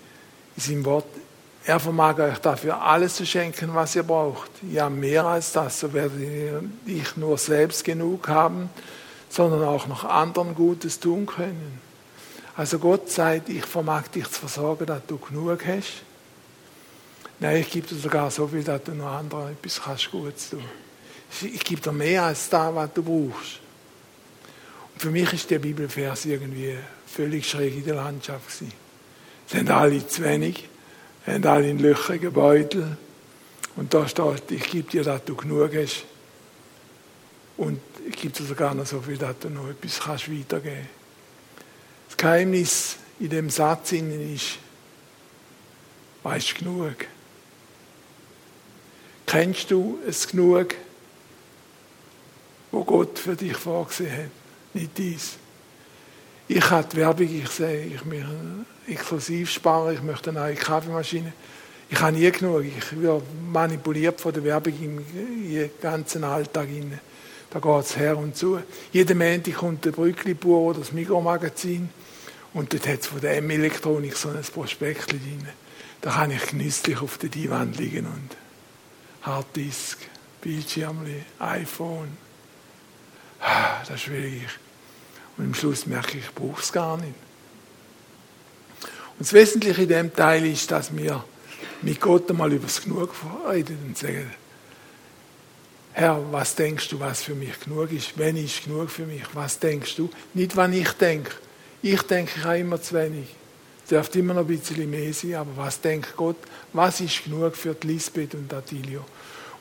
seinem 0.63 0.85
Wort, 0.85 1.07
er 1.65 1.81
vermag 1.81 2.19
euch 2.19 2.39
dafür 2.39 2.81
alles 2.81 3.17
zu 3.17 3.27
schenken, 3.27 3.75
was 3.75 3.97
ihr 3.97 4.05
braucht. 4.05 4.51
Ja, 4.71 4.89
mehr 4.89 5.25
als 5.25 5.53
das, 5.53 5.81
so 5.81 5.93
werdet 5.93 6.21
ihr 6.21 6.63
nicht 6.85 7.17
nur 7.17 7.37
selbst 7.39 7.85
genug 7.85 8.29
haben, 8.29 8.71
sondern 9.37 9.65
auch 9.65 9.87
noch 9.87 10.05
anderen 10.05 10.55
Gutes 10.55 10.99
tun 10.99 11.27
können. 11.27 11.79
Also 12.57 12.79
Gott 12.79 13.11
sagt, 13.11 13.51
ich 13.51 13.67
vermag 13.67 14.09
dich 14.09 14.25
zu 14.31 14.41
versorgen, 14.41 14.87
dass 14.87 15.05
du 15.07 15.19
genug 15.19 15.67
hast. 15.67 16.03
Nein, 17.39 17.59
ich 17.59 17.71
gebe 17.71 17.87
dir 17.87 17.97
sogar 17.97 18.31
so 18.31 18.49
viel, 18.49 18.65
dass 18.65 18.83
du 18.85 18.93
noch 18.93 19.13
anderen 19.13 19.53
etwas 19.53 19.83
kannst 19.83 20.11
Gutes 20.11 20.51
tun. 20.51 20.65
Ich 21.43 21.63
gebe 21.65 21.83
dir 21.83 21.93
mehr 21.93 22.25
als 22.25 22.49
das, 22.49 22.75
was 22.75 22.91
du 22.95 23.03
brauchst. 23.03 23.61
Für 24.97 25.11
mich 25.11 25.31
ist 25.35 25.51
der 25.51 25.59
Bibelvers 25.59 26.25
irgendwie 26.25 26.75
völlig 27.07 27.47
schräg 27.47 27.77
in 27.77 27.85
der 27.85 27.97
Landschaft 27.97 28.47
gewesen. 28.47 28.73
Sind 29.47 29.71
alle 29.71 30.07
zu 30.07 30.25
wenig, 30.25 30.67
haben 31.27 31.45
alle 31.45 31.69
in 31.69 31.79
löchrigen 31.79 32.33
Beutel. 32.33 32.97
Und 33.77 33.93
da 33.93 34.09
steht, 34.09 34.51
ich 34.51 34.71
gebe 34.71 34.91
dir, 34.91 35.05
dass 35.05 35.23
du 35.27 35.37
genug 35.37 35.73
hast. 35.75 36.05
Und 37.59 37.81
ich 38.09 38.17
gebe 38.17 38.33
dir 38.35 38.45
sogar 38.45 38.75
noch 38.75 38.87
so 38.87 39.01
viel, 39.01 39.19
dass 39.19 39.39
du 39.41 39.51
noch 39.51 39.69
etwas 39.69 40.01
kannst 40.01 40.31
weitergeben 40.31 40.89
Das 42.09 42.17
Geheimnis 42.17 42.97
in 43.19 43.31
dem 43.31 43.51
Satz 43.51 43.93
ist, 43.93 44.59
weißt 46.23 46.51
du 46.51 46.55
genug? 46.65 46.97
Kennst 49.27 49.71
du 49.71 49.99
es 50.07 50.29
genug, 50.29 50.75
wo 52.71 52.85
Gott 52.85 53.19
für 53.19 53.35
dich 53.35 53.57
vorgesehen 53.57 54.25
hat? 54.25 54.31
nicht 54.77 54.97
dies. 54.97 55.37
Ich 56.49 56.71
habe 56.71 56.87
die 56.93 56.99
Werbung, 56.99 57.29
ich 57.43 57.49
sehe, 57.49 57.87
ich 57.87 58.05
möchte 58.05 58.29
exklusiv 58.87 59.51
sparen, 59.51 59.95
ich 59.95 60.03
möchte 60.03 60.31
eine 60.31 60.41
neue 60.41 60.55
Kaffeemaschine. 60.55 61.33
Ich 61.89 62.01
habe 62.01 62.17
nie 62.17 62.31
genug. 62.31 62.65
Ich 62.65 63.01
werde 63.01 63.23
manipuliert 63.51 64.21
von 64.21 64.33
der 64.33 64.45
Werbung 64.45 64.75
im 64.81 65.71
ganzen 65.81 66.25
Alltag. 66.25 66.69
Rein. 66.69 67.01
Da 67.57 67.63
geht 67.63 67.87
es 67.87 67.97
her 67.97 68.19
und 68.19 68.37
zu. 68.37 68.61
Jeden 68.93 69.17
Montag 69.17 69.55
kommt 69.55 69.83
der 69.87 69.93
Brückli-Bauer 69.93 70.73
oder 70.73 70.81
das 70.81 70.93
Mikromagazin 70.93 71.89
und 72.53 72.71
dort 72.75 72.87
hat 72.87 73.01
es 73.01 73.07
von 73.07 73.19
der 73.23 73.39
M-Elektronik 73.39 74.15
so 74.15 74.29
ein 74.29 74.43
Prospekt 74.43 75.13
drin. 75.13 75.49
Da 76.03 76.11
kann 76.11 76.33
ich 76.33 76.49
genüsslich 76.49 77.01
auf 77.01 77.17
der 77.17 77.31
Divan 77.31 77.73
liegen 77.73 78.05
und 78.05 78.37
Harddisk, 79.23 80.01
Bildschirm, 80.43 80.99
iPhone. 81.39 82.19
Ah, 83.41 83.81
das 83.89 83.97
ist 83.97 84.03
schwierig. 84.03 84.49
Und 85.39 85.47
am 85.47 85.55
Schluss 85.55 85.87
merke 85.87 86.19
ich, 86.19 86.25
ich 86.25 86.35
brauche 86.35 86.61
es 86.61 86.71
gar 86.71 86.99
nicht. 86.99 87.15
Und 89.19 89.21
das 89.21 89.33
Wesentliche 89.33 89.81
in 89.81 89.89
dem 89.89 90.15
Teil 90.15 90.45
ist, 90.45 90.71
dass 90.71 90.95
wir 90.95 91.25
mit 91.81 92.03
Gott 92.03 92.29
einmal 92.29 92.53
über 92.53 92.67
das 92.67 92.83
Genug 92.83 93.15
reden 93.51 93.79
und 93.87 93.97
sagen, 93.97 94.31
Herr, 95.99 96.21
was 96.31 96.55
denkst 96.55 96.91
du, 96.91 97.01
was 97.01 97.23
für 97.23 97.35
mich 97.35 97.59
genug 97.59 97.91
ist? 97.91 98.19
Wenn 98.19 98.37
ist 98.37 98.65
genug 98.65 98.91
für 98.91 99.07
mich? 99.07 99.23
Was 99.33 99.59
denkst 99.59 99.97
du? 99.97 100.11
Nicht, 100.35 100.55
was 100.55 100.71
ich 100.71 100.93
denke. 100.93 101.31
Ich 101.81 102.03
denke, 102.03 102.33
ich 102.37 102.45
habe 102.45 102.59
immer 102.59 102.83
zu 102.83 102.95
wenig. 102.95 103.29
Es 103.83 103.89
dürfte 103.89 104.19
immer 104.19 104.35
noch 104.35 104.43
ein 104.43 104.47
bisschen 104.47 104.91
mehr 104.91 105.15
sein, 105.15 105.37
aber 105.37 105.57
was 105.57 105.81
denkt 105.81 106.15
Gott? 106.15 106.37
Was 106.75 107.01
ist 107.01 107.25
genug 107.25 107.57
für 107.57 107.73
die 107.73 107.87
Lisbeth 107.87 108.35
und 108.35 108.53
Attilio? 108.53 109.07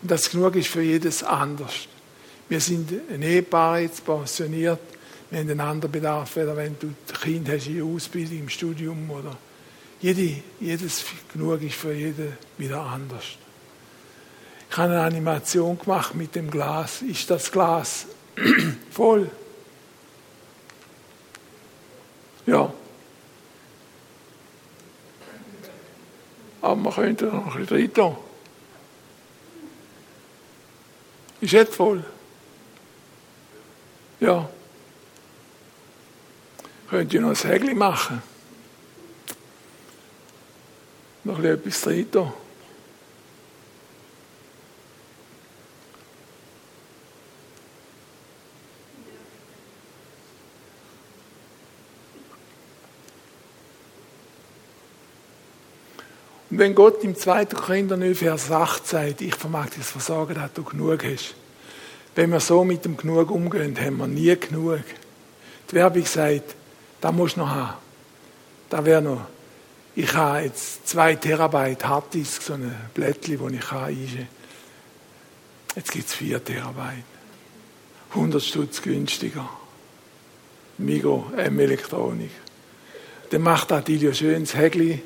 Und 0.01 0.11
das 0.11 0.29
genug 0.29 0.57
ist 0.57 0.67
für 0.67 0.81
jedes 0.81 1.23
anders. 1.23 1.87
Wir 2.49 2.59
sind 2.59 2.91
ein 3.09 3.21
Ehepaar 3.21 3.79
jetzt 3.79 4.05
pensioniert 4.05 4.81
wir 5.29 5.39
haben 5.39 5.49
einen 5.49 5.59
anderen 5.59 5.91
Bedarf, 5.91 6.35
weder 6.35 6.55
wenn 6.55 6.77
du 6.77 6.87
ein 6.87 7.21
Kind 7.21 7.49
hast 7.49 7.67
in 7.67 7.77
der 7.77 7.85
Ausbildung, 7.85 8.39
im 8.39 8.49
Studium 8.49 9.09
oder 9.09 9.37
jede, 10.01 10.41
jedes 10.59 11.03
genug 11.31 11.61
ist 11.63 11.75
für 11.75 11.93
jeden 11.93 12.37
wieder 12.57 12.81
anders. 12.81 13.37
Habe 14.75 14.91
eine 14.91 15.01
Animation 15.03 15.79
gemacht 15.79 16.15
mit 16.15 16.35
dem 16.35 16.51
Glas. 16.51 17.01
Ist 17.01 17.29
das 17.29 17.49
Glas 17.49 18.07
voll? 18.91 19.31
Ja. 22.45 22.73
Aber 26.61 26.75
man 26.75 26.93
könnte 26.93 27.25
noch 27.25 27.55
ein 27.55 27.65
bisschen 27.65 27.91
rein 27.95 28.17
Ist 31.39 31.53
jetzt 31.53 31.75
voll? 31.75 32.03
Ja. 34.19 34.49
Könnt 36.89 37.13
ihr 37.13 37.21
noch 37.21 37.29
ein 37.29 37.35
Hägli 37.35 37.73
machen? 37.73 38.21
Noch 41.23 41.39
etwas 41.43 41.81
drin. 41.81 42.07
Und 56.55 56.59
wenn 56.59 56.73
Gott 56.73 57.03
im 57.03 57.17
2. 57.17 57.47
Korinther 57.47 57.97
9, 57.97 58.15
Vers 58.15 58.49
8 58.49 58.87
sagt, 58.87 59.19
ich 59.19 59.35
vermag 59.35 59.67
das 59.77 59.89
Versagen, 59.89 60.35
dass 60.35 60.53
du 60.53 60.63
genug 60.63 61.03
hast. 61.03 61.35
Wenn 62.15 62.29
wir 62.29 62.39
so 62.39 62.63
mit 62.63 62.85
dem 62.85 62.95
Genug 62.95 63.29
umgehen, 63.29 63.77
haben 63.77 63.97
wir 63.97 64.07
nie 64.07 64.33
genug. 64.37 64.79
Die 65.69 65.75
Werbung 65.75 66.05
sagt, 66.05 66.55
da 67.01 67.11
musst 67.11 67.35
du 67.35 67.41
noch 67.41 67.49
haben. 67.49 67.73
Da 68.69 68.85
wäre 68.85 69.01
noch. 69.01 69.25
Ich 69.97 70.13
habe 70.13 70.45
jetzt 70.45 70.87
zwei 70.87 71.15
Terabyte 71.15 71.85
Harddisk, 71.85 72.41
so 72.41 72.53
ein 72.53 72.73
Blättchen, 72.93 73.37
das 73.37 73.51
ich 73.51 73.71
einschreiben 73.73 74.27
Jetzt 75.75 75.91
gibt 75.91 76.07
es 76.07 76.13
vier 76.15 76.41
Terabyte. 76.41 77.03
100 78.11 78.41
Stutz 78.41 78.81
günstiger. 78.81 79.49
Migo, 80.77 81.33
M-Elektronik. 81.35 82.31
Dann 83.31 83.41
macht 83.41 83.73
Adilio 83.73 84.13
schön 84.13 84.45
das 84.45 84.55
Hägli 84.55 85.01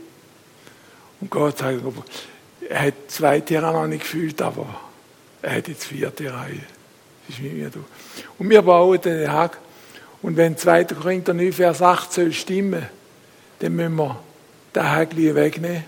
und 1.22 1.30
Gott 1.30 1.58
sagt, 1.58 1.82
er 2.68 2.82
hat 2.82 2.94
zwei 3.08 3.40
Tera 3.42 3.72
noch 3.72 3.88
nicht 3.88 4.02
gefühlt, 4.02 4.42
aber 4.42 4.80
er 5.42 5.56
hat 5.58 5.68
jetzt 5.68 5.86
vier 5.86 6.14
Tera. 6.16 6.46
Das 6.46 7.38
ist 7.38 7.44
wie 7.44 7.50
mir 7.50 7.70
du. 7.70 7.84
Und 8.38 8.50
wir 8.50 8.62
bauen 8.62 9.00
den 9.02 9.32
Hag. 9.32 9.58
Und 10.22 10.36
wenn 10.36 10.58
2. 10.58 10.84
Korinther 10.86 11.34
9, 11.34 11.54
Vers 11.54 11.82
8 11.82 12.12
soll 12.12 12.34
stimmen, 12.34 12.86
dann 13.60 13.76
müssen 13.76 13.96
wir 13.96 14.22
den 14.76 14.96
Hägli 14.96 15.34
wegnehmen. 15.34 15.86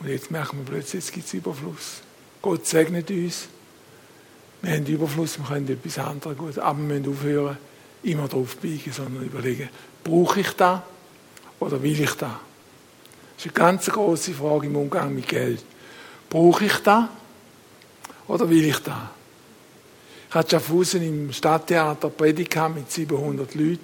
Und 0.00 0.08
jetzt 0.08 0.30
merken 0.30 0.58
wir 0.58 0.64
plötzlich, 0.64 1.04
jetzt 1.04 1.12
gibt 1.12 1.26
es 1.26 1.34
Überfluss. 1.34 2.02
Gott 2.40 2.66
segnet 2.66 3.10
uns. 3.10 3.48
Wir 4.62 4.72
haben 4.72 4.86
Überfluss, 4.86 5.38
wir 5.38 5.46
können 5.46 5.68
etwas 5.68 5.98
anderes 5.98 6.38
gut. 6.38 6.58
Aber 6.58 6.78
wir 6.78 6.84
müssen 6.84 7.10
aufhören, 7.10 7.58
immer 8.02 8.28
drauf 8.28 8.56
biegen, 8.56 8.92
sondern 8.92 9.24
überlegen, 9.24 9.68
brauche 10.02 10.40
ich 10.40 10.50
das 10.52 10.80
oder 11.64 11.82
will 11.82 11.98
ich 11.98 12.10
das? 12.10 12.30
Das 13.36 13.46
ist 13.46 13.46
eine 13.46 13.52
ganz 13.52 13.86
große 13.86 14.34
Frage 14.34 14.66
im 14.66 14.76
Umgang 14.76 15.14
mit 15.14 15.26
Geld. 15.26 15.64
Brauche 16.28 16.66
ich 16.66 16.76
das 16.78 17.04
oder 18.28 18.48
will 18.48 18.64
ich 18.64 18.78
das? 18.78 18.94
Ich 20.28 20.34
hatte 20.34 20.50
Schaffhausen 20.50 21.02
im 21.02 21.32
Stadttheater 21.32 22.10
Predigt 22.10 22.56
mit 22.74 22.90
700 22.90 23.54
Leuten. 23.54 23.80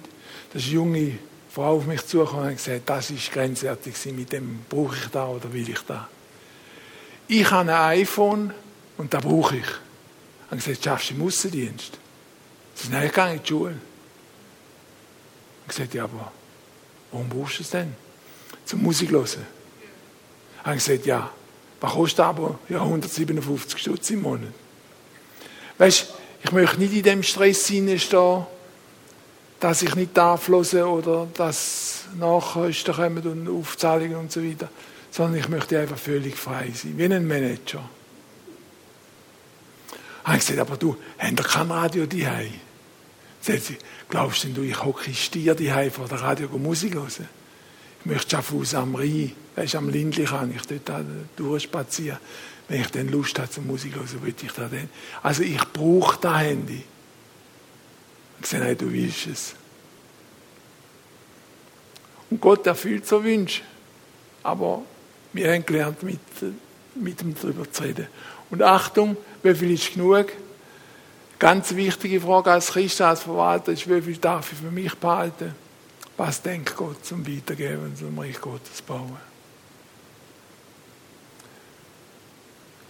Da 0.51 0.59
ist 0.59 0.65
eine 0.65 0.73
junge 0.73 1.17
Frau 1.49 1.77
auf 1.77 1.85
mich 1.85 2.05
zugekommen 2.05 2.49
und 2.49 2.57
gesagt, 2.57 2.81
das 2.85 3.09
ist 3.09 3.31
grenzwertig, 3.31 3.93
mit 4.13 4.31
dem 4.31 4.59
brauche 4.69 4.95
ich 4.95 5.07
das 5.07 5.27
oder 5.27 5.51
will 5.51 5.69
ich 5.69 5.81
das? 5.87 6.01
Ich 7.27 7.49
habe 7.49 7.73
ein 7.73 7.99
iPhone 7.99 8.53
und 8.97 9.13
das 9.13 9.21
brauche 9.21 9.57
ich. 9.57 9.63
Ich 9.63 10.51
habe 10.51 10.57
gesagt, 10.57 10.83
schaffst 10.83 11.09
du 11.09 11.15
im 11.15 11.23
Aussendienst? 11.23 11.97
Sie 12.75 12.87
ich 12.93 13.13
gehe 13.13 13.33
in 13.33 13.41
die 13.41 13.47
Schule. 13.47 13.71
Ich 13.71 13.77
habe 15.63 15.67
gesagt, 15.67 15.93
ja, 15.93 16.03
aber 16.03 16.31
warum 17.11 17.29
brauchst 17.29 17.59
du 17.59 17.63
es 17.63 17.69
denn? 17.69 17.93
Zum 18.65 18.83
Musik 18.83 19.11
hören. 19.11 19.25
Ich 19.25 20.65
habe 20.65 20.75
gesagt, 20.75 21.05
ja, 21.05 21.31
was 21.79 21.91
kostet 21.93 22.19
aber? 22.19 22.59
Ja, 22.69 22.81
157 22.81 23.79
Stutz 23.79 24.09
im 24.11 24.21
Monat. 24.21 24.53
Weißt 25.77 26.01
du, 26.01 26.05
ich 26.43 26.51
möchte 26.51 26.79
nicht 26.79 26.93
in 26.93 27.03
dem 27.03 27.23
Stress 27.23 27.65
stehen, 27.65 27.99
dass 29.59 29.81
ich 29.81 29.95
nicht 29.95 30.15
darf 30.15 30.47
hören 30.47 30.83
oder 30.83 31.27
dass 31.33 32.05
Nachkosten 32.17 32.93
kommen 32.93 33.27
und 33.27 33.49
Aufzahlungen 33.49 34.15
und 34.15 34.31
so 34.31 34.43
weiter, 34.43 34.69
sondern 35.11 35.39
ich 35.39 35.49
möchte 35.49 35.79
einfach 35.79 35.97
völlig 35.97 36.35
frei 36.35 36.71
sein, 36.73 36.93
wie 36.97 37.05
ein 37.05 37.27
Manager. 37.27 37.83
Habe 40.23 40.37
ich 40.37 40.45
gesagt, 40.45 40.59
aber 40.59 40.77
du, 40.77 40.95
habt 41.17 41.39
ihr 41.39 41.43
kein 41.43 41.71
Radio 41.71 42.05
daheim? 42.05 42.53
Sagt 43.41 43.63
sie, 43.63 43.77
glaubst 44.07 44.43
denn 44.43 44.53
du, 44.53 44.61
ich 44.61 44.83
hocke 44.83 45.13
Stier 45.13 45.55
daheim 45.55 45.91
vor 45.91 46.07
der 46.07 46.21
Radio 46.21 46.47
Musik 46.49 46.93
hören? 46.93 47.27
Ich 47.99 48.05
möchte 48.05 48.29
Schaffhaus 48.29 48.73
am 48.75 48.95
Rhein, 48.95 49.31
weißt, 49.55 49.75
am 49.75 49.89
Lindli 49.89 50.25
kann 50.25 50.53
ich 50.55 50.61
dort 50.61 51.05
durchspazieren. 51.35 52.19
Wenn 52.67 52.81
ich 52.81 52.87
dann 52.87 53.09
Lust 53.09 53.37
habe 53.39 53.49
zum 53.49 53.67
Musik 53.67 53.95
hören, 53.95 54.21
würde 54.21 54.45
ich 54.45 54.51
da 54.51 54.67
dann. 54.67 54.89
Also 55.23 55.43
ich 55.43 55.63
brauche 55.73 56.19
das 56.21 56.37
Handy. 56.37 56.83
Ich 58.39 58.47
sage, 58.47 58.63
nein, 58.63 58.77
du 58.77 58.91
willst 58.91 59.27
es. 59.27 59.55
Und 62.29 62.39
Gott 62.39 62.65
erfüllt 62.65 63.05
so 63.05 63.23
Wünsche. 63.23 63.61
Aber 64.43 64.83
wir 65.33 65.51
haben 65.51 65.65
gelernt, 65.65 66.01
mit, 66.03 66.19
mit 66.95 67.21
ihm 67.21 67.35
darüber 67.39 67.69
zu 67.71 67.83
reden. 67.83 68.07
Und 68.49 68.61
Achtung, 68.63 69.17
wie 69.43 69.53
viel 69.53 69.71
ist 69.71 69.93
genug? 69.93 70.27
Ganz 71.41 71.75
wichtige 71.75 72.21
Frage 72.21 72.51
als 72.51 72.67
Christ, 72.67 73.01
als 73.01 73.23
Verwalter 73.23 73.71
ist, 73.71 73.89
wie 73.89 73.99
viel 73.99 74.17
darf 74.17 74.53
ich 74.53 74.59
für 74.59 74.69
mich 74.69 74.93
behalten? 74.93 75.55
Was 76.15 76.39
denkt 76.39 76.77
Gott 76.77 77.03
zum 77.03 77.25
Weitergeben 77.27 77.95
zum 77.95 78.19
Reich 78.19 78.39
Gottes 78.39 78.79
bauen? 78.83 79.17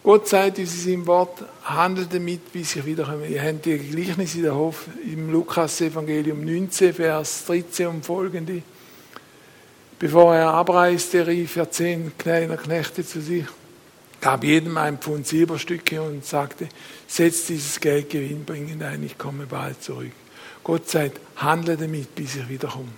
Gott 0.03 0.27
sagt 0.27 0.59
uns 0.59 0.73
in 0.73 0.91
seinem 0.91 1.07
Wort, 1.07 1.45
handelt 1.63 2.13
damit, 2.13 2.51
bis 2.51 2.75
ich 2.75 2.85
wiederkomme. 2.85 3.25
Ihr 3.25 3.41
habt 3.41 3.65
die 3.65 3.77
Gleichnis 3.77 4.35
in 4.35 4.43
der 4.43 4.55
Hof 4.55 4.85
im 5.05 5.31
Lukas-Evangelium 5.31 6.43
19, 6.43 6.93
Vers 6.93 7.45
13 7.45 7.87
und 7.87 8.05
folgende. 8.05 8.63
Bevor 9.97 10.35
er 10.35 10.49
abreiste, 10.49 11.25
rief 11.25 11.55
er 11.55 11.71
zehn 11.71 12.11
kleiner 12.17 12.57
Knechte 12.57 13.05
zu 13.05 13.21
sich 13.21 13.45
gab 14.21 14.43
jedem 14.43 14.77
ein 14.77 14.99
Pfund 14.99 15.27
Silberstücke 15.27 16.01
und 16.01 16.23
sagte, 16.23 16.69
setz 17.07 17.47
dieses 17.47 17.79
Geld 17.79 18.11
gewinnbringend 18.11 18.83
ein, 18.83 19.03
ich 19.03 19.17
komme 19.17 19.47
bald 19.47 19.83
zurück. 19.83 20.11
Gott 20.63 20.87
sagt, 20.87 21.19
handle 21.37 21.75
damit, 21.75 22.13
bis 22.13 22.35
ich 22.35 22.47
wiederkomme. 22.47 22.93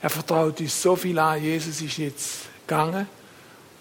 Er 0.00 0.10
vertraut 0.10 0.58
uns 0.58 0.82
so 0.82 0.96
viel 0.96 1.18
an. 1.18 1.42
Jesus 1.42 1.80
ist 1.82 1.98
jetzt 1.98 2.40
gegangen, 2.66 3.06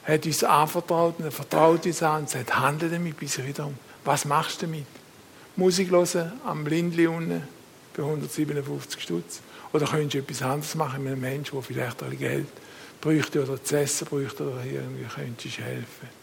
hat 0.04 0.26
uns 0.26 0.44
anvertraut 0.44 1.16
und 1.20 1.26
er 1.26 1.32
vertraut 1.32 1.86
uns 1.86 2.04
an 2.04 2.22
und 2.22 2.30
sagt, 2.30 2.60
handle 2.60 2.90
damit, 2.90 3.18
bis 3.18 3.38
ich 3.38 3.48
wiederkomme. 3.48 3.78
Was 4.04 4.26
machst 4.26 4.62
du 4.62 4.66
damit? 4.66 4.86
Musik 5.56 5.90
hören 5.90 6.34
am 6.46 6.64
Blindli 6.64 7.08
unten 7.08 7.44
für 7.94 8.04
157 8.04 9.02
Stutz? 9.02 9.42
Oder 9.74 9.86
könntest 9.86 10.16
du 10.16 10.18
etwas 10.20 10.42
anderes 10.42 10.76
machen 10.76 11.04
mit 11.04 11.14
einem 11.14 11.22
Menschen, 11.22 11.54
der 11.54 11.64
vielleicht 11.64 12.04
ein 12.04 12.18
Geld 12.18 12.48
bräuchte 13.00 13.42
oder 13.42 13.64
zu 13.64 13.80
essen 13.80 14.06
bräuchte 14.06 14.44
oder 14.44 14.64
irgendwie 14.66 15.06
könntest 15.06 15.58
du 15.58 15.62
helfen? 15.62 16.21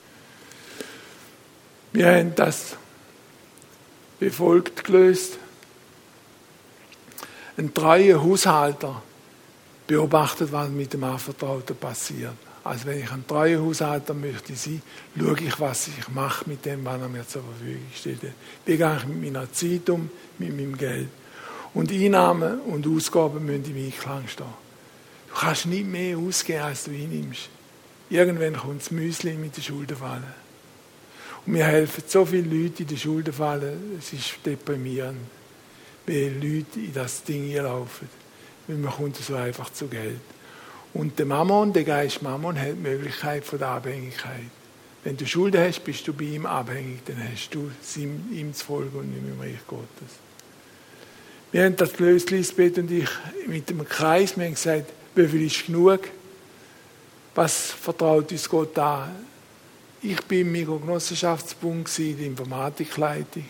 Wir 1.93 2.07
haben 2.07 2.35
das 2.35 2.77
wie 4.21 4.31
folgt 4.31 4.85
gelöst. 4.85 5.39
Ein 7.57 7.73
treuer 7.75 8.23
Haushalter 8.23 9.03
beobachtet, 9.87 10.53
was 10.53 10.69
mit 10.69 10.93
dem 10.93 11.05
Anvertrauten 11.05 11.77
passiert. 11.77 12.35
Also 12.65 12.87
wenn 12.87 13.01
ich 13.03 13.11
ein 13.11 13.27
treuer 13.27 13.63
Haushalter 13.63 14.15
möchte 14.15 14.55
sein, 14.55 14.83
schaue 15.19 15.41
ich, 15.41 15.59
was 15.59 15.89
ich 15.89 16.09
mache 16.09 16.49
mit 16.49 16.65
dem, 16.65 16.85
was 16.85 17.01
er 17.01 17.09
mir 17.09 17.27
zur 17.27 17.43
Verfügung 17.43 17.87
steht. 17.95 18.21
Wie 18.67 18.77
gehe 18.77 18.97
ich 18.97 19.07
mit 19.07 19.23
meiner 19.23 19.51
Zeit 19.53 19.89
um, 19.89 20.11
mit 20.39 20.55
meinem 20.55 20.77
Geld. 20.77 21.09
Und 21.75 21.91
Einnahmen 21.91 22.61
und 22.61 22.87
Ausgaben 22.87 23.45
müssen 23.45 23.77
im 23.77 23.87
Einklang 23.87 24.29
stehen. 24.29 24.47
Du 25.29 25.41
kannst 25.41 25.67
nicht 25.67 25.87
mehr 25.87 26.19
ausgeben, 26.19 26.63
als 26.63 26.85
du 26.85 26.91
einnimmst. 26.91 27.49
Irgendwann 28.11 28.57
kommt 28.57 28.81
das 28.81 28.91
Müsli 28.91 29.35
mit 29.35 29.57
den 29.57 29.63
Schulden 29.63 29.97
wir 31.55 31.65
helfen 31.65 32.05
so 32.07 32.25
viele 32.27 32.63
Leute 32.63 32.83
in 32.83 32.89
die 32.89 32.99
Schulden 32.99 33.33
fallen, 33.33 33.97
es 33.99 34.13
ist 34.13 34.35
deprimierend, 34.45 35.19
wie 36.07 36.29
Leute 36.29 36.79
in 36.79 36.93
das 36.93 37.23
Ding 37.25 37.55
laufen. 37.55 38.09
Weil 38.67 38.77
man 38.77 38.93
kommt 38.93 39.17
so 39.17 39.35
einfach 39.35 39.73
zu 39.73 39.87
Geld. 39.89 40.21
Und 40.93 41.19
der 41.19 41.27
Mammon, 41.27 41.73
der 41.73 41.85
Geist 41.85 42.23
Mammon, 42.23 42.59
hat 42.59 42.69
die 42.69 42.75
Möglichkeit 42.75 43.45
von 43.45 43.59
der 43.59 43.69
Abhängigkeit. 43.69 44.51
Wenn 45.05 45.17
du 45.17 45.27
Schulden 45.27 45.61
hast, 45.61 45.85
bist 45.85 46.07
du 46.07 46.13
bei 46.13 46.25
ihm 46.25 46.45
abhängig, 46.45 47.05
dann 47.07 47.17
hast 47.33 47.51
du 47.55 47.71
ihm 48.31 48.53
zu 48.53 48.65
folgen 48.65 48.99
und 48.99 49.11
nicht 49.11 49.23
mehr 49.23 49.33
im 49.33 49.41
Reich 49.41 49.67
Gottes. 49.67 50.19
Wir 51.51 51.65
haben 51.65 51.77
das 51.77 51.95
gelöst, 51.95 52.31
Lisbeth 52.31 52.77
und 52.77 52.91
ich, 52.91 53.09
mit 53.47 53.71
dem 53.71 53.89
Kreis. 53.89 54.37
Wir 54.37 54.45
haben 54.45 54.55
gesagt, 54.55 54.93
wie 55.15 55.27
viel 55.27 55.47
ist 55.47 55.65
genug? 55.65 56.01
Was 57.35 57.71
vertraut 57.71 58.31
uns 58.33 58.49
Gott 58.49 58.79
an? 58.79 59.28
Ich 60.01 60.21
bin 60.23 60.43
im 60.43 60.53
Mikrogenossenschaftsbund 60.53 61.99
in 61.99 62.17
der 62.17 62.27
Informatikleitung. 62.27 63.45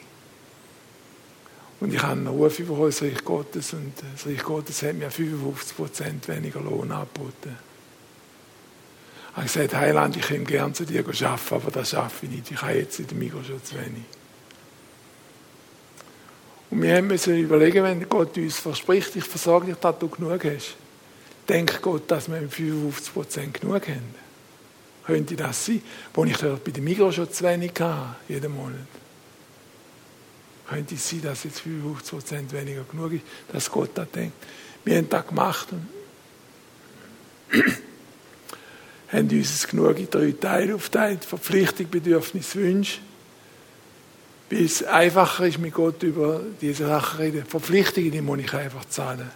Und 1.80 1.92
ich 1.92 2.02
habe 2.02 2.12
einen 2.12 2.26
Ruf 2.26 2.56
bekommen, 2.56 2.86
das 2.86 3.02
Reich 3.02 3.22
Gottes. 3.22 3.74
Und 3.74 3.92
das 4.14 4.26
Reich 4.26 4.42
Gottes 4.42 4.82
hat 4.82 4.94
mir 4.94 5.10
55% 5.10 6.26
weniger 6.26 6.60
Lohn 6.60 6.90
angeboten. 6.90 7.56
Ich 9.30 9.36
habe 9.36 9.46
gesagt, 9.46 9.74
Heiland, 9.74 10.16
ich 10.16 10.26
komme 10.26 10.40
gerne 10.40 10.72
zu 10.72 10.84
dir 10.84 11.00
arbeiten, 11.00 11.54
aber 11.54 11.70
das 11.70 11.90
schaffe 11.90 12.26
ich 12.26 12.32
nicht. 12.32 12.50
Ich 12.50 12.62
habe 12.62 12.72
jetzt 12.72 12.98
in 12.98 13.06
der 13.06 13.16
Mikro 13.16 13.42
schon 13.44 13.62
zu 13.62 13.74
wenig. 13.74 14.04
Und 16.70 16.82
wir 16.82 17.02
müssen 17.02 17.38
überlegen, 17.38 17.84
wenn 17.84 18.08
Gott 18.08 18.36
uns 18.36 18.58
verspricht, 18.58 19.14
ich 19.16 19.24
versorge 19.24 19.66
dich, 19.66 19.76
dass 19.76 19.98
du 19.98 20.08
genug 20.08 20.44
hast. 20.44 20.76
Denkt 21.48 21.80
Gott, 21.80 22.10
dass 22.10 22.28
wir 22.28 22.40
mit 22.40 22.52
55% 22.52 23.60
genug 23.60 23.86
haben 23.86 24.27
könnte 25.08 25.36
das 25.36 25.64
sein, 25.64 25.80
wo 26.12 26.24
ich 26.26 26.36
bei 26.36 26.70
dem 26.70 26.84
Migros 26.84 27.14
schon 27.14 27.32
zu 27.32 27.42
wenig 27.42 27.72
hatte, 27.80 28.16
jeden 28.28 28.54
Monat. 28.54 28.76
Könnte 30.68 30.96
es 30.96 31.08
sein, 31.08 31.22
dass 31.22 31.44
jetzt 31.44 31.62
55% 31.62 32.52
weniger 32.52 32.84
genug 32.84 33.14
ist, 33.14 33.22
dass 33.50 33.70
Gott 33.70 33.92
das 33.94 34.10
denkt. 34.10 34.36
Wir 34.84 34.98
haben 34.98 35.08
das 35.08 35.26
gemacht 35.26 35.68
und 35.72 35.88
haben 39.08 39.30
uns 39.30 39.66
genug 39.66 39.98
in 39.98 40.10
drei 40.10 40.32
Teile 40.32 40.74
aufgeteilt. 40.74 41.24
Verpflichtung, 41.24 41.88
Bedürfnis, 41.88 42.54
Wunsch. 42.54 43.00
Weil 44.50 44.64
es 44.66 44.82
einfacher 44.82 45.46
ist, 45.46 45.58
mit 45.58 45.72
Gott 45.72 46.02
über 46.02 46.42
diese 46.60 46.86
Sachen 46.86 47.18
reden. 47.18 47.46
Verpflichtungen, 47.46 48.10
die 48.10 48.20
muss 48.20 48.40
ich 48.40 48.52
einfach 48.52 48.84
zahlen. 48.84 49.30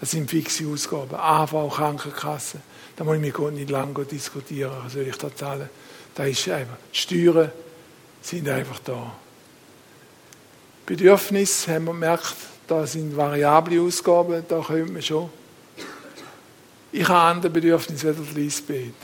Das 0.00 0.12
sind 0.12 0.30
fixe 0.30 0.66
Ausgaben. 0.66 1.14
AV, 1.14 1.68
Krankenkasse. 1.74 2.60
Da 2.96 3.04
muss 3.04 3.16
ich 3.16 3.20
mit 3.20 3.34
Gott 3.34 3.52
nicht 3.52 3.70
lange 3.70 4.04
diskutieren. 4.04 4.72
Was 4.84 4.92
soll 4.92 5.02
ich 5.02 5.16
da 5.16 5.34
zahlen? 5.34 5.68
Da 6.14 6.24
ist 6.24 6.48
einfach. 6.48 6.76
Die 6.92 6.98
Steuern 6.98 7.50
sind 8.20 8.48
einfach 8.48 8.78
da. 8.80 9.12
Bedürfnis 10.86 11.68
haben 11.68 11.84
wir 11.84 11.92
gemerkt, 11.92 12.34
da 12.66 12.86
sind 12.86 13.16
variable 13.16 13.80
Ausgaben, 13.82 14.42
da 14.48 14.60
könnte 14.60 14.92
man 14.92 15.02
schon. 15.02 15.28
Ich 16.90 17.06
habe 17.06 17.20
andere 17.20 17.52
Bedürfnisse 17.52 18.08
als 18.08 18.32
Lisbeth. 18.34 18.94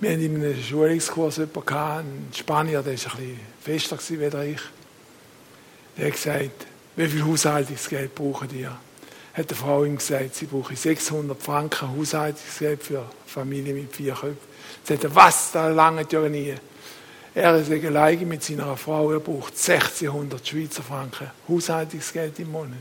Wir 0.00 0.10
hatten 0.10 0.22
in 0.22 0.36
einem 0.36 0.62
Schulungskurs 0.62 1.36
jemanden, 1.36 1.74
einen 1.74 2.28
Spanier, 2.34 2.82
der 2.82 2.94
war 3.04 3.14
ein 3.18 3.38
bisschen 3.60 3.88
fester 3.88 3.96
als 3.96 4.10
ich. 4.46 4.60
Der 5.96 6.06
hat 6.06 6.12
gesagt, 6.12 6.66
wie 6.96 7.08
viel 7.08 7.24
Haushaltungsgeld 7.24 8.14
brauchen 8.14 8.48
die? 8.48 8.66
Hat 9.34 9.50
die 9.50 9.54
Frau 9.54 9.84
ihm 9.84 9.96
gesagt, 9.96 10.34
sie 10.34 10.46
brauche 10.46 10.76
600 10.76 11.40
Franken 11.42 11.96
Haushaltungsgeld 11.96 12.82
für 12.82 12.98
eine 12.98 13.08
Familie 13.26 13.72
mit 13.72 13.94
vier 13.94 14.12
Köpfen. 14.12 14.36
Sie 14.84 14.92
sagte, 14.92 15.14
was, 15.14 15.52
da 15.52 15.68
lange 15.68 16.06
ja 16.10 16.28
nie. 16.28 16.54
Er 17.34 17.56
ist 17.56 17.70
alleine 17.70 18.26
mit 18.26 18.44
seiner 18.44 18.76
Frau, 18.76 19.10
er 19.10 19.20
braucht 19.20 19.54
1600 19.54 20.46
Schweizer 20.46 20.82
Franken 20.82 21.30
Haushaltungsgeld 21.48 22.38
im 22.40 22.52
Monat. 22.52 22.76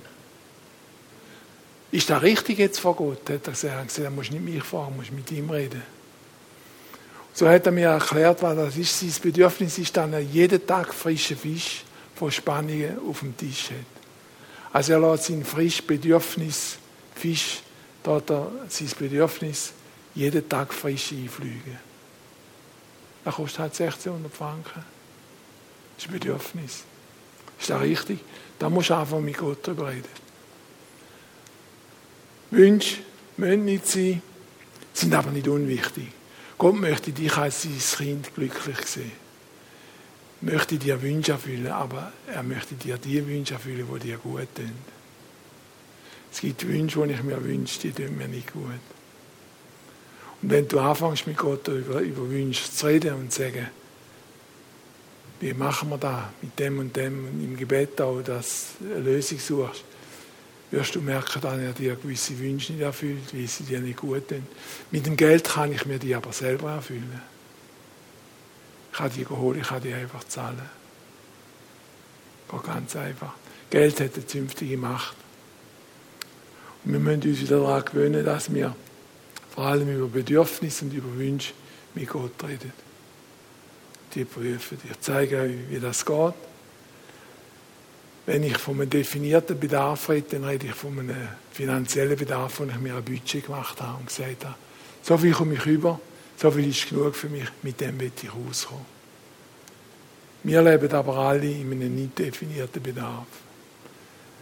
Ist 1.91 2.09
das 2.09 2.21
richtig 2.21 2.59
jetzt 2.59 2.79
vor 2.79 2.95
Gott? 2.95 3.29
Hat 3.29 3.47
er 3.47 3.51
gesagt, 3.51 3.97
er 3.97 4.09
muss 4.09 4.31
nicht 4.31 4.43
mich 4.43 4.63
fragen, 4.63 4.95
muss 4.95 5.11
mit 5.11 5.31
ihm 5.31 5.49
reden. 5.49 5.81
So 7.33 7.47
hat 7.47 7.65
er 7.65 7.71
mir 7.71 7.87
erklärt, 7.87 8.41
was 8.41 8.55
das 8.55 8.77
ist. 8.77 8.99
Sein 8.99 9.13
Bedürfnis 9.21 9.77
ist 9.77 9.95
dann, 9.95 10.13
er 10.13 10.19
jeden 10.19 10.65
Tag 10.65 10.93
frischen 10.93 11.37
Fisch 11.37 11.83
von 12.15 12.31
Spanien 12.31 12.97
auf 13.09 13.19
dem 13.19 13.35
Tisch 13.35 13.71
hat. 13.71 14.00
Also 14.73 14.93
er 14.93 14.99
lässt 14.99 15.25
sein 15.25 15.43
frisch 15.43 15.81
Bedürfnis, 15.81 16.77
Fisch, 17.15 17.61
dort 18.03 18.29
sein 18.69 18.89
Bedürfnis 18.97 19.73
jeden 20.15 20.47
Tag 20.47 20.73
frisch 20.73 21.11
einfliegen. 21.11 21.77
Das 23.23 23.35
kostet 23.35 23.59
halt 23.59 23.79
1600 23.79 24.33
Franken. 24.33 24.83
Das 25.95 26.05
ist 26.05 26.09
ein 26.09 26.13
Bedürfnis. 26.13 26.83
Ist 27.59 27.69
das 27.69 27.81
richtig? 27.81 28.19
Da 28.57 28.69
musst 28.69 28.89
du 28.89 28.95
einfach 28.95 29.19
mit 29.19 29.37
Gott 29.37 29.59
darüber 29.67 29.89
reden. 29.89 30.21
Wünsche 32.49 32.97
müssen 33.37 33.65
nicht 33.65 33.87
sein, 33.87 34.21
sind 34.93 35.13
aber 35.13 35.31
nicht 35.31 35.47
unwichtig. 35.47 36.07
Gott 36.57 36.75
möchte 36.75 37.11
dich 37.11 37.35
als 37.37 37.63
sein 37.63 37.79
Kind 37.97 38.35
glücklich 38.35 38.77
sehen. 38.85 39.20
Möchte 40.41 40.77
dir 40.77 41.01
Wünsche 41.01 41.33
erfüllen, 41.33 41.67
aber 41.67 42.11
er 42.27 42.41
möchte 42.43 42.75
dir 42.75 42.97
die 42.97 43.25
Wünsche 43.27 43.53
erfüllen, 43.53 43.87
die 43.95 44.07
dir 44.07 44.17
gut 44.17 44.55
tun. 44.55 44.71
Es 46.31 46.39
gibt 46.39 46.67
Wünsche, 46.67 47.05
die 47.05 47.13
ich 47.13 47.23
mir 47.23 47.43
wünsche, 47.43 47.79
die 47.79 47.91
tun 47.91 48.17
mir 48.17 48.27
nicht 48.27 48.51
gut. 48.53 48.63
Und 50.41 50.49
wenn 50.49 50.67
du 50.67 50.79
anfängst 50.79 51.27
mit 51.27 51.37
Gott 51.37 51.67
über, 51.67 51.99
über 51.99 52.29
Wünsche 52.29 52.71
zu 52.71 52.87
reden 52.87 53.15
und 53.15 53.31
zu 53.31 53.43
sagen, 53.43 53.67
wie 55.41 55.53
machen 55.53 55.89
wir 55.89 55.97
das 55.97 56.23
mit 56.41 56.57
dem 56.57 56.79
und 56.79 56.95
dem 56.95 57.25
und 57.27 57.43
im 57.43 57.57
Gebet 57.57 57.99
auch, 57.99 58.21
dass 58.21 58.73
du 58.79 58.85
eine 58.85 59.03
Lösung 59.03 59.39
suchst, 59.39 59.83
wirst 60.71 60.95
du 60.95 61.01
merken, 61.01 61.41
dass 61.41 61.59
er 61.59 61.73
dir 61.73 61.95
gewisse 61.95 62.37
Wünsche 62.39 62.73
nicht 62.73 62.81
erfüllt, 62.81 63.33
weil 63.33 63.47
sie 63.47 63.63
dir 63.63 63.79
nicht 63.79 63.97
gut 63.97 64.27
tun. 64.29 64.47
Mit 64.89 65.05
dem 65.05 65.17
Geld 65.17 65.43
kann 65.43 65.71
ich 65.71 65.85
mir 65.85 65.99
die 65.99 66.15
aber 66.15 66.31
selber 66.31 66.71
erfüllen. 66.71 67.21
Ich 68.91 68.97
kann 68.97 69.11
die 69.11 69.25
holen, 69.25 69.61
ich 69.61 69.67
kann 69.67 69.81
die 69.81 69.93
einfach 69.93 70.23
zahlen. 70.25 70.69
Geht 72.49 72.63
ganz 72.63 72.95
einfach. 72.95 73.33
Geld 73.69 73.99
hat 74.01 74.13
eine 74.15 74.27
zünftige 74.27 74.77
Macht. 74.77 75.15
Und 76.83 76.93
wir 76.93 76.99
müssen 76.99 77.23
uns 77.23 77.39
wieder 77.39 77.59
daran 77.59 77.85
gewöhnen, 77.85 78.25
dass 78.25 78.53
wir 78.53 78.75
vor 79.53 79.65
allem 79.65 79.95
über 79.95 80.07
Bedürfnisse 80.07 80.85
und 80.85 80.93
über 80.93 81.13
Wünsche 81.17 81.53
mit 81.93 82.09
Gott 82.09 82.31
reden. 82.43 82.73
Die 84.13 84.25
prüfen. 84.25 84.77
Ich 84.89 84.99
zeige 84.99 85.39
euch, 85.39 85.55
wie 85.69 85.79
das 85.79 86.05
geht. 86.05 86.33
Wenn 88.25 88.43
ich 88.43 88.57
von 88.57 88.75
einem 88.75 88.89
definierten 88.89 89.59
Bedarf 89.59 90.09
rede, 90.09 90.27
dann 90.31 90.43
rede 90.43 90.67
ich 90.67 90.73
von 90.73 90.99
einem 90.99 91.15
finanziellen 91.51 92.17
Bedarf, 92.17 92.59
wo 92.59 92.65
ich 92.65 92.77
mir 92.77 92.95
ein 92.95 93.03
Budget 93.03 93.45
gemacht 93.45 93.81
habe 93.81 93.99
und 93.99 94.07
gesagt 94.07 94.45
habe, 94.45 94.55
so 95.01 95.17
viel 95.17 95.31
komme 95.31 95.55
ich 95.55 95.65
über, 95.65 95.99
so 96.41 96.49
viel 96.49 96.69
ist 96.69 96.89
genug 96.89 97.15
für 97.15 97.29
mich, 97.29 97.47
mit 97.61 97.79
dem 97.79 97.99
will 97.99 98.11
ich 98.15 98.33
rauskommen. 98.33 98.85
Wir 100.43 100.61
leben 100.63 100.91
aber 100.91 101.15
alle 101.15 101.45
in 101.45 101.71
einem 101.71 101.93
nicht 101.93 102.17
definierten 102.17 102.81
Bedarf. 102.81 103.27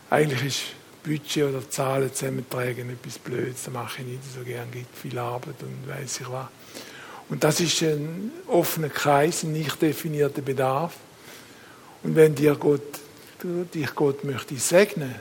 Eigentlich 0.09 0.45
ist 0.45 0.61
Budget 1.03 1.43
oder 1.43 1.69
Zahlen 1.69 2.13
zusammentragen 2.13 2.89
etwas 2.89 3.19
Blödes, 3.19 3.63
das 3.65 3.73
mache 3.73 4.01
ich 4.01 4.07
nicht 4.07 4.23
so 4.33 4.41
gern, 4.43 4.71
gibt 4.71 4.97
viel 4.97 5.17
Arbeit 5.19 5.55
und 5.61 5.89
weiß 5.89 6.21
ich 6.21 6.31
was. 6.31 6.47
Und 7.27 7.43
das 7.43 7.59
ist 7.59 7.81
ein 7.83 8.31
offener 8.47 8.89
Kreis, 8.89 9.43
ein 9.43 9.51
nicht 9.51 9.81
definierter 9.81 10.41
Bedarf. 10.41 10.95
Und 12.03 12.15
wenn 12.15 12.33
dir 12.33 12.55
Gott 12.55 12.81
dich 13.73 13.93
Gott 13.95 14.23
möchte 14.23 14.57
segnen, 14.57 15.15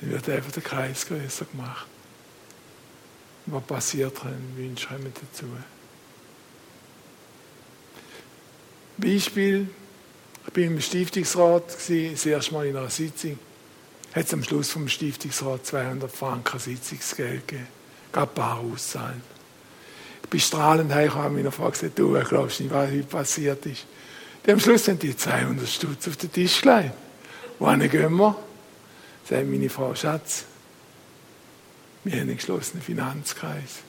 dann 0.00 0.10
wird 0.10 0.28
einfach 0.28 0.52
der 0.52 0.62
Kreis 0.62 1.06
größer 1.06 1.44
gemacht. 1.46 1.86
Was 3.46 3.62
passiert, 3.64 4.24
wenn 4.24 4.56
Wünsche 4.56 4.86
kommen 4.86 5.12
dazu. 5.14 5.46
Beispiel, 8.98 9.68
ich 10.46 10.52
bin 10.52 10.72
im 10.72 10.80
Stiftungsrat, 10.80 11.64
das 11.72 11.90
erste 11.90 12.52
Mal 12.52 12.66
in 12.66 12.76
einer 12.76 12.90
Sitzung, 12.90 13.38
hat 14.14 14.26
es 14.26 14.34
am 14.34 14.44
Schluss 14.44 14.70
vom 14.70 14.88
Stiftungsrat 14.88 15.66
200 15.66 16.10
Franken 16.10 16.58
Sitzungsgeld 16.58 17.48
gegeben. 17.48 17.68
Gab 18.12 18.34
paar 18.34 18.58
auszahlen. 18.60 19.22
Ich 20.22 20.28
bin 20.28 20.40
strahlend 20.40 20.92
heimgekommen 20.92 21.28
und 21.28 21.34
meine 21.36 21.50
Frau 21.50 21.70
gesagt, 21.70 21.98
du 21.98 22.12
glaubst 22.20 22.60
nicht, 22.60 22.72
was 22.72 22.90
heute 22.90 23.02
passiert 23.04 23.66
ist. 23.66 23.86
Die 24.46 24.52
am 24.52 24.60
Schluss 24.60 24.84
sind 24.84 25.02
die 25.02 25.16
200 25.16 25.68
Stutz 25.68 26.08
auf 26.08 26.16
den 26.16 26.32
Tisch 26.32 26.60
gelegt. 26.60 26.92
Wohin 27.58 27.88
gehen 27.88 28.16
wir? 28.16 28.36
Sagt 29.28 29.46
meine 29.46 29.70
Frau, 29.70 29.94
Schatz, 29.94 30.44
wir 32.04 32.12
haben 32.12 32.20
einen 32.22 32.36
geschlossenen 32.36 32.82
Finanzkreis. 32.82 33.82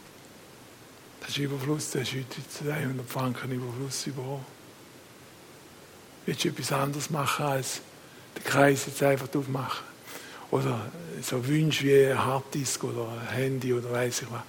Das 1.21 1.29
ist 1.29 1.37
Überfluss, 1.37 1.91
das 1.91 2.03
ist 2.03 2.13
heute 2.13 2.65
200 2.65 3.09
Franken 3.09 3.51
Überfluss 3.51 4.05
überall. 4.07 4.41
Willst 6.25 6.43
du 6.43 6.49
etwas 6.49 6.71
anderes 6.71 7.09
machen, 7.09 7.45
als 7.45 7.81
den 8.37 8.43
Kreis 8.43 8.85
jetzt 8.85 9.01
einfach 9.01 9.33
aufmachen? 9.33 9.85
Oder 10.51 10.91
so 11.21 11.45
Wünsche 11.47 11.85
wie 11.85 12.11
ein 12.11 12.23
Harddisk 12.23 12.83
oder 12.83 13.09
ein 13.09 13.35
Handy 13.35 13.73
oder 13.73 13.91
weiß 13.91 14.21
ich 14.23 14.31
was. 14.31 14.41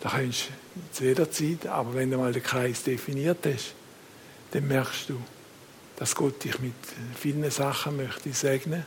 Da 0.00 0.10
kannst 0.10 0.48
du 0.74 0.82
zu 0.92 1.04
jeder 1.04 1.30
Zeit, 1.30 1.66
aber 1.66 1.94
wenn 1.94 2.10
du 2.10 2.18
mal 2.18 2.32
den 2.32 2.42
Kreis 2.42 2.82
definiert 2.82 3.38
hast, 3.44 3.74
dann 4.50 4.68
merkst 4.68 5.08
du, 5.08 5.20
dass 5.96 6.14
Gott 6.14 6.44
dich 6.44 6.58
mit 6.60 6.74
vielen 7.18 7.50
Sachen 7.50 7.96
möchte 7.96 8.32
segnen. 8.32 8.84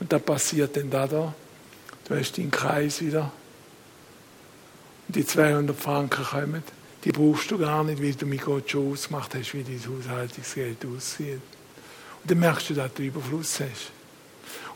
Und 0.00 0.12
da 0.12 0.18
passiert 0.18 0.76
dann 0.76 0.90
da 0.90 1.06
da. 1.06 1.34
Du 2.06 2.16
hast 2.16 2.38
deinen 2.38 2.50
Kreis 2.50 3.00
wieder. 3.00 3.32
Und 5.08 5.16
die 5.16 5.26
200 5.26 5.76
Franken 5.76 6.24
kommen. 6.24 6.62
Die 7.04 7.12
brauchst 7.12 7.50
du 7.50 7.58
gar 7.58 7.84
nicht, 7.84 8.02
weil 8.02 8.12
du 8.12 8.26
mit 8.26 8.42
Gott 8.42 8.70
schon 8.70 8.92
ausgemacht 8.92 9.34
hast, 9.34 9.54
wie 9.54 9.62
dein 9.62 9.80
Haushaltungsgeld 9.80 10.84
aussieht. 10.84 11.40
Und 12.22 12.30
dann 12.30 12.38
merkst 12.38 12.70
du, 12.70 12.74
dass 12.74 12.92
du 12.94 13.02
Überfluss 13.02 13.60
hast. 13.60 13.92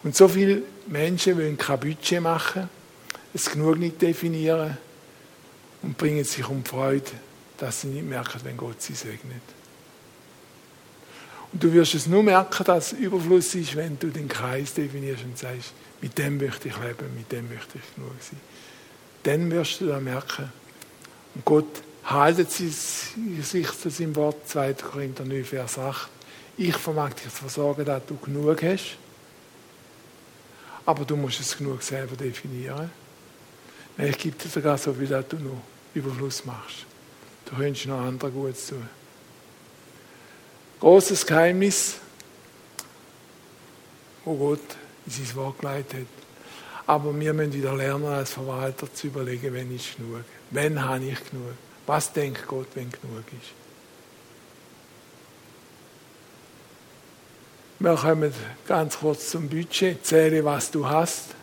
Und 0.03 0.17
so 0.17 0.29
viele 0.29 0.63
Menschen 0.87 1.37
wollen 1.37 1.59
kein 1.59 1.81
Budget 1.81 2.21
machen, 2.21 2.69
es 3.35 3.51
genug 3.51 3.79
nicht 3.79 4.01
definieren 4.01 4.77
und 5.83 5.97
bringen 5.97 6.25
sich 6.25 6.49
um 6.49 6.65
Freude, 6.65 7.11
dass 7.59 7.83
sie 7.83 7.89
nicht 7.89 8.07
merken, 8.07 8.41
wenn 8.45 8.57
Gott 8.57 8.81
sie 8.83 8.95
segnet. 8.95 9.43
Und 11.53 11.63
du 11.63 11.73
wirst 11.73 11.95
es 11.95 12.07
nur 12.07 12.23
merken, 12.23 12.65
dass 12.65 12.93
Überfluss 12.93 13.55
ist, 13.55 13.77
wenn 13.77 13.99
du 13.99 14.09
den 14.09 14.29
Kreis 14.29 14.75
definierst 14.75 15.25
und 15.25 15.39
sagst, 15.39 15.73
mit 16.01 16.17
dem 16.19 16.39
möchte 16.39 16.69
ich 16.69 16.77
leben, 16.79 17.15
mit 17.15 17.31
dem 17.31 17.49
möchte 17.49 17.79
ich 17.79 17.95
genug 17.95 18.13
sein. 18.21 18.41
Dann 19.23 19.51
wirst 19.51 19.81
du 19.81 19.87
das 19.87 20.01
merken. 20.01 20.53
Und 21.35 21.45
Gott 21.45 21.83
haltet 22.05 22.51
sich 22.51 22.75
zu 22.75 23.91
seinem 23.91 24.17
Wort, 24.17 24.49
2. 24.49 24.75
Korinther 24.75 25.25
9, 25.25 25.45
Vers 25.45 25.79
8. 25.79 26.09
Ich 26.57 26.77
vermag 26.77 27.15
dich 27.15 27.25
zu 27.25 27.31
versorgen, 27.31 27.85
dass 27.85 28.05
du 28.07 28.17
genug 28.17 28.63
hast. 28.63 28.97
Aber 30.85 31.05
du 31.05 31.17
musst 31.17 31.41
es 31.41 31.57
genug 31.57 31.83
selber 31.83 32.17
definieren. 32.17 32.91
Ich 33.99 34.19
gebe 34.19 34.37
dir 34.37 34.49
sogar 34.49 34.77
so 34.79 34.93
viel, 34.93 35.07
dass 35.07 35.29
du 35.29 35.37
noch 35.37 35.63
Überfluss 35.95 36.45
machst. 36.45 36.87
Du 37.45 37.57
könntest 37.57 37.87
noch 37.87 38.01
andere 38.01 38.31
Gutes 38.31 38.67
tun. 38.69 38.89
Großes 40.81 41.25
Geheimnis, 41.27 41.97
wo 44.25 44.35
Gott 44.35 44.77
in 45.07 45.13
sein 45.13 45.37
Wort 45.37 45.61
geleitet 45.61 46.01
hat. 46.01 46.07
Aber 46.87 47.19
wir 47.19 47.33
müssen 47.33 47.53
wieder 47.53 47.75
lernen, 47.75 48.07
als 48.07 48.33
Verwalter 48.33 48.93
zu 48.93 49.07
überlegen, 49.07 49.55
wenn 49.55 49.75
ist 49.75 49.97
genug. 49.97 50.25
Wenn 50.51 50.83
habe 50.83 51.05
ich 51.05 51.31
genug? 51.31 51.55
Was 51.87 52.13
denkt 52.13 52.47
Gott, 52.47 52.69
wenn 52.75 52.91
genug 52.91 53.25
ist? 53.41 53.53
Wir 57.79 57.97
kommen 57.97 58.33
ganz 58.67 58.99
kurz 58.99 59.31
zum 59.31 59.49
Budget. 59.49 60.05
Zähle, 60.07 60.45
was 60.45 60.71
du 60.71 60.89
hast. 60.89 61.35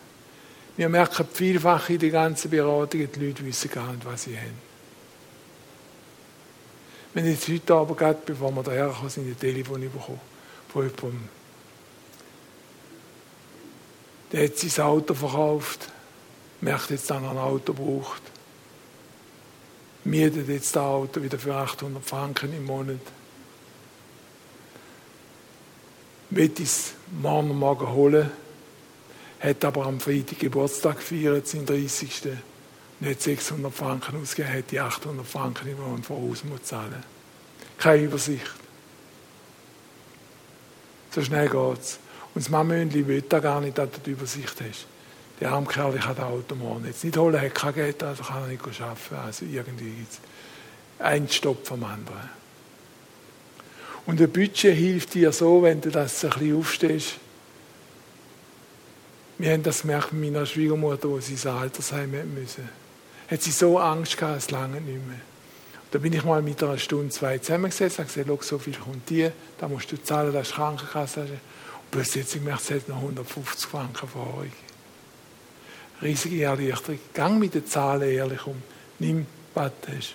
Wir 0.76 0.88
merken 0.88 1.26
vielfach 1.30 1.90
in 1.90 1.98
der 1.98 2.10
ganzen 2.10 2.50
Beratung, 2.50 3.06
die 3.12 3.26
Leute 3.26 3.44
wissen 3.44 3.70
gar 3.70 3.92
nicht, 3.92 4.06
was 4.06 4.22
sie 4.22 4.38
haben. 4.38 4.70
Wenn 7.12 7.26
jetzt 7.26 7.48
heute 7.48 7.74
Abend, 7.74 7.98
gerade 7.98 8.18
bevor 8.24 8.50
wir 8.52 8.62
daher 8.62 8.88
kommen, 8.88 9.10
sind, 9.10 9.26
ein 9.26 9.38
Telefon 9.38 9.80
bekommen 9.82 10.20
von 10.72 10.82
jemandem, 10.82 11.28
der 14.32 14.44
hat 14.44 14.56
sein 14.56 14.84
Auto 14.84 15.14
verkauft, 15.14 15.88
merkt 16.60 16.90
jetzt, 16.90 17.10
dass 17.10 17.22
er 17.22 17.30
ein 17.30 17.38
Auto 17.38 17.72
braucht, 17.72 18.22
mietet 20.04 20.48
jetzt 20.48 20.76
das 20.76 20.82
Auto 20.82 21.22
wieder 21.22 21.38
für 21.38 21.54
800 21.54 22.04
Franken 22.04 22.52
im 22.54 22.64
Monat. 22.64 23.00
Will 26.30 26.52
es 26.62 26.92
morgen 27.20 27.58
Morgen 27.58 27.88
holen, 27.88 28.30
hat 29.40 29.64
aber 29.64 29.86
am 29.86 29.98
Freitag 29.98 30.38
Geburtstag 30.38 30.98
gefeiert, 30.98 31.46
seinen 31.46 31.66
30. 31.66 32.28
Nicht 33.00 33.22
600 33.22 33.72
Franken 33.72 34.20
ausgegeben, 34.20 34.58
hat 34.58 34.70
die 34.70 34.78
800 34.78 35.26
Franken 35.26 35.68
im 35.68 35.80
Monat 35.80 36.06
voraus 36.06 36.44
muss 36.44 36.62
zahlen. 36.62 37.02
Keine 37.78 38.04
Übersicht. 38.04 38.52
So 41.10 41.22
schnell 41.22 41.48
geht 41.48 41.80
es. 41.80 41.98
Und 42.34 42.44
das 42.44 42.50
Mamönli 42.50 43.06
will 43.06 43.22
da 43.22 43.40
gar 43.40 43.60
nicht, 43.60 43.76
dass 43.76 43.90
du 43.90 44.00
die 44.04 44.10
Übersicht 44.10 44.60
hast. 44.60 44.86
Der 45.40 45.52
arme 45.52 45.66
Kerl 45.66 45.98
kann 45.98 46.16
das 46.16 46.24
Auto 46.24 46.54
morgen 46.54 46.84
jetzt 46.84 47.02
nicht 47.02 47.16
holen, 47.16 47.40
hat 47.40 47.54
kein 47.54 47.74
Geld, 47.74 48.02
also 48.02 48.22
kann 48.22 48.42
er 48.42 48.48
nicht 48.48 48.62
arbeiten. 48.62 49.16
Also 49.24 49.46
irgendwie 49.46 49.90
gibt 49.90 50.12
es 50.12 50.20
einen 50.98 51.28
Stopp 51.28 51.66
vom 51.66 51.82
anderen. 51.82 52.28
Und 54.06 54.20
ein 54.20 54.30
Budget 54.30 54.76
hilft 54.76 55.14
dir 55.14 55.32
so, 55.32 55.62
wenn 55.62 55.80
du 55.80 55.90
das 55.90 56.24
ein 56.24 56.30
bisschen 56.30 56.56
aufstehst. 56.56 57.12
Wir 59.38 59.52
haben 59.52 59.62
das 59.62 59.82
gemerkt 59.82 60.12
mit 60.12 60.32
meiner 60.32 60.44
Schwiegermutter, 60.44 61.08
wo 61.08 61.18
sie 61.20 61.32
ins 61.32 61.46
Altersheim 61.46 62.10
müssen. 62.10 62.68
Hat 63.30 63.42
sie 63.42 63.50
so 63.50 63.78
Angst 63.78 64.18
gehabt, 64.18 64.38
es 64.38 64.50
lange 64.50 64.80
nicht 64.80 65.06
mehr. 65.06 65.20
Da 65.90 65.98
bin 65.98 66.12
ich 66.12 66.24
mal 66.24 66.42
mit 66.42 66.62
einer 66.62 66.78
Stunde, 66.78 67.08
zwei 67.08 67.38
zusammengesetzt 67.38 67.98
und 67.98 68.06
gesagt, 68.06 68.44
so 68.44 68.58
viel 68.58 68.74
kommt 68.74 69.08
dir, 69.08 69.32
da 69.58 69.68
musst 69.68 69.90
du 69.90 70.00
zahlen, 70.02 70.32
das 70.32 70.48
ist 70.48 70.54
Krankenkasse. 70.54 71.26
Plötzlich 71.90 72.26
sie 72.26 72.38
gemerkt, 72.38 72.62
sie 72.62 72.74
hat 72.74 72.88
noch 72.88 72.96
150 72.96 73.68
Franken 73.68 74.08
Verheuung. 74.08 74.52
Riesige 76.02 76.44
Erleichterung. 76.44 77.00
Gang 77.12 77.38
mit 77.38 77.54
den 77.54 77.66
Zahlen 77.66 78.10
ehrlich 78.10 78.46
um. 78.46 78.62
Nimm, 78.98 79.26
was 79.54 79.72
du 79.82 79.96
hast. 79.96 80.14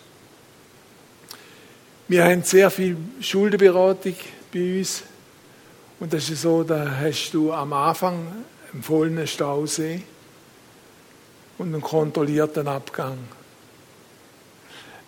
Wir 2.07 2.23
haben 2.23 2.43
sehr 2.43 2.69
viel 2.71 2.97
Schuldenberatung 3.19 4.15
bei 4.53 4.79
uns. 4.79 5.03
Und 5.99 6.13
das 6.13 6.29
ist 6.29 6.41
so, 6.41 6.63
da 6.63 6.97
hast 6.99 7.31
du 7.31 7.51
am 7.51 7.73
Anfang 7.73 8.27
einen 8.71 8.83
vollen 8.83 9.25
Stausee 9.27 10.03
und 11.57 11.73
einen 11.73 11.81
kontrollierten 11.81 12.67
Abgang. 12.67 13.17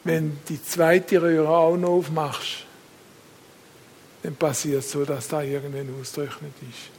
Wenn 0.03 0.39
die 0.47 0.63
zweite 0.63 1.21
Röhre 1.21 1.49
auch 1.49 1.75
noch 1.75 1.89
aufmachst, 1.89 2.66
dann 4.23 4.35
passiert 4.35 4.79
es 4.79 4.91
so, 4.91 5.05
dass 5.05 5.27
da 5.27 5.41
irgendwann 5.41 5.93
ausgetrocknet 5.99 6.53
ist. 6.61 6.89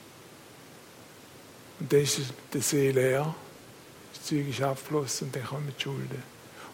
Und 1.80 1.92
dann 1.92 2.00
ist 2.00 2.20
der 2.52 2.60
See 2.60 2.90
leer, 2.90 3.34
das 4.12 4.24
Zeug 4.24 4.48
ist 4.48 4.62
abgeflossen 4.62 5.28
und 5.28 5.36
dann 5.36 5.44
kommen 5.44 5.72
die 5.76 5.82
Schulden. 5.82 6.22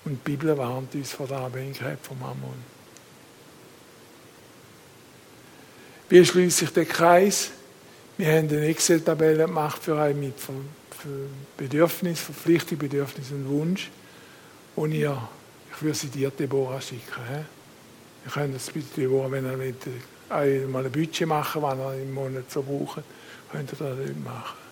Und 0.04 0.12
die 0.12 0.30
Bibel 0.30 0.56
warnt 0.56 0.94
uns 0.94 1.12
vor 1.12 1.26
der 1.26 1.38
Abhängigkeit 1.38 1.98
vom 2.02 2.18
Mammon. 2.20 2.74
Wie 6.08 6.24
schließe 6.24 6.64
ich 6.64 6.70
den 6.70 6.88
Kreis? 6.88 7.50
Wir 8.16 8.28
haben 8.28 8.48
eine 8.48 8.66
Excel-Tabelle 8.66 9.46
gemacht 9.46 9.82
für 9.82 10.00
einen 10.00 10.20
mit 10.20 10.34
Bedürfnis, 11.56 12.20
Verpflichtung, 12.20 12.78
Bedürfnis 12.78 13.30
und 13.30 13.48
Wunsch. 13.48 13.90
Und 14.76 14.92
ihr, 14.92 15.28
ich 15.74 15.82
würde 15.82 15.96
sie 15.96 16.08
dir, 16.08 16.30
Deborah, 16.30 16.80
schicken. 16.80 17.46
Ihr 18.24 18.30
könnt 18.30 18.54
das 18.54 18.70
bitte, 18.70 19.00
Deborah, 19.00 19.30
wenn 19.30 19.44
ihr 19.44 19.58
wollt, 19.58 19.86
einmal 20.34 20.84
ein 20.84 20.92
Budget 20.92 21.26
machen, 21.26 21.62
was 21.62 21.78
ihr 21.78 22.02
im 22.02 22.14
Monat 22.14 22.50
so 22.50 22.62
braucht, 22.62 23.02
könnt 23.50 23.72
ihr 23.72 23.78
das 23.78 23.98
nicht 23.98 24.24
machen. 24.24 24.64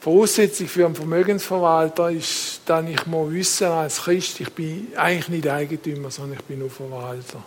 Voraussetzung 0.00 0.66
für 0.66 0.86
einen 0.86 0.94
Vermögensverwalter 0.94 2.10
ist, 2.10 2.62
dass 2.64 2.88
ich 2.88 3.06
mal 3.06 3.30
wissen 3.30 3.66
als 3.66 4.02
Christ, 4.02 4.40
ich 4.40 4.50
bin 4.50 4.88
eigentlich 4.96 5.28
nicht 5.28 5.48
Eigentümer, 5.48 6.10
sondern 6.10 6.38
ich 6.38 6.44
bin 6.44 6.60
nur 6.60 6.70
Verwalter. 6.70 7.42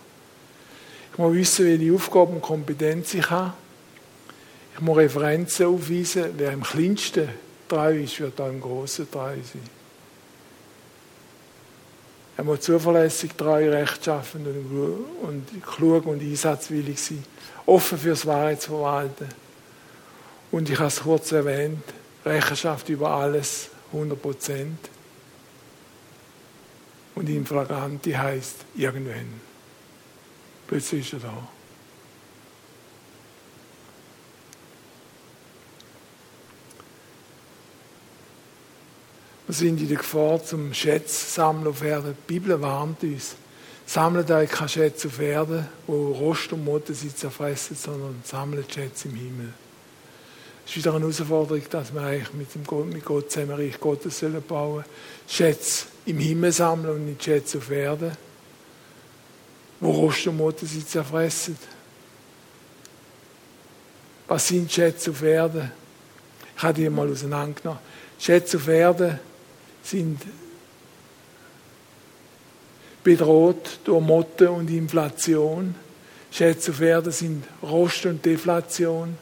Ich 1.12 1.18
muss 1.18 1.34
wissen, 1.34 1.66
welche 1.66 1.92
Aufgaben 1.92 2.34
und 2.34 2.42
Kompetenzen 2.42 3.20
ich 3.20 3.30
habe. 3.30 3.54
Ich 4.74 4.80
muss 4.80 4.96
Referenzen 4.96 5.66
aufweisen. 5.66 6.34
Wer 6.36 6.52
im 6.52 6.62
kleinsten 6.62 7.28
treu 7.68 8.02
ist, 8.02 8.20
wird 8.20 8.40
auch 8.40 8.48
im 8.48 8.60
grossen 8.60 9.10
treu 9.10 9.34
sein. 9.34 9.73
Er 12.36 12.44
muss 12.44 12.60
zuverlässig, 12.60 13.32
treu, 13.36 13.70
rechtschaffend 13.70 14.46
und, 14.46 15.06
und 15.22 15.62
klug 15.64 16.06
und 16.06 16.20
einsatzwillig 16.20 17.00
sein. 17.00 17.24
Offen 17.66 17.96
fürs 17.96 18.26
Wahrheitsverwalten. 18.26 19.28
Und 20.50 20.68
ich 20.68 20.78
habe 20.78 20.88
es 20.88 21.00
kurz 21.00 21.32
erwähnt, 21.32 21.82
Rechenschaft 22.24 22.88
über 22.88 23.10
alles, 23.10 23.70
100 23.92 24.20
Prozent. 24.20 24.78
Und 27.14 27.28
inflaganti 27.28 28.12
heißt 28.12 28.56
irgendwann. 28.74 29.40
Plötzlich 30.66 31.12
ist 31.12 31.24
er 31.24 31.28
da. 31.28 31.48
Wir 39.46 39.54
sind 39.54 39.80
in 39.80 39.88
der 39.88 39.98
Gefahr 39.98 40.42
zum 40.42 40.72
Schätzsammeln 40.72 41.66
auf 41.66 41.82
Erden. 41.82 42.16
Die 42.16 42.32
Bibel 42.32 42.60
warnt 42.62 43.02
uns. 43.02 43.36
Sammelt 43.86 44.30
euch 44.30 44.48
keine 44.48 44.70
Schätze 44.70 45.08
auf 45.08 45.20
Erden, 45.20 45.68
wo 45.86 46.12
Rost 46.12 46.50
und 46.54 46.64
Motten 46.64 46.94
sie 46.94 47.14
zerfressen, 47.14 47.76
sondern 47.76 48.22
sammelt 48.24 48.72
Schätze 48.72 49.08
im 49.08 49.16
Himmel. 49.16 49.52
Es 50.64 50.70
ist 50.70 50.76
wieder 50.78 50.94
eine 50.94 51.00
Herausforderung, 51.00 51.62
dass 51.68 51.92
wir 51.92 52.00
eigentlich 52.00 52.32
mit, 52.32 52.54
dem 52.54 52.64
Gott, 52.64 52.86
mit 52.86 53.04
Gott 53.04 53.30
zusammen 53.30 53.52
Reich 53.52 53.78
Gottes 53.78 54.18
sollen 54.18 54.42
bauen 54.42 54.82
Schätze 55.28 55.86
im 56.06 56.18
Himmel 56.18 56.52
sammeln 56.52 56.94
und 56.94 57.04
nicht 57.04 57.22
Schätze 57.22 57.58
auf 57.58 57.70
Erden, 57.70 58.12
wo 59.80 59.90
Rost 59.90 60.26
und 60.26 60.38
Motten 60.38 60.66
sie 60.66 60.86
zerfressen. 60.86 61.58
Was 64.26 64.48
sind 64.48 64.72
Schätze 64.72 65.10
auf 65.10 65.22
Erden? 65.22 65.70
Ich 66.56 66.62
habe 66.62 66.72
die 66.72 66.88
mal 66.88 67.10
auseinandergenommen. 67.10 67.80
Schätze 68.18 68.56
auf 68.56 68.68
Erden 68.68 69.20
sind 69.84 70.20
bedroht 73.04 73.78
durch 73.84 74.02
Motte 74.02 74.50
und 74.50 74.70
Inflation. 74.70 75.74
Schätze 76.30 76.72
auf 76.72 76.80
Erden 76.80 77.12
sind 77.12 77.44
Rost 77.62 78.06
und 78.06 78.24
Deflation. 78.24 79.16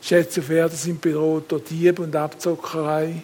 Schätze 0.00 0.40
auf 0.40 0.48
Erden 0.48 0.76
sind 0.76 1.00
bedroht 1.00 1.50
durch 1.52 1.64
Dieb 1.64 1.98
und 1.98 2.14
Abzockerei. 2.16 3.22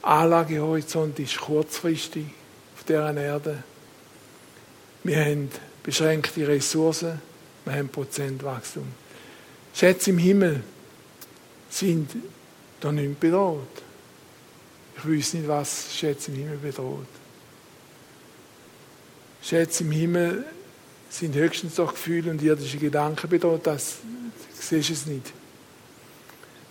Anlagehorizont 0.00 1.18
ist 1.18 1.38
kurzfristig 1.38 2.24
auf 2.76 2.84
dieser 2.84 3.14
Erde. 3.14 3.62
Wir 5.04 5.24
haben 5.24 5.50
beschränkte 5.82 6.46
Ressourcen, 6.46 7.20
wir 7.64 7.74
haben 7.74 7.88
Prozentwachstum. 7.88 8.86
Schätze 9.74 10.10
im 10.10 10.18
Himmel 10.18 10.62
sind 11.68 12.10
da 12.80 12.90
nicht 12.92 13.20
bedroht. 13.20 13.87
Ich 14.98 15.08
weiß 15.08 15.34
nicht, 15.34 15.48
was 15.48 15.94
Schätze 15.94 16.30
im 16.32 16.38
Himmel 16.38 16.58
bedroht. 16.58 17.06
Schätze 19.42 19.84
im 19.84 19.92
Himmel 19.92 20.44
sind 21.08 21.34
höchstens 21.34 21.76
doch 21.76 21.92
Gefühle 21.92 22.30
und 22.30 22.42
irdische 22.42 22.78
Gedanken 22.78 23.28
bedroht, 23.28 23.66
das 23.66 23.98
siehst 24.58 24.88
du 24.88 24.92
es 24.92 25.06
nicht. 25.06 25.32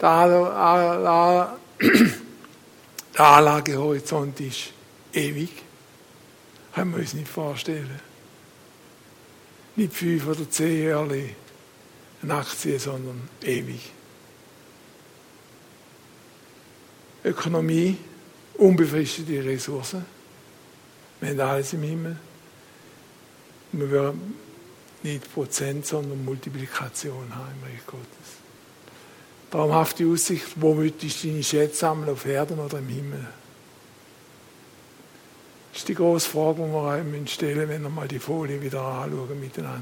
Der, 0.02 1.58
Anlagehorizont 3.18 4.40
ist 4.42 4.74
ewig. 5.14 5.50
Können 6.74 6.92
wir 6.92 7.00
uns 7.00 7.14
nicht 7.14 7.28
vorstellen. 7.28 8.00
Nicht 9.76 9.94
fünf 9.94 10.28
oder 10.28 10.48
zehn 10.50 10.90
Jahre 10.90 11.30
eine 12.22 12.44
sondern 12.80 13.28
ewig. 13.42 13.92
Ökonomie 17.24 17.98
unbefristete 18.58 19.44
Ressourcen. 19.44 20.06
Wir 21.20 21.30
haben 21.30 21.40
alles 21.40 21.74
im 21.74 21.84
Himmel. 21.84 22.18
Wir 23.72 23.92
werden 23.92 24.36
nicht 25.04 25.34
Prozent, 25.34 25.86
sondern 25.86 26.24
Multiplikation 26.24 27.34
haben 27.34 27.54
im 27.62 27.70
Reich 27.70 27.86
Gottes. 27.86 28.08
Traumhafte 29.52 30.06
Aussicht, 30.06 30.48
wo 30.56 30.74
möchtest 30.74 31.24
du 31.24 31.30
deine 31.30 31.44
Schätze 31.44 31.78
sammeln, 31.78 32.10
auf 32.10 32.26
Erden 32.26 32.60
oder 32.60 32.80
im 32.80 32.88
Himmel? 32.88 33.26
Das 35.72 35.82
ist 35.82 35.88
die 35.88 35.96
große 35.96 36.30
Frage, 36.30 36.64
die 36.64 36.72
wir 36.72 37.22
euch 37.22 37.34
stellen 37.34 37.70
wenn 37.70 37.84
wir 37.84 37.90
mal 37.90 38.08
die 38.08 38.20
Folie 38.20 38.62
wieder 38.62 38.82
anschauen 38.82 39.40
miteinander. 39.40 39.82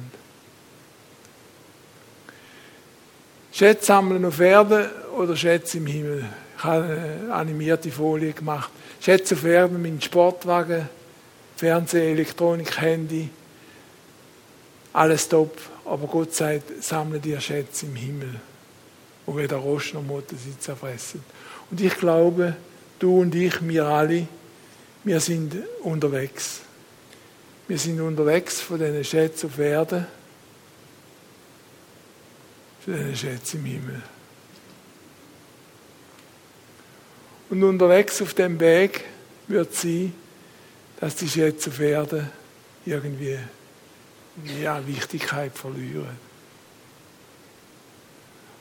Schätze 3.51 3.85
sammeln 3.85 4.25
auf 4.25 4.39
Erden 4.39 4.89
oder 5.17 5.35
Schätze 5.35 5.77
im 5.77 5.87
Himmel? 5.87 6.25
Habe 6.65 7.29
animierte 7.31 7.91
Folie 7.91 8.33
gemacht. 8.33 8.71
Schätze 8.99 9.35
auf 9.35 9.43
Erden, 9.43 9.81
mein 9.81 10.01
Sportwagen, 10.01 10.89
Fernsehen, 11.55 12.13
Elektronik, 12.13 12.79
Handy, 12.79 13.29
alles 14.93 15.27
top. 15.27 15.57
Aber 15.85 16.07
Gott 16.07 16.33
sagt, 16.33 16.83
sammle 16.83 17.19
dir 17.19 17.39
Schätze 17.39 17.85
im 17.85 17.95
Himmel, 17.95 18.35
wo 19.25 19.37
weder 19.37 19.57
Rost 19.57 19.93
noch 19.93 20.01
Motor 20.01 20.37
sie 20.37 20.57
zerfressen. 20.59 21.23
Und 21.69 21.79
ich 21.81 21.95
glaube, 21.95 22.55
du 22.99 23.21
und 23.21 23.35
ich, 23.35 23.65
wir 23.67 23.85
alle, 23.85 24.27
wir 25.03 25.19
sind 25.19 25.55
unterwegs. 25.83 26.61
Wir 27.67 27.77
sind 27.77 27.99
unterwegs 28.01 28.61
von 28.61 28.79
diesen 28.79 29.03
Schätzen 29.03 29.47
auf 29.47 29.59
Erden 29.59 30.07
zu 32.83 32.91
diesen 32.91 33.15
Schätzen 33.15 33.59
im 33.59 33.65
Himmel. 33.65 34.03
Und 37.49 37.63
unterwegs 37.63 38.21
auf 38.21 38.33
dem 38.33 38.59
Weg 38.59 39.03
wird 39.47 39.73
sie, 39.75 40.11
dass 40.99 41.15
die 41.15 41.29
Schätze 41.29 41.69
auf 41.69 41.79
Erden 41.79 42.29
irgendwie 42.85 43.37
ja, 44.61 44.85
Wichtigkeit 44.85 45.55
verlieren. 45.57 46.17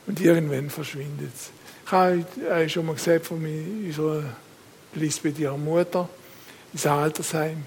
Und 0.07 0.21
irgendwann 0.21 0.69
verschwindet 0.69 1.31
es. 1.35 1.49
Ich 1.85 1.91
habe 1.91 2.69
schon 2.69 2.85
mal 2.85 2.95
gesagt 2.95 3.25
von 3.25 3.43
unserer 3.43 4.23
Lisbeth, 4.93 5.39
ihrer 5.39 5.57
Mutter, 5.57 6.09
ins 6.73 6.85
Altersheim. 6.85 7.65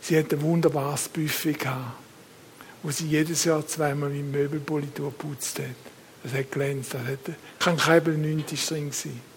Sie 0.00 0.18
hat 0.18 0.32
ein 0.32 0.40
wunderbares 0.42 1.08
Buffet 1.08 1.54
gehabt, 1.54 1.96
wo 2.82 2.90
sie 2.90 3.06
jedes 3.06 3.44
Jahr 3.44 3.66
zweimal 3.66 4.10
mit 4.10 4.32
Möbelpolitur 4.32 5.12
putzt 5.12 5.58
hat. 5.58 5.66
Das 6.22 6.32
hat 6.32 6.50
glänzt, 6.50 6.94
das 6.94 7.02
hat 7.02 7.36
kein 7.58 7.76
Kabel 7.76 8.16
90 8.16 8.66
drin 8.66 8.90
gewesen. 8.90 9.31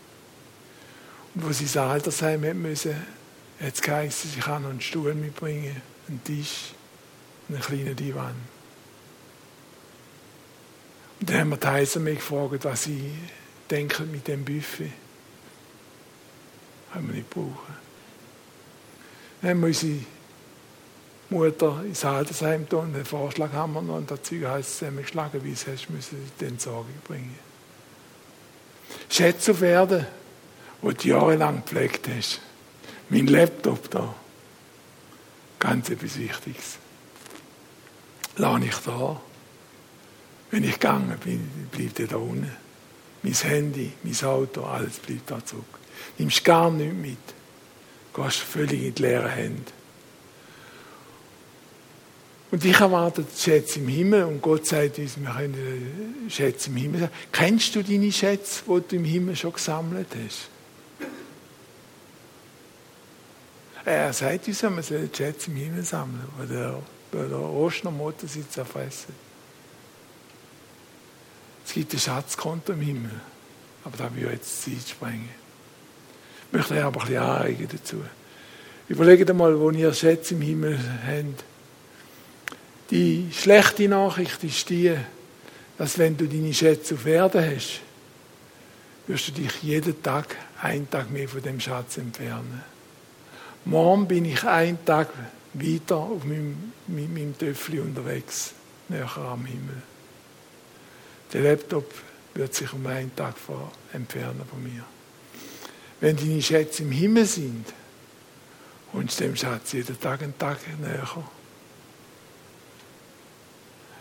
Wo 1.36 1.52
sie 1.52 1.64
ins 1.64 1.78
Altersheim 1.78 2.42
müssen, 2.62 2.96
hat 3.62 3.74
es 3.74 3.82
geheißen, 3.82 4.32
sie 4.32 4.40
kann 4.40 4.64
noch 4.64 4.70
einen 4.70 4.82
Stuhl 4.82 5.14
mitbringen, 5.14 5.82
einen 6.08 6.24
Tisch, 6.24 6.74
einen 7.50 7.60
kleinen 7.60 7.96
Divan. 7.96 8.36
Und 11.20 11.30
dann 11.30 11.40
haben 11.40 11.50
wir 11.50 11.58
die 11.58 11.68
Heiser 11.68 12.00
mich 12.00 12.20
gefragt, 12.20 12.64
was 12.66 12.84
sie 12.84 13.12
denken 13.70 14.12
mit 14.12 14.28
dem 14.28 14.46
Buffet. 14.46 14.92
Haben 16.94 17.08
wir 17.08 17.16
nicht 17.16 17.30
brauchen. 17.30 17.76
Dann 19.42 19.52
haben 19.52 19.60
wir 19.62 19.68
unsere 19.68 20.00
Mutter 21.30 21.84
ins 21.86 22.06
Altersheim 22.06 22.70
tun, 22.70 22.94
den 22.94 23.06
Vorschlag 23.06 23.52
haben 23.52 23.74
wir 23.74 23.82
noch, 23.82 23.98
und 23.98 24.12
das 24.12 24.24
Zeug 24.24 24.46
heisst 24.46 24.78
zusammengeschlagen, 24.78 25.44
wie 25.44 25.52
es 25.52 25.68
hast, 25.68 25.90
müssen 25.90 26.18
sie 26.18 26.32
die 26.40 26.46
Entsorgung 26.46 26.96
bringen. 27.04 27.38
Schätze 29.10 29.52
auf 29.52 29.62
Erde, 29.62 30.08
du 30.94 31.08
jahrelang 31.08 31.64
gepflegt 31.64 32.08
hast. 32.16 32.42
Mein 33.10 33.28
Laptop 33.28 33.90
da. 33.90 34.14
Ganz 35.60 35.90
etwas 35.90 36.18
Wichtiges. 36.18 36.78
Lade 38.38 38.66
ich 38.66 38.76
da. 38.78 39.22
Wenn 40.52 40.64
ich 40.64 40.74
gegangen 40.74 41.18
bin, 41.24 41.50
bleibt 41.72 42.00
er 42.00 42.08
da 42.08 42.18
unten. 42.18 42.52
Mein 43.24 43.34
Handy, 43.34 43.92
mein 44.04 44.30
Auto, 44.30 44.64
alles 44.64 45.00
bleibt 45.00 45.32
da 45.32 45.44
zurück. 45.44 45.66
Nimmst 46.18 46.44
gar 46.44 46.70
nichts 46.70 46.96
mit. 46.96 47.18
Gehst 48.14 48.38
völlig 48.38 48.84
in 48.84 48.96
die 48.96 49.02
leeren 49.02 49.30
Hände. 49.30 49.72
Und 52.52 52.64
ich 52.64 52.80
erwarte 52.80 53.26
Schätze 53.36 53.80
im 53.80 53.88
Himmel 53.88 54.24
und 54.24 54.42
Gott 54.42 54.68
sagt 54.68 55.00
uns, 55.00 55.20
wir 55.20 55.30
können 55.30 56.30
Schätze 56.30 56.70
im 56.70 56.78
Himmel 56.78 57.02
sagen. 57.02 57.14
Kennst 57.32 57.76
du 57.76 57.84
deine 57.84 58.12
Schätze, 58.12 58.64
die 58.66 58.88
du 58.88 58.96
im 58.96 59.04
Himmel 59.04 59.36
schon 59.36 59.54
gesammelt 59.54 60.08
hast? 60.26 60.50
Er 63.86 64.12
sagt 64.14 64.48
uns, 64.48 64.64
man 64.64 64.82
soll 64.82 65.10
Schätze 65.16 65.52
im 65.52 65.58
Himmel 65.58 65.84
sammeln, 65.84 66.28
wo 66.38 66.44
der, 66.46 66.82
der 67.14 67.40
Ostnermotor 67.40 68.28
sie 68.28 68.48
zerfressen. 68.50 69.14
Es 71.66 71.74
gibt 71.74 71.94
ein 71.94 72.00
Schatzkonto 72.00 72.74
im 72.74 72.82
Himmel, 72.82 73.22
aber 73.84 73.98
da 73.98 74.16
will 74.16 74.26
ich 74.26 74.32
jetzt 74.32 74.64
Zeit 74.64 74.90
sprengen. 74.90 75.30
Ich 76.48 76.58
möchte 76.58 76.84
aber 76.84 77.02
ein 77.02 77.08
bisschen 77.08 77.24
anregen 77.24 77.68
dazu. 77.72 78.04
Überlegt 78.88 79.30
einmal, 79.30 79.60
wo 79.60 79.70
ihr 79.72 79.94
Schätze 79.94 80.34
im 80.34 80.42
Himmel 80.42 80.80
habt 81.06 81.44
die 82.92 83.30
schlechte 83.32 83.88
Nachricht 83.88 84.44
ist 84.44 84.70
die, 84.70 84.96
dass 85.78 85.98
wenn 85.98 86.16
du 86.16 86.28
deine 86.28 86.54
Schätze 86.54 86.94
auf 86.94 87.06
Erde 87.06 87.56
hast, 87.56 87.82
wirst 89.08 89.28
du 89.28 89.32
dich 89.32 89.64
jeden 89.64 90.02
Tag 90.04 90.36
einen 90.62 90.90
Tag 90.90 91.10
mehr 91.10 91.28
von 91.28 91.42
dem 91.42 91.60
Schatz 91.60 91.98
entfernen. 91.98 92.64
Morgen 93.66 94.08
bin 94.08 94.26
ich 94.26 94.44
einen 94.44 94.84
Tag 94.86 95.10
weiter 95.54 95.98
auf 95.98 96.24
meinem, 96.24 96.72
mit 96.86 97.12
meinem 97.12 97.36
Töffel 97.36 97.80
unterwegs, 97.80 98.54
näher 98.90 99.18
am 99.18 99.44
Himmel. 99.46 99.82
Der 101.34 101.42
Laptop 101.42 101.92
wird 102.36 102.54
sich 102.54 102.72
um 102.74 102.86
einen 102.86 103.16
Tag 103.16 103.34
entfernen 103.92 104.44
von 104.48 104.62
mir. 104.62 104.84
Wenn 106.00 106.16
deine 106.16 106.44
Schätze 106.44 106.84
im 106.84 106.92
Himmel 106.92 107.26
sind, 107.26 107.74
du 108.94 109.02
dem 109.02 109.36
Schatz 109.36 109.72
jeden 109.72 110.00
Tag 110.00 110.22
einen 110.22 110.38
Tag 110.38 110.60
näher 110.80 111.24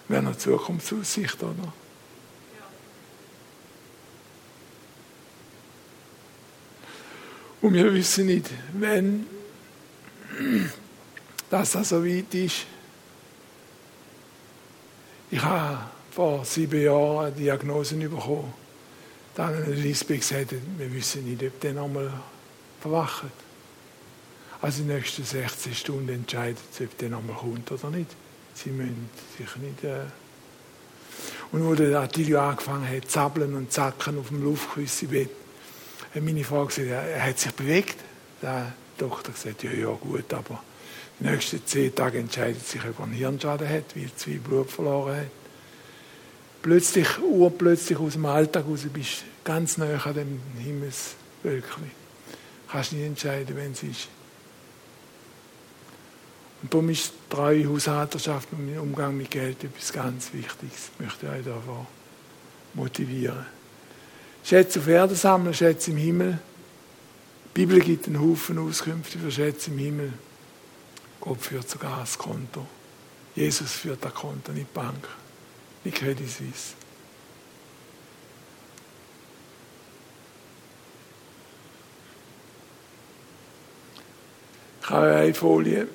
wäre 0.08 0.26
eine 0.26 0.36
Zukunftsaussicht, 0.36 1.42
oder? 1.42 1.72
Und 7.62 7.72
wir 7.72 7.94
wissen 7.94 8.26
nicht, 8.26 8.50
wenn 8.74 9.26
das 11.51 11.72
so 11.72 12.05
weit 12.05 12.35
ist. 12.35 12.66
Ich 15.30 15.43
habe 15.43 15.78
vor 16.11 16.45
sieben 16.45 16.80
Jahren 16.82 17.26
eine 17.26 17.32
Diagnose 17.35 17.97
bekommen. 17.97 18.53
Dann 19.35 19.57
hat 19.57 19.66
Lisbeth 19.66 20.20
gesagt, 20.20 20.55
wir 20.78 20.93
wissen 20.93 21.24
nicht, 21.24 21.43
ob 21.43 21.61
der 21.61 21.72
nochmal 21.72 22.12
verwacht. 22.80 23.24
Also 24.62 24.82
in 24.82 24.89
den 24.89 24.99
nächsten 24.99 25.24
16 25.24 25.74
Stunden 25.74 26.09
entscheidet 26.09 26.59
ob 26.80 26.99
der 26.99 27.11
nochmal 27.11 27.37
kommt 27.37 27.70
oder 27.72 27.91
nicht. 27.91 28.11
Sie 28.55 28.70
müssen 28.70 29.11
sich 29.37 29.57
nicht. 29.57 29.85
Äh 29.85 30.05
und 31.53 31.64
wo 31.64 31.74
der 31.74 32.01
Attilio 32.01 32.41
angefangen 32.41 32.89
hat, 32.89 33.11
zappeln 33.11 33.55
und 33.55 33.72
zacken 33.72 34.18
auf 34.18 34.28
dem 34.28 34.43
Luftküssebett, 34.43 35.30
hat 36.14 36.22
meine 36.22 36.43
Frau 36.45 36.66
gesagt, 36.66 36.89
er 36.89 37.22
hat 37.22 37.39
sich 37.39 37.53
bewegt. 37.53 37.97
Der 38.43 38.72
Doktor 38.99 39.28
hat 39.28 39.34
gesagt, 39.34 39.62
ja, 39.62 39.72
ja, 39.72 39.90
gut, 39.90 40.32
aber 40.32 40.62
die 41.20 41.24
nächsten 41.24 41.64
zehn 41.64 41.95
Tage 41.95 42.18
entscheidet 42.18 42.66
sich, 42.66 42.84
ob 42.84 42.99
er 42.99 43.05
einen 43.05 43.12
Hirnschaden 43.12 43.68
hat, 43.68 43.97
weil 43.97 44.05
er 44.05 44.09
viel 44.16 44.38
Blut 44.38 44.70
verloren 44.70 45.16
hat. 45.16 45.30
Plötzlich, 46.62 47.18
urplötzlich 47.20 47.99
aus 47.99 48.14
dem 48.14 48.26
Alltag 48.26 48.64
raus, 48.66 48.80
bist 48.92 49.20
du 49.20 49.24
ganz 49.45 49.76
nah 49.76 50.03
an 50.03 50.14
dem 50.14 50.40
Himmelswölkchen. 50.59 51.90
Kannst 52.70 52.92
nicht 52.92 53.05
entscheiden, 53.05 53.57
wenn 53.57 53.72
es 53.72 53.82
ist. 53.82 54.09
Und 56.62 56.72
darum 56.72 56.88
ist 56.88 57.12
treue 57.28 57.68
Haushalterschaft 57.68 58.49
und 58.53 58.66
der 58.72 58.82
Umgang 58.82 59.14
mit 59.14 59.30
Geld 59.30 59.62
etwas 59.62 59.92
ganz 59.92 60.32
Wichtiges. 60.32 60.90
Ich 60.95 61.05
möchte 61.05 61.28
euch 61.28 61.45
davon 61.45 61.86
motivieren. 62.72 63.45
Schätze 64.42 64.80
auf 64.80 64.88
Erde 64.88 65.14
sammeln, 65.14 65.53
Schätze 65.53 65.90
im 65.90 65.99
Himmel. 65.99 66.38
Die 67.55 67.66
Bibel 67.66 67.78
gibt 67.78 68.09
einen 68.09 68.20
Haufen 68.20 68.59
Auskünfte 68.59 69.16
für 69.16 69.30
Schätze 69.30 69.70
im 69.70 69.78
Himmel. 69.78 70.12
Gott 71.20 71.40
führt 71.40 71.70
sogar 71.70 72.00
das 72.00 72.18
Konto. 72.18 72.66
Jesus 73.36 73.70
führt 73.70 74.05
das 74.05 74.12
Konto, 74.12 74.50
nicht 74.50 74.66
die 74.68 74.74
Bank, 74.74 75.09
nicht 75.84 75.96
Credit 75.96 76.28
Suisse. 76.28 76.74
Ich 84.82 84.90
habe 84.90 85.14
eine 85.14 85.32
Folie. 85.32 85.86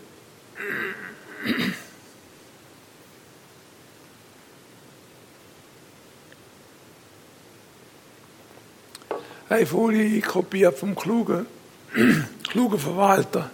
Eine 9.49 9.65
Folie 9.65 10.21
kopiert 10.21 10.77
vom 10.77 10.95
klugen, 10.95 11.47
klugen 12.49 12.79
Verwalter. 12.79 13.49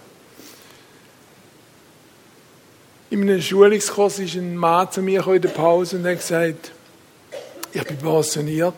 In 3.08 3.22
einem 3.22 3.40
Schulungskurs 3.40 4.18
ist 4.18 4.34
ein 4.34 4.56
Mann 4.56 4.90
zu 4.92 5.00
mir 5.00 5.26
in 5.26 5.40
der 5.40 5.48
Pause 5.48 5.96
und 5.96 6.06
hat 6.06 6.18
gesagt, 6.18 6.72
ich 7.72 7.82
bin 7.84 7.96
pensioniert. 7.96 8.74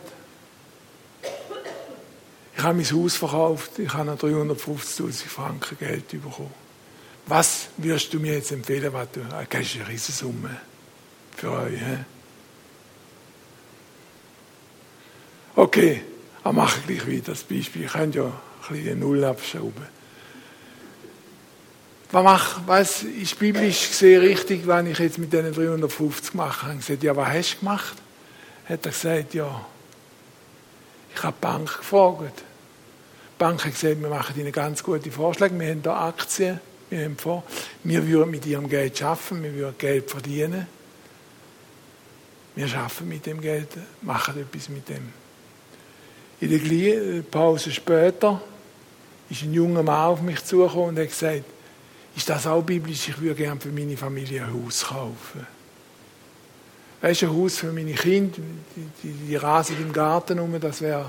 Ich 2.55 2.63
habe 2.63 2.75
mein 2.75 2.91
Haus 2.91 3.15
verkauft, 3.15 3.79
ich 3.79 3.93
habe 3.93 4.11
noch 4.11 4.19
350.000 4.19 5.25
Franken 5.27 5.77
Geld 5.77 6.07
bekommen. 6.09 6.53
Was 7.25 7.67
würdest 7.77 8.13
du 8.13 8.19
mir 8.19 8.35
jetzt 8.35 8.51
empfehlen, 8.51 8.93
was 8.93 9.11
du, 9.11 9.21
ah, 9.31 9.43
das 9.49 9.61
ist 9.61 9.75
eine 9.75 9.87
Riesensumme 9.89 10.61
für 11.35 11.51
euch. 11.51 11.79
He? 11.79 11.97
Okay, 15.55 16.01
ich 16.45 16.51
mache 16.51 16.81
gleich 16.87 17.05
wieder 17.07 17.31
das 17.33 17.43
Beispiel. 17.43 17.85
Ich 17.85 17.91
kann 17.91 18.11
ja 18.11 18.25
ein 18.25 18.75
bisschen 18.75 18.99
Null 18.99 19.23
abschrauben. 19.23 19.99
Was, 22.11 22.23
mach, 22.23 22.61
was 22.65 23.03
ist 23.03 23.37
biblisch 23.37 23.89
gesehen 23.89 24.21
richtig, 24.21 24.65
wenn 24.65 24.87
ich 24.87 24.97
jetzt 24.97 25.19
mit 25.19 25.31
diesen 25.31 25.53
350 25.53 26.33
mache? 26.33 26.65
Ich 26.65 26.69
habe 26.69 26.77
gesagt, 26.77 27.03
ja, 27.03 27.15
was 27.15 27.27
hast 27.27 27.53
du 27.53 27.59
gemacht? 27.59 27.97
Hat 28.65 28.85
er 28.85 28.91
gesagt, 28.91 29.33
ja, 29.35 29.65
ich 31.13 31.23
habe 31.23 31.35
die 31.37 31.41
Bank 31.41 31.77
gefragt. 31.77 32.39
Die 32.39 33.37
Bank 33.37 33.63
hat 33.63 33.73
gesagt, 33.73 34.01
wir 34.01 34.09
machen 34.09 34.39
Ihnen 34.39 34.51
ganz 34.51 34.83
gute 34.83 35.11
Vorschläge. 35.11 35.59
Wir 35.59 35.69
haben 35.69 35.81
hier 35.83 35.95
Aktien. 35.95 36.59
Wir 36.89 37.05
haben 37.05 37.17
vor, 37.17 37.43
wir 37.83 38.07
würden 38.07 38.31
mit 38.31 38.45
Ihrem 38.47 38.67
Geld 38.67 38.97
schaffen, 38.97 39.43
wir 39.43 39.53
würden 39.53 39.77
Geld 39.77 40.09
verdienen. 40.09 40.65
Wir 42.55 42.67
schaffen 42.67 43.07
mit 43.07 43.25
dem 43.27 43.39
Geld, 43.39 43.69
machen 44.01 44.39
etwas 44.39 44.69
mit 44.69 44.89
dem. 44.89 45.13
In 46.41 46.49
der 46.49 47.21
Pause 47.23 47.71
später 47.71 48.41
ist 49.29 49.43
ein 49.43 49.53
junger 49.53 49.83
Mann 49.83 50.05
auf 50.05 50.21
mich 50.21 50.43
zugekommen 50.43 50.89
und 50.89 50.99
hat 50.99 51.09
gesagt, 51.09 51.43
ist 52.15 52.29
das 52.29 52.47
auch 52.47 52.63
biblisch? 52.63 53.09
Ich 53.09 53.19
würde 53.19 53.35
gerne 53.35 53.59
für 53.59 53.69
meine 53.69 53.97
Familie 53.97 54.43
ein 54.43 54.53
Haus 54.53 54.85
kaufen. 54.85 55.47
Weißt 57.01 57.21
du, 57.21 57.27
ein 57.27 57.37
Haus 57.37 57.57
für 57.57 57.71
meine 57.71 57.93
Kinder, 57.93 58.37
die, 58.75 58.87
die, 59.03 59.13
die 59.27 59.35
rasen 59.35 59.77
im 59.81 59.93
Garten 59.93 60.39
rum, 60.39 60.59
das 60.59 60.81
wäre 60.81 61.05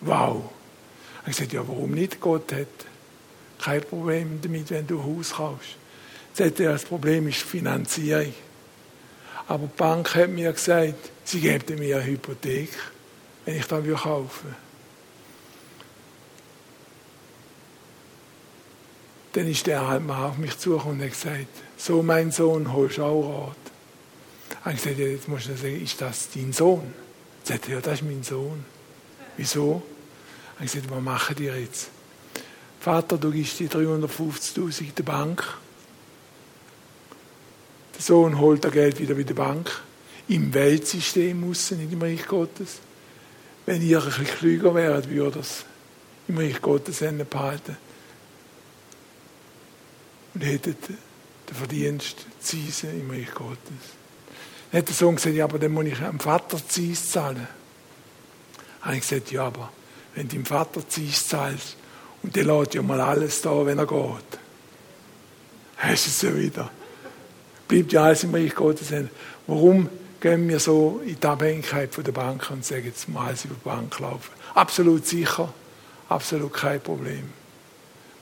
wow. 0.00 0.42
Ich 0.42 1.18
habe 1.18 1.30
gesagt, 1.30 1.52
ja, 1.52 1.68
warum 1.68 1.92
nicht? 1.92 2.20
Gott 2.20 2.52
hat 2.52 2.66
kein 3.58 3.82
Problem 3.82 4.38
damit, 4.42 4.70
wenn 4.70 4.86
du 4.86 4.98
ein 4.98 5.04
Haus 5.04 5.34
kaufst. 5.34 5.76
Das 6.36 6.84
Problem 6.84 7.28
ist 7.28 7.42
die 7.42 7.48
Finanzierung. 7.58 8.32
Aber 9.46 9.66
die 9.66 9.76
Bank 9.76 10.14
hat 10.14 10.30
mir 10.30 10.52
gesagt, 10.52 11.10
sie 11.24 11.40
geben 11.40 11.78
mir 11.78 11.96
eine 11.96 12.06
Hypothek, 12.06 12.70
wenn 13.44 13.56
ich 13.56 13.66
das 13.66 13.84
kaufen 14.02 14.44
würde. 14.44 14.69
Dann 19.32 19.46
ist 19.46 19.66
der 19.66 20.00
mal 20.00 20.26
auf 20.26 20.38
mich 20.38 20.58
zugekommen 20.58 20.98
und 20.98 21.04
hat 21.04 21.12
gesagt, 21.12 21.46
so 21.76 22.02
mein 22.02 22.32
Sohn, 22.32 22.72
holst 22.72 22.98
du 22.98 23.04
auch 23.04 23.48
Rat. 23.48 23.56
Ich 24.50 24.56
habe 24.64 24.74
gesagt, 24.74 24.98
ja, 24.98 25.06
jetzt 25.06 25.28
musst 25.28 25.48
du 25.48 25.56
sagen, 25.56 25.82
ist 25.82 26.00
das 26.00 26.28
dein 26.34 26.52
Sohn? 26.52 26.92
Er 27.44 27.46
sagte, 27.46 27.72
ja, 27.72 27.80
das 27.80 28.00
ist 28.00 28.02
mein 28.02 28.22
Sohn. 28.22 28.64
Wieso? 29.36 29.82
Ich 30.54 30.56
habe 30.56 30.64
gesagt, 30.64 30.90
was 30.90 31.02
machen 31.02 31.36
die 31.36 31.44
jetzt? 31.44 31.90
Vater, 32.80 33.18
du 33.18 33.30
gibst 33.30 33.60
die 33.60 33.68
350.000 33.68 34.94
der 34.94 35.02
Bank. 35.04 35.46
Der 37.94 38.02
Sohn 38.02 38.38
holt 38.38 38.64
das 38.64 38.72
Geld 38.72 38.98
wieder 38.98 39.14
bei 39.14 39.22
der 39.22 39.34
Bank. 39.34 39.70
Im 40.28 40.52
Weltsystem 40.52 41.40
muss 41.40 41.70
nicht 41.70 41.92
im 41.92 42.02
Reich 42.02 42.26
Gottes. 42.26 42.78
Wenn 43.66 43.80
ihr 43.82 43.98
ein 44.00 44.06
bisschen 44.06 44.24
klüger 44.24 44.74
wäret, 44.74 45.08
würde 45.08 45.38
das 45.38 45.64
im 46.26 46.38
Reich 46.38 46.60
Gottes 46.60 47.02
behalten 47.30 47.76
und 50.34 50.42
hättet 50.42 50.88
den 50.88 51.56
Verdienst 51.56 52.26
Zinsen 52.40 53.00
im 53.00 53.10
Reich 53.10 53.32
Gottes. 53.34 53.58
Dann 54.70 54.80
hat 54.80 54.88
der 54.88 54.94
Sohn 54.94 55.16
gesagt, 55.16 55.34
ja, 55.34 55.44
aber 55.44 55.58
dann 55.58 55.72
muss 55.72 55.86
ich 55.86 56.00
am 56.00 56.20
Vater 56.20 56.58
Zins 56.66 57.10
zahlen. 57.10 57.46
Dann 58.56 58.86
habe 58.86 58.96
ich 58.96 59.02
gesagt, 59.02 59.32
ja, 59.32 59.46
aber 59.46 59.72
wenn 60.14 60.28
du 60.28 60.36
dem 60.36 60.46
Vater 60.46 60.88
Zins 60.88 61.28
zahlst, 61.28 61.76
und 62.22 62.36
der 62.36 62.44
lässt 62.44 62.74
ja 62.74 62.82
mal 62.82 63.00
alles 63.00 63.40
da, 63.42 63.64
wenn 63.64 63.78
er 63.78 63.86
geht. 63.86 64.38
Hast 65.76 66.06
du 66.06 66.10
es 66.10 66.22
ja 66.22 66.36
wieder. 66.36 66.70
Bleibt 67.66 67.92
ja 67.92 68.04
alles 68.04 68.24
im 68.24 68.34
Reich 68.34 68.54
Gottes. 68.54 68.92
Warum 69.46 69.88
gehen 70.20 70.48
wir 70.48 70.60
so 70.60 71.00
in 71.04 71.18
die 71.18 71.26
Abhängigkeit 71.26 71.94
von 71.94 72.04
der 72.04 72.12
Bank 72.12 72.50
und 72.50 72.64
sagen, 72.64 72.84
jetzt 72.84 73.08
mal 73.08 73.28
alles 73.28 73.46
über 73.46 73.54
die 73.54 73.64
Bank 73.64 73.98
laufen? 73.98 74.32
Absolut 74.54 75.06
sicher, 75.06 75.52
absolut 76.08 76.52
kein 76.52 76.80
Problem. 76.80 77.32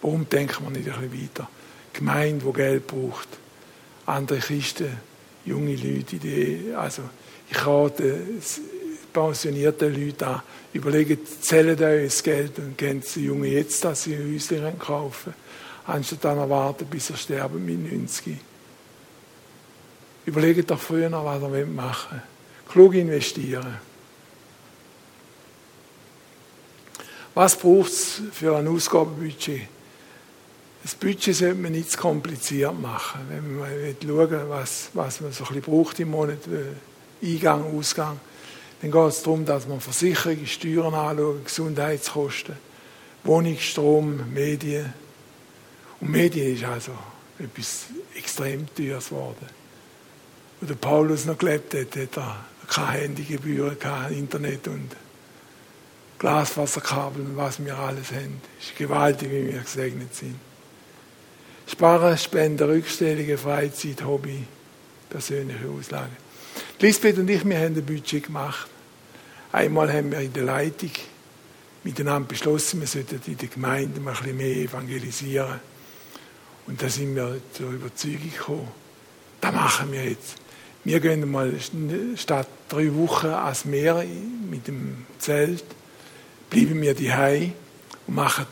Warum 0.00 0.28
denken 0.28 0.64
wir 0.64 0.70
nicht 0.70 0.88
ein 0.88 1.11
bisschen 1.11 1.30
weiter? 1.34 1.48
Gemeinde, 1.99 2.44
die 2.44 2.53
Geld 2.53 2.86
braucht, 2.86 3.28
andere 4.07 4.38
Christen, 4.38 4.92
junge 5.44 5.76
Leute, 5.76 6.16
die, 6.16 6.72
also 6.76 7.03
ich 7.51 7.66
rate 7.66 8.20
pensionierte 9.12 9.88
Leute 9.88 10.26
an, 10.26 10.42
überlegen, 10.72 11.18
zählen 11.40 11.82
euch 11.82 12.05
das 12.05 12.22
Geld 12.22 12.59
und 12.59 12.76
geben 12.76 13.03
die 13.14 13.24
Jungen 13.24 13.51
jetzt, 13.51 13.84
dass 13.84 14.05
sie 14.05 14.14
ein 14.14 14.34
Häuschen 14.34 14.78
kaufen 14.78 15.34
anstatt 15.88 16.24
dann 16.24 16.51
warten, 16.51 16.86
bis 16.86 17.07
sie 17.07 17.16
sterben 17.16 17.64
mit 17.64 17.92
90. 17.92 18.36
Überlegt 20.26 20.70
doch 20.70 20.78
früher 20.78 21.09
noch, 21.09 21.24
was 21.24 21.40
ihr 21.42 21.66
machen 21.66 22.11
wollt. 22.11 22.70
Klug 22.70 22.94
investieren. 22.94 23.78
Was 27.34 27.57
braucht 27.57 27.90
es 27.90 28.20
für 28.32 28.57
ein 28.57 28.68
Ausgabenbudget? 28.68 29.62
Das 30.83 30.95
Budget 30.95 31.35
sollte 31.35 31.57
man 31.57 31.72
nicht 31.72 31.91
zu 31.91 31.99
kompliziert 31.99 32.79
machen. 32.81 33.20
Wenn 33.29 33.59
man 33.59 33.68
schauen 34.03 34.49
was, 34.49 34.91
was 34.95 35.20
man 35.20 35.33
so 35.33 35.45
ein 35.45 35.49
bisschen 35.49 35.62
braucht 35.62 36.01
im 36.01 36.11
Monat, 36.11 36.39
äh, 36.47 37.26
Eingang, 37.26 37.76
Ausgang, 37.76 38.20
dann 38.81 38.93
geht 38.93 39.09
es 39.09 39.22
darum, 39.22 39.45
dass 39.45 39.66
man 39.66 39.81
Versicherungen, 39.81 40.47
Steuern 40.47 40.95
anschaut, 40.95 41.45
Gesundheitskosten, 41.45 42.57
Wohnung, 43.24 43.59
Strom, 43.59 44.33
Medien. 44.33 44.93
Und 46.01 46.11
Medien 46.11 46.55
ist 46.55 46.64
also 46.64 46.93
etwas 47.39 47.87
extrem 48.16 48.72
teures 48.74 49.09
geworden. 49.09 49.47
Wo 50.61 50.66
der 50.66 50.74
Paulus 50.74 51.24
noch 51.24 51.39
gelebt 51.39 51.74
hat, 51.74 51.97
hat 51.97 52.16
er 52.16 52.45
keine 52.68 52.93
Handygebühren, 52.93 53.79
kein 53.79 54.12
Internet 54.12 54.68
und 54.68 54.95
Glaswasserkabel 56.18 57.22
und 57.22 57.37
was 57.37 57.64
wir 57.64 57.76
alles 57.76 58.11
haben. 58.11 58.41
Es 58.61 58.66
ist 58.66 58.76
gewaltig, 58.76 59.31
wie 59.31 59.53
wir 59.53 59.61
gesegnet 59.61 60.14
sind. 60.14 60.37
Sparen, 61.79 62.18
Spenden, 62.18 62.68
Rückstellungen, 62.68 63.39
Freizeit, 63.39 64.05
Hobby, 64.05 64.43
persönliche 65.09 65.68
Auslagen. 65.68 66.16
Lisbeth 66.81 67.18
und 67.18 67.31
ich, 67.31 67.45
wir 67.45 67.57
haben 67.57 67.76
ein 67.76 67.87
Budget 67.87 68.24
gemacht. 68.24 68.66
Einmal 69.53 69.93
haben 69.93 70.11
wir 70.11 70.18
in 70.18 70.33
der 70.33 70.43
Leitung 70.43 70.91
miteinander 71.85 72.26
beschlossen, 72.26 72.81
wir 72.81 72.89
sollten 72.89 73.20
in 73.24 73.37
der 73.37 73.47
Gemeinde 73.49 74.01
mal 74.01 74.11
ein 74.11 74.16
bisschen 74.16 74.37
mehr 74.39 74.57
evangelisieren. 74.57 75.61
Und 76.66 76.83
da 76.83 76.89
sind 76.89 77.14
wir 77.14 77.41
zur 77.53 77.70
Überzeugung 77.70 78.29
gekommen, 78.29 78.68
das 79.41 79.55
machen 79.55 79.93
wir 79.93 80.05
jetzt. 80.05 80.35
Wir 80.83 80.99
gehen 80.99 81.31
mal 81.31 81.53
statt 82.16 82.49
drei 82.68 82.93
Wochen 82.93 83.29
ans 83.29 83.64
Meer 83.64 84.05
mit 84.51 84.66
dem 84.66 85.07
Zelt, 85.20 85.64
bleiben 86.51 86.83
wir 86.83 86.95
daheim 86.97 87.53
und 88.09 88.16
machen 88.16 88.47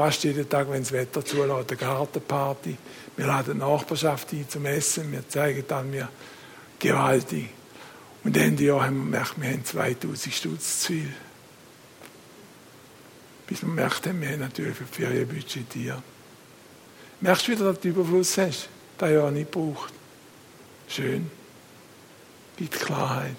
fast 0.00 0.24
jeden 0.24 0.48
Tag, 0.48 0.70
wenn 0.70 0.80
das 0.80 0.92
Wetter 0.92 1.22
zulässt, 1.22 1.72
eine 1.72 1.76
Gartenparty. 1.76 2.74
Wir 3.18 3.26
laden 3.26 3.52
die 3.52 3.58
Nachbarschaft 3.58 4.32
ein 4.32 4.48
zum 4.48 4.64
Essen, 4.64 5.12
wir 5.12 5.28
zeigen 5.28 5.62
dann 5.68 5.90
mir 5.90 6.08
gewaltig. 6.78 7.50
Und 8.24 8.34
Ende 8.34 8.64
Jahr 8.64 8.86
haben 8.86 8.96
wir 8.96 9.02
gemerkt, 9.02 9.38
wir 9.38 9.50
haben 9.50 9.62
2000 9.62 10.34
Stutz 10.34 10.80
zu 10.80 10.86
viel. 10.86 11.12
Bis 13.46 13.60
wir 13.60 13.68
gemerkt 13.68 14.06
haben, 14.06 14.22
wir 14.22 14.30
haben 14.30 14.40
natürlich 14.40 14.74
für 14.74 14.84
die 14.84 15.02
Ferien 15.02 15.28
budgetiert. 15.28 16.02
Merkst 17.20 17.48
du 17.48 17.52
wieder, 17.52 17.64
dass 17.66 17.80
du 17.80 17.88
Überfluss 17.88 18.38
hast? 18.38 18.70
Das 18.96 19.10
Jahr 19.10 19.30
nicht 19.30 19.50
braucht. 19.50 19.92
Schön. 20.88 21.30
Gibt 22.56 22.72
Klarheit. 22.72 23.36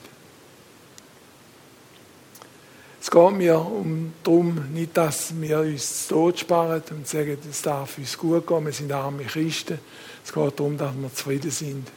Es 3.02 3.10
geht 3.10 3.32
mir 3.32 3.58
um 3.58 4.14
darum, 4.24 4.72
nicht, 4.74 4.95
dass 4.95 5.34
wir 5.41 5.62
uns 5.62 6.08
Tod 6.08 6.38
sparen 6.38 6.84
und 6.91 7.08
sagen, 7.08 7.36
es 7.49 7.64
darf 7.64 7.97
uns 7.97 8.16
gut 8.16 8.45
gehen, 8.45 8.64
wir 8.64 8.72
sind 8.72 8.91
arme 8.91 9.24
Christen. 9.24 9.80
Es 10.24 10.32
geht 10.32 10.60
darum, 10.60 10.78
dass 10.78 10.93
wir 10.95 11.12
zufrieden 11.12 11.49
sind. 11.49 11.88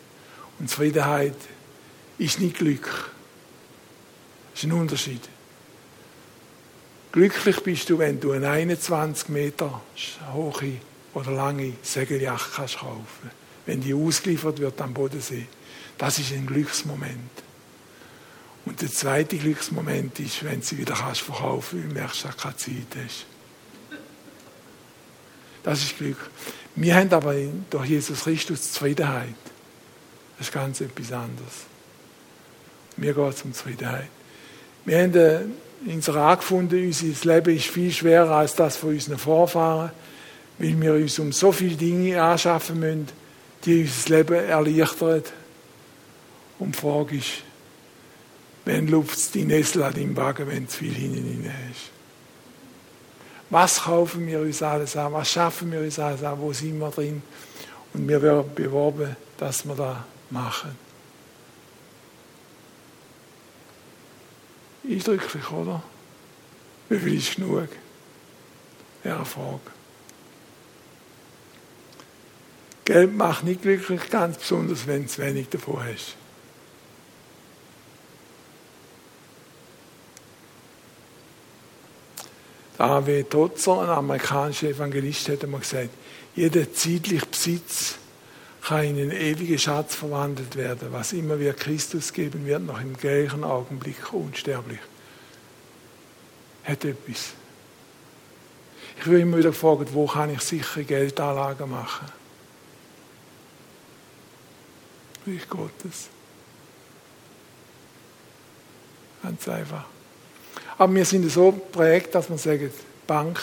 Und 0.59 0.71
Zufriedenheit 0.71 1.37
ist 2.17 2.41
nicht 2.41 2.57
Glück. 2.57 3.11
Das 4.55 4.63
ist 4.63 4.65
ein 4.65 4.73
Unterschied. 4.73 5.21
Glücklich 7.13 7.63
bist 7.63 7.91
du, 7.91 7.99
wenn 7.99 8.19
du 8.19 8.33
eine 8.33 8.49
21 8.49 9.29
Meter 9.29 9.83
hohe 10.33 10.79
oder 11.13 11.33
lange 11.33 11.75
Segeljacht 11.83 12.55
kannst. 12.55 12.79
Wenn 13.67 13.83
die 13.83 13.93
ausgeliefert 13.93 14.59
wird 14.59 14.81
am 14.81 14.95
Bodensee. 14.95 15.49
Das 15.99 16.19
ist 16.19 16.33
ein 16.33 16.47
Glücksmoment. 16.47 17.44
Und 18.67 18.81
der 18.81 18.91
zweite 18.91 19.37
Glücksmoment 19.37 20.19
ist, 20.21 20.45
wenn 20.45 20.63
sie 20.63 20.79
wieder 20.79 20.95
kannst 20.95 21.21
verkaufen 21.21 21.81
kannst, 21.81 21.85
weil 21.85 21.95
du 21.95 22.01
merkst, 22.01 22.25
dass 22.25 22.37
du 22.37 22.43
keine 22.43 22.57
Zeit 22.57 23.05
hast. 23.05 23.27
Das 25.63 25.83
ist 25.83 25.97
Glück. 25.97 26.19
Wir 26.77 26.95
haben 26.95 27.13
aber 27.13 27.35
durch 27.71 27.87
Jesus 27.87 28.23
Christus 28.23 28.73
Zufriedenheit. 28.73 29.35
Das 30.39 30.49
ist 30.49 30.53
ganz 30.53 30.81
etwas 30.81 31.13
anderes. 31.13 31.53
Mir 32.97 33.15
geht 33.15 33.35
es 33.35 33.43
um 33.43 33.53
Zufriedenheit. 33.53 34.09
Wir 34.85 35.03
haben 35.03 35.15
äh, 35.15 35.41
in 35.87 35.97
unserer 35.97 36.37
gefunden, 36.37 36.87
unser 36.87 37.35
Leben 37.35 37.57
ist 37.57 37.67
viel 37.67 37.93
schwerer 37.93 38.37
als 38.37 38.55
das 38.55 38.77
von 38.77 38.91
unseren 38.91 39.19
Vorfahren, 39.19 39.91
weil 40.59 40.81
wir 40.81 40.95
uns 40.95 41.19
um 41.19 41.33
so 41.33 41.53
viele 41.53 41.77
Dinge 41.77 42.23
anschaffen 42.23 42.81
müssen, 42.81 43.09
die 43.65 43.83
unser 43.83 44.17
Leben 44.17 44.35
erleichtern. 44.35 45.23
Und 46.59 46.75
die 46.75 46.81
Frage 46.81 47.17
ist, 47.17 47.43
wenn 48.65 48.89
lupft 48.89 49.35
die 49.35 49.45
Nessel 49.45 49.83
an 49.83 49.95
deinem 49.95 50.17
Wagen, 50.17 50.49
wenn 50.49 50.69
zu 50.69 50.79
viel 50.79 50.95
hinten 50.95 51.51
hast? 51.69 51.91
Was 53.51 53.83
kaufen 53.83 54.27
wir 54.27 54.41
uns 54.41 54.63
alles 54.63 54.97
an? 54.97 55.13
Was 55.13 55.31
schaffen 55.31 55.71
wir 55.71 55.81
uns 55.81 55.99
alles 55.99 56.23
an? 56.23 56.41
Wo 56.41 56.53
sind 56.53 56.79
wir 56.79 56.91
drin? 56.91 57.23
Und 57.93 58.09
wir 58.09 58.21
werden 58.21 58.53
beworben, 58.55 59.17
dass 59.37 59.65
wir 59.65 59.75
das 59.75 59.99
machen. 60.31 60.77
Eindrücklich, 64.89 65.51
oder? 65.51 65.83
Wie 66.89 66.99
viel 66.99 67.19
ist 67.19 67.37
genug? 67.37 67.69
Eine 69.05 69.25
Frage. 69.25 69.61
Geld 72.85 73.15
macht 73.15 73.45
nicht 73.45 73.63
glücklich, 73.63 74.11
ganz 74.11 74.37
besonders, 74.39 74.87
wenn 74.87 75.07
du 75.07 75.19
wenig 75.19 75.49
davon 75.49 75.83
hast. 75.85 76.17
A.W. 82.85 83.23
Totzer, 83.25 83.81
ein 83.81 83.89
amerikanischer 83.89 84.69
Evangelist, 84.69 85.29
hat 85.31 85.43
einmal 85.43 85.61
gesagt, 85.61 85.89
jeder 86.37 86.71
zeitliche 86.71 87.25
Besitz 87.25 87.95
kann 88.63 88.85
in 88.85 88.99
einen 88.99 89.11
ewigen 89.11 89.59
Schatz 89.59 89.95
verwandelt 89.95 90.55
werden. 90.57 90.89
Was 90.93 91.15
immer 91.15 91.39
wir 91.39 91.55
Christus 91.55 92.13
geben 92.13 92.45
wird, 92.45 92.63
noch 92.63 92.81
im 92.81 92.95
gleichen 92.97 93.43
Augenblick 93.43 94.13
unsterblich. 94.13 94.81
Hat 96.65 96.85
etwas. 96.85 97.33
Ich 98.99 99.07
würde 99.07 99.23
immer 99.23 99.39
wieder 99.39 99.53
fragen, 99.53 99.87
wo 99.93 100.07
kann 100.07 100.31
ich 100.31 100.41
sichere 100.41 100.85
Geldanlagen 100.85 101.71
machen? 101.71 102.09
Reich 105.27 105.49
Gottes. 105.49 106.09
Ganz 109.23 109.49
einfach. 109.49 109.94
Aber 110.77 110.95
wir 110.95 111.05
sind 111.05 111.31
so 111.31 111.53
geprägt, 111.53 112.15
dass 112.15 112.29
man 112.29 112.39
sagt, 112.39 112.73
Bank, 113.07 113.41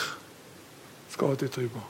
es 1.10 1.16
geht 1.16 1.42
nicht 1.42 1.56
drüber. 1.56 1.82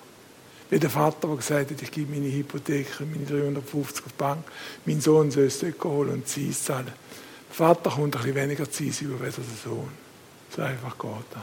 Wie 0.70 0.78
der 0.78 0.90
Vater, 0.90 1.28
der 1.28 1.36
gesagt 1.36 1.70
hat, 1.70 1.82
ich 1.82 1.90
gebe 1.90 2.12
meine 2.12 2.32
Hypothek, 2.32 3.00
meine 3.00 3.26
350 3.26 4.06
auf 4.06 4.12
die 4.12 4.18
Bank, 4.18 4.44
mein 4.86 5.00
Sohn 5.00 5.30
soll 5.30 5.44
es 5.44 5.60
dort 5.60 5.84
holen 5.84 6.14
und 6.14 6.28
Zins 6.28 6.64
zahlen. 6.64 6.86
Der 6.86 7.54
Vater 7.54 7.90
kommt 7.90 8.16
ein 8.16 8.22
bisschen 8.22 8.34
weniger 8.34 8.70
Zins 8.70 9.02
über 9.02 9.22
als 9.24 9.36
der 9.36 9.44
Sohn. 9.64 9.90
So 10.54 10.62
einfach 10.62 10.96
geht 10.98 11.10
das. 11.32 11.42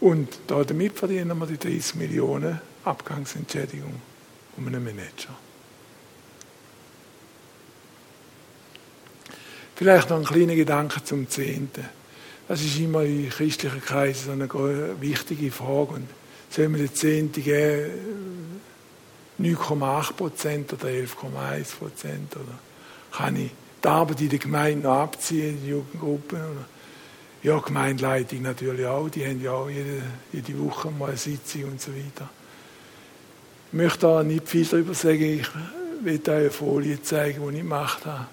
Und 0.00 0.38
damit 0.48 0.98
verdienen 0.98 1.38
wir 1.38 1.46
die 1.46 1.58
30 1.58 1.94
Millionen 1.94 2.60
Abgangsentschädigung 2.84 3.94
um 4.56 4.66
einen 4.66 4.84
Manager. 4.84 5.34
Vielleicht 9.76 10.10
noch 10.10 10.18
ein 10.18 10.24
kleiner 10.24 10.54
Gedanke 10.54 11.02
zum 11.02 11.28
Zehnten. 11.28 11.88
Das 12.48 12.60
ist 12.60 12.78
immer 12.78 13.02
in 13.02 13.30
christlichen 13.30 13.80
Kreisen 13.80 14.32
eine 14.32 15.00
wichtige 15.00 15.50
Frage. 15.50 15.94
Und 15.94 16.08
sollen 16.50 16.74
wir 16.74 16.86
den 16.86 16.94
Zehnten 16.94 17.42
geben, 17.42 18.60
9,8 19.40 20.12
Prozent 20.12 20.72
oder 20.72 20.88
11,1 20.88 21.76
Prozent? 21.78 22.36
Oder 22.36 22.58
kann 23.10 23.36
ich 23.36 23.50
die 23.82 23.88
Arbeit 23.88 24.20
in 24.20 24.28
der 24.28 24.38
Gemeinde 24.38 24.86
noch 24.86 24.98
abziehen, 24.98 25.56
in 25.56 25.62
die 25.62 25.70
Jugendgruppen? 25.70 26.38
Oder? 26.38 26.64
Ja, 27.42 27.58
Gemeindeleitung 27.58 28.42
natürlich 28.42 28.86
auch. 28.86 29.08
Die 29.08 29.24
haben 29.26 29.42
ja 29.42 29.52
auch 29.52 29.68
jede, 29.68 30.02
jede 30.32 30.58
Woche 30.60 30.90
mal 30.90 31.08
eine 31.08 31.16
Sitzung 31.16 31.64
und 31.64 31.80
so 31.80 31.90
weiter. 31.92 32.28
Ich 33.68 33.72
möchte 33.72 34.00
da 34.00 34.22
nicht 34.22 34.48
viel 34.48 34.64
darüber 34.64 34.94
sagen. 34.94 35.40
Ich 35.40 35.48
will 36.02 36.20
euch 36.20 36.28
eine 36.28 36.50
Folie 36.50 37.02
zeigen, 37.02 37.42
die 37.48 37.56
ich 37.56 37.62
gemacht 37.62 38.04
habe. 38.06 38.26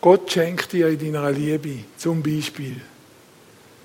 Gott 0.00 0.30
schenkt 0.30 0.72
dir 0.72 0.88
in 0.88 0.98
deiner 0.98 1.30
Liebe 1.30 1.84
zum 1.96 2.22
Beispiel 2.22 2.80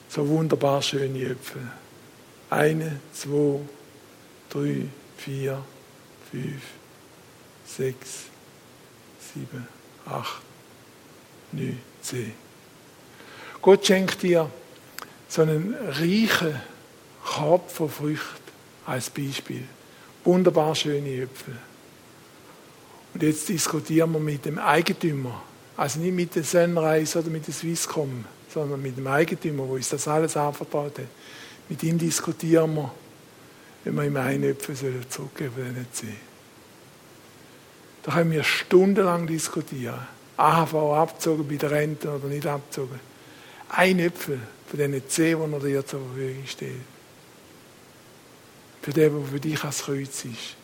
so 0.10 0.28
wunderbar 0.28 0.82
schöne 0.82 1.24
Äpfel. 1.24 1.62
Eine, 2.50 3.00
zwei, 3.14 3.62
drei, 4.50 4.86
vier, 5.18 5.64
fünf, 6.30 6.62
sechs, 7.66 8.24
sieben, 9.34 9.68
acht, 10.06 10.42
neun, 11.54 11.80
zehn. 12.02 12.34
Gott 13.62 13.86
schenkt 13.86 14.22
dir 14.22 14.50
so 15.30 15.44
einen 15.44 15.74
reichen 15.76 16.60
Korb 17.24 17.72
von 17.72 17.90
Früchten 17.90 18.52
als 18.86 19.10
Beispiel. 19.10 19.64
Wunderbar 20.26 20.76
schöne 20.76 21.22
Äpfel. 21.22 21.56
Und 23.14 23.24
jetzt 23.24 23.48
diskutieren 23.48 24.12
wir 24.12 24.20
mit 24.20 24.44
dem 24.46 24.60
Eigentümer 24.60 25.42
also 25.78 26.00
nicht 26.00 26.14
mit 26.14 26.36
der 26.36 26.44
Sunrise 26.44 27.20
oder 27.20 27.30
mit 27.30 27.48
der 27.48 27.54
Swisscom, 27.54 28.26
sondern 28.54 28.82
mit 28.82 28.98
dem 28.98 29.08
Eigentümer, 29.08 29.68
wo 29.68 29.76
uns 29.76 29.90
das 29.90 30.08
alles 30.08 30.36
anvertraut 30.38 31.00
hat. 31.00 31.08
Mit 31.70 31.82
ihm 31.84 31.98
diskutieren 31.98 32.76
wir, 32.76 32.92
wenn 33.84 33.96
wir 33.96 34.04
ihm 34.06 34.18
Einöpfen 34.18 34.76
sollen 34.76 35.06
zurückgeben 35.10 35.54
sollen, 35.56 35.74
nicht 35.74 35.96
sehen. 35.96 36.32
Da 38.04 38.14
können 38.14 38.32
wir 38.32 38.44
stundenlang 38.44 39.28
diskutieren. 39.28 40.08
AHV 40.38 40.74
abgezogen 40.74 41.48
bei 41.48 41.56
der 41.56 41.72
Rente 41.72 42.10
oder 42.10 42.28
nicht 42.28 42.48
abgezogen. 42.48 43.00
Ein 43.70 44.00
Äpfel 44.00 44.40
von 44.68 44.80
diesen 44.80 45.08
zehn, 45.08 45.38
die 45.38 45.54
er 45.54 45.60
dir 45.60 45.86
zur 45.86 46.02
Verfügung 46.02 46.48
steht. 46.48 46.82
Für 48.82 48.92
den, 48.92 49.14
der 49.14 49.30
für 49.30 49.40
dich 49.40 49.64
als 49.64 49.84
Kreuz 49.84 50.26
ist. 50.26 50.56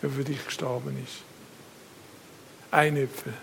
Der 0.00 0.10
für 0.10 0.24
dich 0.24 0.44
gestorben 0.44 0.96
ist. 1.04 1.24
Ein 2.70 2.96
Äpfel. 2.96 3.34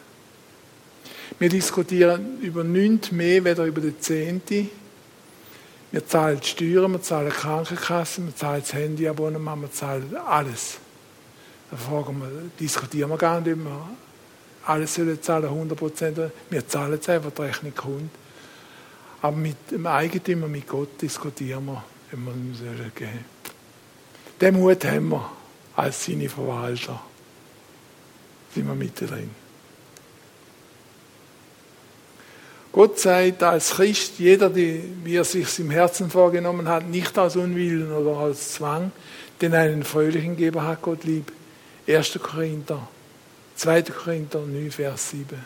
Wir 1.39 1.49
diskutieren 1.49 2.39
über 2.41 2.63
nichts 2.63 3.11
mehr, 3.11 3.43
weder 3.43 3.65
über 3.65 3.81
den 3.81 3.99
Zehnte. 3.99 4.67
Wir 5.91 6.05
zahlen 6.05 6.41
Steuern, 6.41 6.91
wir 6.91 7.01
zahlen 7.01 7.29
Krankenkassen, 7.29 8.27
wir 8.27 8.35
zahlen 8.35 8.61
das 8.61 8.73
Handyabonnement, 8.73 9.61
wir 9.61 9.71
zahlen 9.71 10.15
alles. 10.27 10.77
Da 11.71 11.77
fragen 11.77 12.19
wir, 12.19 12.29
diskutieren 12.59 13.09
wir 13.09 13.17
gar 13.17 13.41
nicht, 13.41 13.57
wir 13.57 13.89
alles 14.65 14.95
sollen 14.95 15.21
zahlen, 15.21 15.45
100 15.45 15.77
Prozent. 15.77 16.19
Wir 16.49 16.67
zahlen 16.67 16.99
es 16.99 17.07
einfach, 17.07 17.31
die 17.31 17.41
Rechnung 17.43 17.75
kommt. 17.75 18.11
Aber 19.21 19.35
mit 19.35 19.71
dem 19.71 19.87
Eigentümer, 19.87 20.47
mit 20.47 20.67
Gott 20.67 21.01
diskutieren 21.01 21.65
wir, 21.65 21.83
ob 22.13 22.19
wir 22.19 22.33
ihm 22.33 22.53
sollen 22.55 22.91
geben 22.93 23.25
Den 24.41 24.55
Mut 24.55 24.83
haben 24.85 25.09
wir 25.09 25.31
als 25.75 26.05
seine 26.05 26.29
Verwalter. 26.29 27.01
Sind 28.53 28.67
wir 28.67 28.75
mittendrin. 28.75 29.44
Gott 32.75 32.99
sagt 32.99 33.41
als 33.41 33.69
Christ, 33.69 34.19
jeder, 34.19 34.49
die, 34.49 34.83
wie 35.05 35.15
er 35.15 35.23
sich 35.23 35.59
im 35.59 35.69
Herzen 35.69 36.09
vorgenommen 36.09 36.67
hat, 36.67 36.85
nicht 36.85 37.17
aus 37.17 37.37
Unwillen 37.37 37.89
oder 37.89 38.17
aus 38.17 38.55
Zwang, 38.55 38.91
denn 39.39 39.53
einen 39.53 39.85
fröhlichen 39.85 40.35
Geber 40.35 40.63
hat 40.63 40.81
Gott 40.81 41.05
lieb. 41.05 41.31
1. 41.87 42.19
Korinther, 42.21 42.85
2. 43.55 43.83
Korinther 43.83 44.41
9, 44.41 44.71
Vers 44.71 45.11
7. 45.11 45.41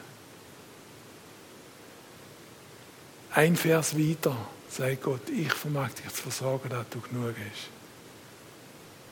Ein 3.35 3.55
Vers 3.55 3.95
weiter 3.95 4.35
sagt 4.67 5.03
Gott, 5.03 5.29
ich 5.29 5.53
vermag 5.53 5.89
dich 5.89 6.11
zu 6.11 6.23
versorgen, 6.23 6.69
dass 6.69 6.89
du 6.89 6.99
genug 6.99 7.35
hast. 7.37 7.69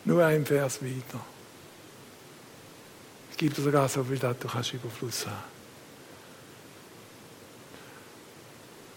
Nur 0.05 0.25
ein 0.25 0.43
Vers 0.43 0.81
weiter. 0.81 1.23
Gebe 3.37 3.53
dir 3.53 3.61
sogar 3.61 3.87
so 3.87 4.03
viel, 4.03 4.17
dass 4.17 4.39
du 4.39 4.47
kannst 4.47 4.73
Überfluss 4.73 5.27
haben 5.27 5.56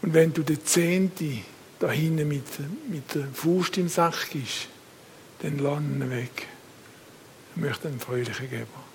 Und 0.03 0.15
wenn 0.15 0.33
du 0.33 0.43
den 0.43 0.65
Zehnte 0.65 1.39
da 1.79 1.91
hinten 1.91 2.29
mit, 2.29 2.45
mit 2.89 3.15
der 3.15 3.27
Faust 3.33 3.77
im 3.79 3.89
Sack 3.89 4.31
gibst, 4.31 4.69
dann 5.41 5.59
lass 5.59 5.81
ihn 5.81 6.11
weg. 6.11 6.47
Ich 7.55 7.63
möchte 7.63 7.89
einen 7.89 8.01
fröhlichen 8.01 8.49
geben. 8.49 8.91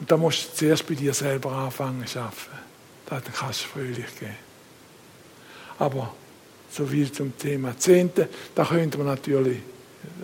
Und 0.00 0.10
da 0.10 0.16
musst 0.16 0.52
du 0.52 0.56
zuerst 0.56 0.86
bei 0.86 0.94
dir 0.94 1.14
selber 1.14 1.52
anfangen 1.52 2.06
zu 2.06 2.18
arbeiten. 2.18 2.58
Dann 3.06 3.22
kannst 3.32 3.64
du 3.64 3.68
fröhlich 3.68 4.18
geben. 4.18 4.36
Aber 5.78 6.14
so 6.70 6.86
viel 6.86 7.12
zum 7.12 7.36
Thema 7.36 7.76
Zehnte, 7.78 8.28
da 8.54 8.64
könnte 8.64 8.98
man 8.98 9.08
natürlich 9.08 9.58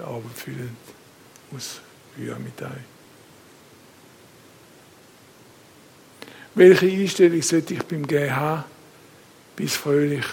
abendfüllend 0.05 0.77
ausführen 1.55 2.43
mit 2.43 2.61
euch. 2.63 2.88
Welche 6.59 6.87
Einstellung 6.87 7.41
sollte 7.41 7.75
ich 7.75 7.85
beim 7.85 8.05
haben, 8.35 8.65
bis 9.55 9.77
fröhlich, 9.77 10.25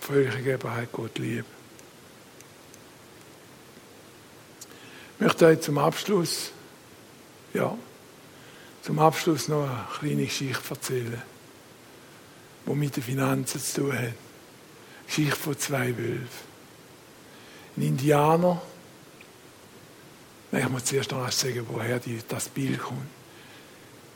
fröhliche 0.00 0.42
Geberheit 0.42 0.88
Gott 0.90 1.18
lieb? 1.18 1.44
Ich 5.12 5.20
möchte 5.20 5.44
euch 5.44 5.60
zum 5.60 5.76
Abschluss 5.76 6.50
Ja, 7.52 7.76
zum 8.80 8.98
Abschluss 9.00 9.48
noch 9.48 9.68
eine 9.68 9.84
kleine 9.98 10.24
Geschichte 10.24 10.70
erzählen, 10.70 11.22
die 12.64 12.74
mit 12.74 12.96
den 12.96 13.02
Finanzen 13.02 13.60
zu 13.60 13.82
tun 13.82 13.98
hat. 13.98 14.14
Geschichte 15.06 15.36
von 15.36 15.58
zwei 15.58 15.88
Wölfen. 15.88 16.48
Ein 17.76 17.82
Indianer, 17.82 18.62
ich 20.52 20.68
muss 20.70 20.86
zuerst 20.86 21.10
noch 21.10 21.30
sagen, 21.30 21.66
woher 21.68 22.00
das 22.28 22.48
Bild 22.48 22.78
kommt. 22.78 23.17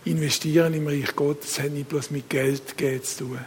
Investieren 0.05 0.74
im 0.74 0.87
Reich 0.87 1.15
Gottes 1.15 1.61
hat 1.61 1.70
nicht 1.70 1.89
bloß 1.89 2.11
mit 2.11 2.29
Geld 2.29 3.07
zu 3.07 3.19
tun. 3.19 3.39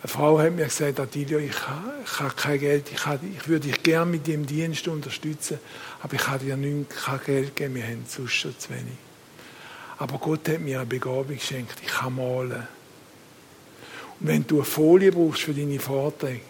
Eine 0.00 0.08
Frau 0.08 0.38
hat 0.38 0.52
mir 0.52 0.64
gesagt, 0.64 1.00
Adilio, 1.00 1.38
ich 1.38 1.66
habe, 1.66 2.34
kein 2.36 2.60
Geld, 2.60 2.90
ich, 2.92 3.04
habe, 3.04 3.26
ich 3.26 3.48
würde 3.48 3.66
dich 3.66 3.82
gerne 3.82 4.10
mit 4.10 4.26
dem 4.26 4.46
Dienst 4.46 4.86
unterstützen, 4.86 5.58
aber 6.00 6.14
ich 6.14 6.26
habe 6.26 6.44
dir 6.44 6.56
nicht, 6.56 6.90
kein 6.90 7.20
Geld 7.26 7.56
gegeben, 7.56 7.74
wir 7.74 7.84
haben 7.84 8.04
sonst 8.06 8.32
schon 8.32 8.58
zu 8.58 8.70
wenig. 8.70 8.94
Aber 9.98 10.18
Gott 10.18 10.48
hat 10.48 10.60
mir 10.60 10.78
eine 10.78 10.86
Begabung 10.86 11.36
geschenkt, 11.36 11.74
ich 11.82 11.88
kann 11.88 12.14
malen. 12.14 12.68
Und 14.20 14.26
wenn 14.26 14.46
du 14.46 14.56
eine 14.56 14.64
Folie 14.64 15.10
brauchst 15.10 15.42
für 15.42 15.54
deine 15.54 15.80
Vorträge, 15.80 16.42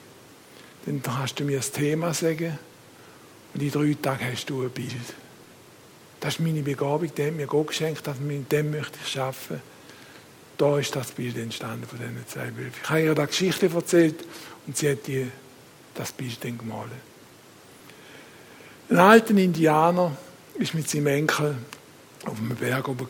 dann 0.84 1.02
kannst 1.02 1.40
du 1.40 1.44
mir 1.44 1.56
das 1.56 1.70
Thema 1.70 2.12
sagen 2.12 2.59
und 3.55 3.62
in 3.62 3.70
drei 3.70 3.96
Tagen 4.00 4.26
hast 4.30 4.48
du 4.50 4.62
ein 4.62 4.70
Bild. 4.70 4.92
Das 6.20 6.34
ist 6.34 6.40
meine 6.40 6.62
Begabung, 6.62 7.10
die 7.14 7.26
hat 7.26 7.34
mir 7.34 7.46
Gott 7.46 7.68
geschenkt, 7.68 8.06
dass 8.06 8.18
mit 8.18 8.50
dem 8.50 8.70
möchte 8.70 8.98
ich 9.04 9.18
arbeiten 9.18 9.60
da 10.58 10.76
ist 10.78 10.94
das 10.94 11.12
Bild 11.12 11.38
entstanden 11.38 11.86
von 11.86 11.98
diesen 11.98 12.26
zwei 12.26 12.50
Bildern. 12.50 12.72
Ich 12.82 12.90
habe 12.90 13.00
ihr 13.00 13.14
da 13.14 13.24
Geschichte 13.26 13.70
erzählt 13.72 14.16
und 14.66 14.76
sie 14.76 14.90
hat 14.90 15.06
die, 15.06 15.30
das 15.94 16.12
Bild 16.12 16.44
dann 16.44 16.58
gemalt. 16.58 16.90
Ein 18.90 18.98
alter 18.98 19.36
Indianer 19.36 20.16
ist 20.58 20.74
mit 20.74 20.90
seinem 20.90 21.06
Enkel 21.06 21.56
auf 22.24 22.38
einem 22.38 22.56
Berg 22.56 22.88
oben. 22.88 23.06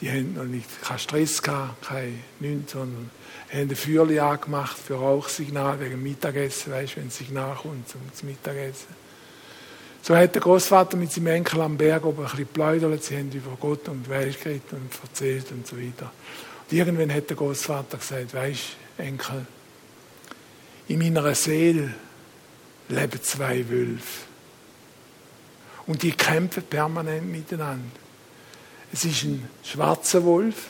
Die 0.00 0.08
haben 0.08 0.34
noch 0.34 0.44
nicht 0.44 0.82
keinen 0.82 0.98
Stress 0.98 1.42
gehabt, 1.42 1.86
kein 1.86 2.22
nichts, 2.40 2.72
sondern 2.72 3.10
haben 3.52 3.68
ein 3.68 3.76
Feuerchen 3.76 4.18
angemacht 4.20 4.78
für 4.78 4.94
Rauchsignal 4.94 5.80
wegen 5.80 6.02
Mittagessen, 6.02 6.72
weißt, 6.72 6.96
wenn 6.96 7.04
ein 7.04 7.10
Signal 7.10 7.56
kommt 7.56 7.88
zum 7.88 8.00
Mittagessen. 8.22 9.07
So 10.02 10.16
hat 10.16 10.34
der 10.34 10.42
Großvater 10.42 10.96
mit 10.96 11.12
seinem 11.12 11.28
Enkel 11.28 11.60
am 11.60 11.76
Berg 11.76 12.04
oben 12.04 12.18
ein 12.18 12.24
bisschen 12.24 12.38
geplaudert. 12.38 13.04
Sie 13.04 13.16
haben 13.16 13.30
über 13.32 13.56
Gott 13.60 13.88
und 13.88 14.08
Welt 14.08 14.42
geredet 14.42 14.72
und 14.72 14.90
erzählt 15.02 15.50
und 15.50 15.66
so 15.66 15.76
weiter. 15.76 16.10
Und 16.70 16.76
irgendwann 16.76 17.12
hat 17.12 17.28
der 17.28 17.36
Großvater 17.36 17.98
gesagt: 17.98 18.34
Weißt 18.34 18.76
Enkel, 18.96 19.46
in 20.88 20.98
meiner 20.98 21.34
Seele 21.34 21.94
leben 22.88 23.22
zwei 23.22 23.68
Wölfe. 23.68 24.26
Und 25.86 26.02
die 26.02 26.12
kämpfen 26.12 26.62
permanent 26.64 27.30
miteinander. 27.30 27.84
Es 28.92 29.04
ist 29.04 29.24
ein 29.24 29.48
schwarzer 29.62 30.24
Wolf, 30.24 30.68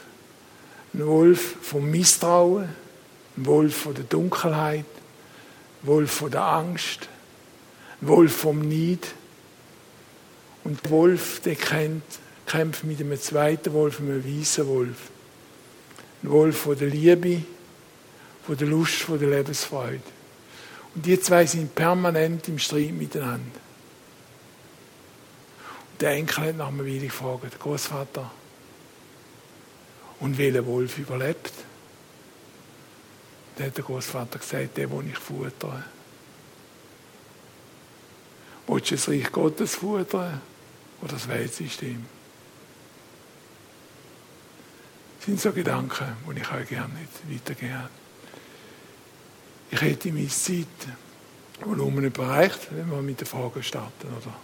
ein 0.95 1.07
Wolf 1.07 1.57
vom 1.63 1.91
Misstrauen, 1.91 2.69
ein 3.37 3.47
Wolf 3.47 3.77
von 3.77 3.95
der 3.95 4.05
Dunkelheit, 4.05 4.85
ein 5.83 5.87
Wolf 5.87 6.11
von 6.11 6.31
der 6.31 6.43
Angst, 6.43 7.09
Wolf 8.01 8.37
vom 8.37 8.69
Neid 8.69 9.07
und 10.65 10.85
der 10.85 10.91
Wolf, 10.91 11.41
der 11.41 11.57
kämpft, 11.57 12.21
kämpft 12.47 12.85
mit 12.85 13.01
einem 13.01 13.21
zweiten 13.21 13.73
Wolf, 13.73 14.01
einem 14.01 14.25
weißen 14.25 14.67
Wolf. 14.67 15.11
Ein 16.23 16.31
Wolf 16.31 16.59
von 16.59 16.79
der 16.79 16.89
Liebe, 16.89 17.43
von 18.45 18.57
der 18.57 18.69
Lust, 18.69 18.97
von 18.97 19.19
der 19.19 19.31
Lebensfreude. 19.31 20.01
Und 20.95 21.07
die 21.07 21.21
zwei 21.21 21.47
sind 21.47 21.75
permanent 21.75 22.49
im 22.49 22.59
Streit 22.59 22.93
miteinander. 22.93 23.61
Und 25.93 26.01
der 26.01 26.11
Enkel 26.13 26.45
hat 26.45 26.57
nach 26.57 26.69
einer 26.69 26.85
Weile 26.85 27.07
gefragt, 27.07 27.45
der 27.45 27.59
Großvater, 27.59 28.31
und 30.21 30.37
welcher 30.37 30.67
Wolf 30.67 30.99
überlebt? 30.99 31.53
Dann 33.57 33.67
hat 33.67 33.77
der 33.77 33.85
Großvater 33.85 34.39
gesagt, 34.39 34.77
der, 34.77 34.89
den 34.89 35.11
ich 35.11 35.19
futtere. 35.19 35.85
Willst 38.69 38.91
du 38.91 38.95
das 38.95 39.09
Reich 39.09 39.33
Gottes 39.33 39.75
futtern? 39.77 40.41
oder 41.01 41.13
das 41.13 41.29
Weltsystem. 41.29 42.05
Das 45.19 45.27
sind 45.27 45.41
so 45.41 45.53
Gedanken, 45.53 46.17
die 46.27 46.41
ich 46.41 46.53
euch 46.53 46.69
gerne 46.69 46.95
nicht 46.95 47.45
weitergebe. 47.47 47.89
Ich 49.71 49.81
hätte 49.81 50.13
meine 50.13 50.29
Zeit 50.29 50.67
Volumen 51.61 52.13
erreicht, 52.15 52.69
wenn 52.71 52.91
wir 52.91 53.03
mit 53.03 53.21
den 53.21 53.27
Fragen 53.27 53.63
starten, 53.63 54.09
oder? 54.09 54.35